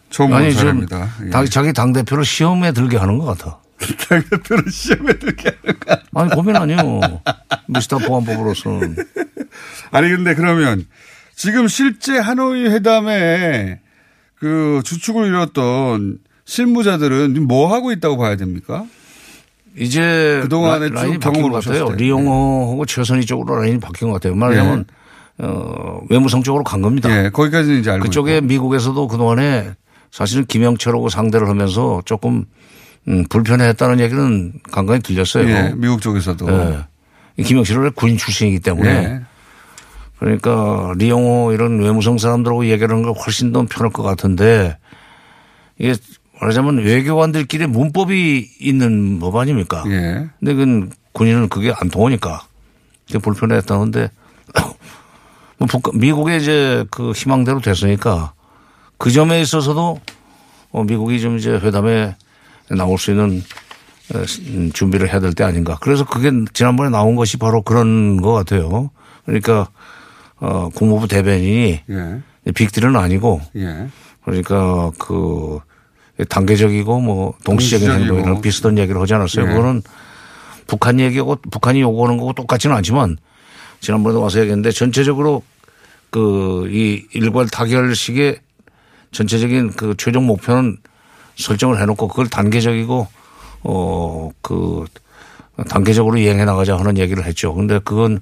처음 0.10 0.30
보는 0.32 0.52
사례입니다. 0.52 1.10
예. 1.26 1.30
당- 1.30 1.46
자기 1.46 1.74
당 1.74 1.94
대표를 1.94 2.26
시험에 2.26 2.74
들게 2.74 2.98
하는 2.98 3.18
것 3.18 3.26
같아. 3.26 3.60
당 4.10 4.22
대표를 4.30 4.70
시험에 4.72 5.14
들게 5.14 5.50
하는 5.64 5.80
거 5.80 5.98
아니 6.22 6.30
고민 6.32 6.56
아니요. 6.56 6.78
미스터 7.68 7.98
보안법으로서는 7.98 8.96
아니 9.92 10.10
근데 10.10 10.36
그러면 10.36 10.86
지금 11.36 11.68
실제 11.68 12.18
하노이 12.20 12.66
회담에 12.68 13.80
그 14.36 14.82
주축을 14.84 15.28
이뤘던 15.28 16.20
실무자들은 16.46 17.48
뭐 17.48 17.74
하고 17.74 17.92
있다고 17.92 18.18
봐야 18.18 18.36
됩니까? 18.36 18.86
이제 19.78 20.40
그동안에 20.44 20.90
라- 20.90 21.02
라인이 21.02 21.14
쭉 21.14 21.20
바뀐 21.22 21.50
것 21.50 21.64
같아요. 21.64 21.90
리용호하고 21.92 22.86
최선희 22.86 23.26
쪽으로 23.26 23.62
라인이 23.62 23.80
바뀐 23.80 24.10
것 24.10 24.16
같아요. 24.16 24.36
말하자면 24.36 24.86
어, 25.44 26.02
외무성 26.10 26.44
쪽으로 26.44 26.64
간 26.64 26.82
겁니다. 26.82 27.10
예, 27.26 27.30
거기까지는 27.30 27.80
이제 27.80 27.90
알고 27.92 28.04
그쪽에 28.04 28.42
미국에서도 28.42 29.08
그동안에 29.08 29.72
사실은 30.12 30.46
김영철하고 30.46 31.10
상대를 31.10 31.50
하면서 31.50 32.02
조금 32.06 32.46
음, 33.08 33.26
불편해했다는 33.30 34.00
얘기는 34.00 34.54
간간히 34.72 35.02
들렸어요. 35.02 35.50
예, 35.50 35.74
미국 35.76 36.02
쪽에서도. 36.02 36.48
예. 36.52 36.86
이 37.38 37.44
김영철은 37.44 37.94
군인 37.94 38.18
출신이기 38.18 38.60
때문에 38.60 38.90
예. 38.90 39.22
그러니까 40.20 40.94
리용호 40.98 41.54
이런 41.54 41.80
외무성 41.82 42.20
사람들하고 42.20 42.66
얘기를 42.68 42.90
하는 42.92 43.02
거 43.04 43.12
훨씬 43.14 43.52
더 43.52 43.66
편할 43.68 43.92
것 43.92 44.04
같은데 44.04 44.78
이게 45.80 45.96
말하자면 46.40 46.80
외교관들끼리 46.84 47.66
문법이 47.66 48.48
있는 48.60 49.20
법 49.20 49.36
아닙니까? 49.38 49.84
예. 49.88 50.28
근데 50.40 50.54
그 50.54 50.90
군인은 51.14 51.50
그게 51.50 51.74
안 51.76 51.90
통하니까 51.90 52.44
불편했다는데 53.22 54.10
뭐 54.62 54.64
북- 54.64 54.78
미국의 55.94 56.40
이제 56.42 56.86
그 56.92 57.12
희망대로 57.12 57.60
됐으니까 57.62 58.34
그 58.98 59.12
점에 59.12 59.42
있어서도 59.42 60.00
어, 60.72 60.84
미국이 60.84 61.20
좀 61.20 61.38
이제 61.38 61.52
회담에 61.52 62.16
나올 62.70 62.98
수 62.98 63.12
있는 63.12 63.44
어, 64.14 64.24
음, 64.48 64.72
준비를 64.74 65.10
해야 65.10 65.20
될 65.20 65.34
때 65.34 65.44
아닌가. 65.44 65.78
그래서 65.82 66.06
그게 66.06 66.32
지난번에 66.54 66.90
나온 66.90 67.16
것이 67.16 67.38
바로 67.38 67.62
그런 67.62 68.22
것 68.22 68.32
같아요. 68.34 68.90
그러니까 69.26 69.68
어, 70.40 70.70
국무부 70.74 71.08
대변인이 71.08 71.82
예. 71.90 72.52
빅딜은 72.54 72.96
아니고 72.96 73.42
예. 73.58 73.88
그러니까 74.24 74.92
그 74.98 75.60
단계적이고 76.30 77.00
뭐 77.00 77.34
동시적인 77.44 77.88
동시적이고. 77.88 78.16
행동이랑 78.18 78.42
비슷한 78.42 78.78
얘기를 78.78 79.00
하지 79.02 79.14
않았어요. 79.14 79.46
예. 79.46 79.50
그거는 79.50 79.82
북한 80.68 81.00
얘기하고 81.00 81.36
북한이 81.52 81.82
요구하는 81.82 82.18
거고 82.18 82.34
똑같지는 82.34 82.76
않지만 82.78 83.18
지난번에도 83.82 84.22
와서 84.22 84.40
얘기했는데 84.40 84.72
전체적으로 84.72 85.44
그 86.10 86.68
이 86.70 87.06
일괄 87.14 87.48
타결식의 87.48 88.40
전체적인 89.12 89.72
그 89.74 89.96
최종 89.98 90.26
목표는 90.26 90.78
설정을 91.38 91.82
해놓고 91.82 92.08
그걸 92.08 92.28
단계적이고 92.28 93.08
어그 93.64 94.86
단계적으로 95.70 96.18
이행해 96.18 96.46
나가자 96.46 96.78
하는 96.78 96.98
얘기를 96.98 97.26
했죠. 97.26 97.54
근데 97.54 97.80
그건 97.84 98.20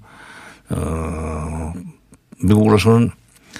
어 0.69 1.73
미국으로서는 2.43 3.11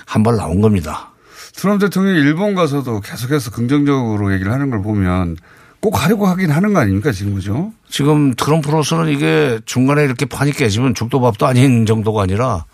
한 0.06 0.24
발 0.24 0.38
나온 0.38 0.62
겁니다. 0.62 1.12
트럼프 1.54 1.86
대통령이 1.86 2.20
일본 2.20 2.56
가서도 2.56 3.02
계속해서 3.02 3.52
긍정적으로 3.52 4.34
얘기를 4.34 4.52
하는 4.52 4.70
걸 4.70 4.82
보면 4.82 5.36
꼭 5.82 6.04
하려고 6.04 6.28
하긴 6.28 6.52
하는 6.52 6.74
거 6.74 6.80
아닙니까 6.80 7.12
지금 7.12 7.36
그죠? 7.36 7.72
지금 7.90 8.34
트럼프로서는 8.34 9.12
이게 9.12 9.60
중간에 9.66 10.04
이렇게 10.04 10.26
판이 10.26 10.52
깨지면 10.52 10.94
죽도 10.94 11.22
밥도 11.22 11.46
아닌 11.48 11.86
정도가 11.86 12.24
아니라 12.24 12.66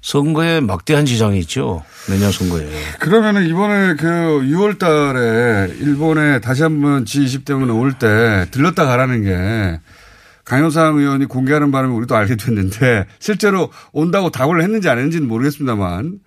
선거에 0.00 0.60
막대한 0.60 1.06
지장이 1.06 1.38
있죠. 1.40 1.84
내년 2.08 2.32
선거에. 2.32 2.68
그러면은 2.98 3.46
이번에 3.46 3.94
그 3.94 4.06
6월 4.06 4.76
달에 4.76 5.72
일본에 5.78 6.40
다시 6.40 6.64
한번 6.64 7.04
G20 7.04 7.44
때문에 7.44 7.72
올 7.72 7.92
때 7.92 8.46
들렀다 8.50 8.84
가라는 8.86 9.22
게 9.22 9.80
강효상 10.44 10.96
의원이 10.98 11.26
공개하는 11.26 11.70
바람에 11.70 11.94
우리도 11.94 12.16
알게 12.16 12.34
됐는데 12.34 13.06
실제로 13.20 13.70
온다고 13.92 14.30
답을 14.30 14.60
했는지 14.60 14.88
안 14.88 14.98
했는지는 14.98 15.28
모르겠습니다만 15.28 16.18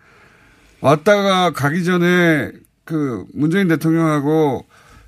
왔다가 0.80 1.52
가기 1.52 1.84
전에 1.84 2.52
그 2.86 3.26
문재인 3.34 3.68
대통령하고 3.68 4.66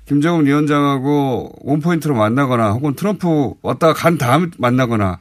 김정은 0.08 0.46
위원장하고 0.46 1.52
원포인트로 1.60 2.14
만나거나 2.14 2.70
혹은 2.70 2.94
트럼프 2.94 3.52
왔다가 3.60 3.92
간 3.92 4.16
다음에 4.16 4.46
만나거나 4.56 5.18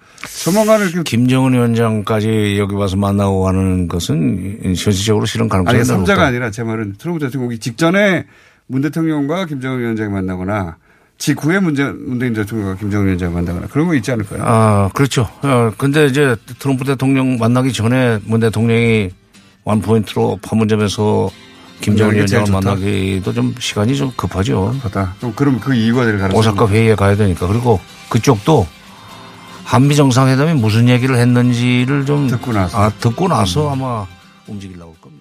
이렇게 0.94 1.04
김정은 1.04 1.54
위원장까지 1.54 2.58
여기 2.58 2.74
와서 2.74 2.96
만나고 2.96 3.42
가는 3.42 3.90
것은 3.90 4.62
현실적으로 4.64 5.26
실현 5.26 5.50
가능성이 5.50 5.80
아니, 5.80 5.88
높다. 5.90 6.16
3자가 6.16 6.20
아니라 6.20 6.52
제 6.52 6.64
말은 6.64 6.96
트럼프 6.98 7.20
대통령 7.20 7.48
오기 7.48 7.60
직전에 7.60 8.26
문 8.68 8.82
대통령과 8.82 9.46
김정은 9.46 9.80
위원장이 9.80 10.10
만나거나 10.10 10.78
직후에 11.18 11.60
문재, 11.60 11.84
문재인 11.84 12.34
대통령과 12.34 12.76
김정은 12.76 13.08
위원장 13.08 13.34
만나거나 13.34 13.68
그런 13.68 13.88
거 13.88 13.96
있지 13.96 14.12
않을까요? 14.12 14.42
아, 14.46 14.90
그렇죠. 14.94 15.28
어, 15.42 15.72
근데 15.78 16.06
이제 16.06 16.38
트럼프 16.60 16.86
대통령 16.86 17.38
만나기 17.38 17.74
전에 17.74 18.20
문 18.24 18.40
대통령이 18.40 19.10
원포인트로 19.66 20.40
판문점에서 20.42 21.30
김정은 21.82 22.16
위원장을. 22.16 22.52
만나기도 22.52 23.34
좀 23.34 23.56
시간이 23.60 23.96
좀 23.96 24.12
급하죠. 24.16 24.72
급하다. 24.82 25.16
또 25.20 25.34
그럼 25.34 25.60
그 25.60 25.74
이유가 25.76 26.06
될 26.06 26.18
가능성이 26.18 26.40
오사카 26.40 26.68
회의에 26.68 26.96
가야 26.96 27.16
되니까. 27.16 27.48
그리고 27.48 27.80
그쪽도 28.10 28.68
한미 29.64 29.96
정상회담이 29.96 30.54
무슨 30.54 30.90
얘기를 30.90 31.18
했는지를 31.18 32.06
좀 32.06 32.28
듣고 32.28 32.54
나서, 32.54 32.78
아, 32.78 32.90
듣고 32.90 33.28
나서 33.28 33.70
아마 33.72 34.06
움직이려고 34.48 34.94
할 34.94 35.02
겁니다. 35.02 35.17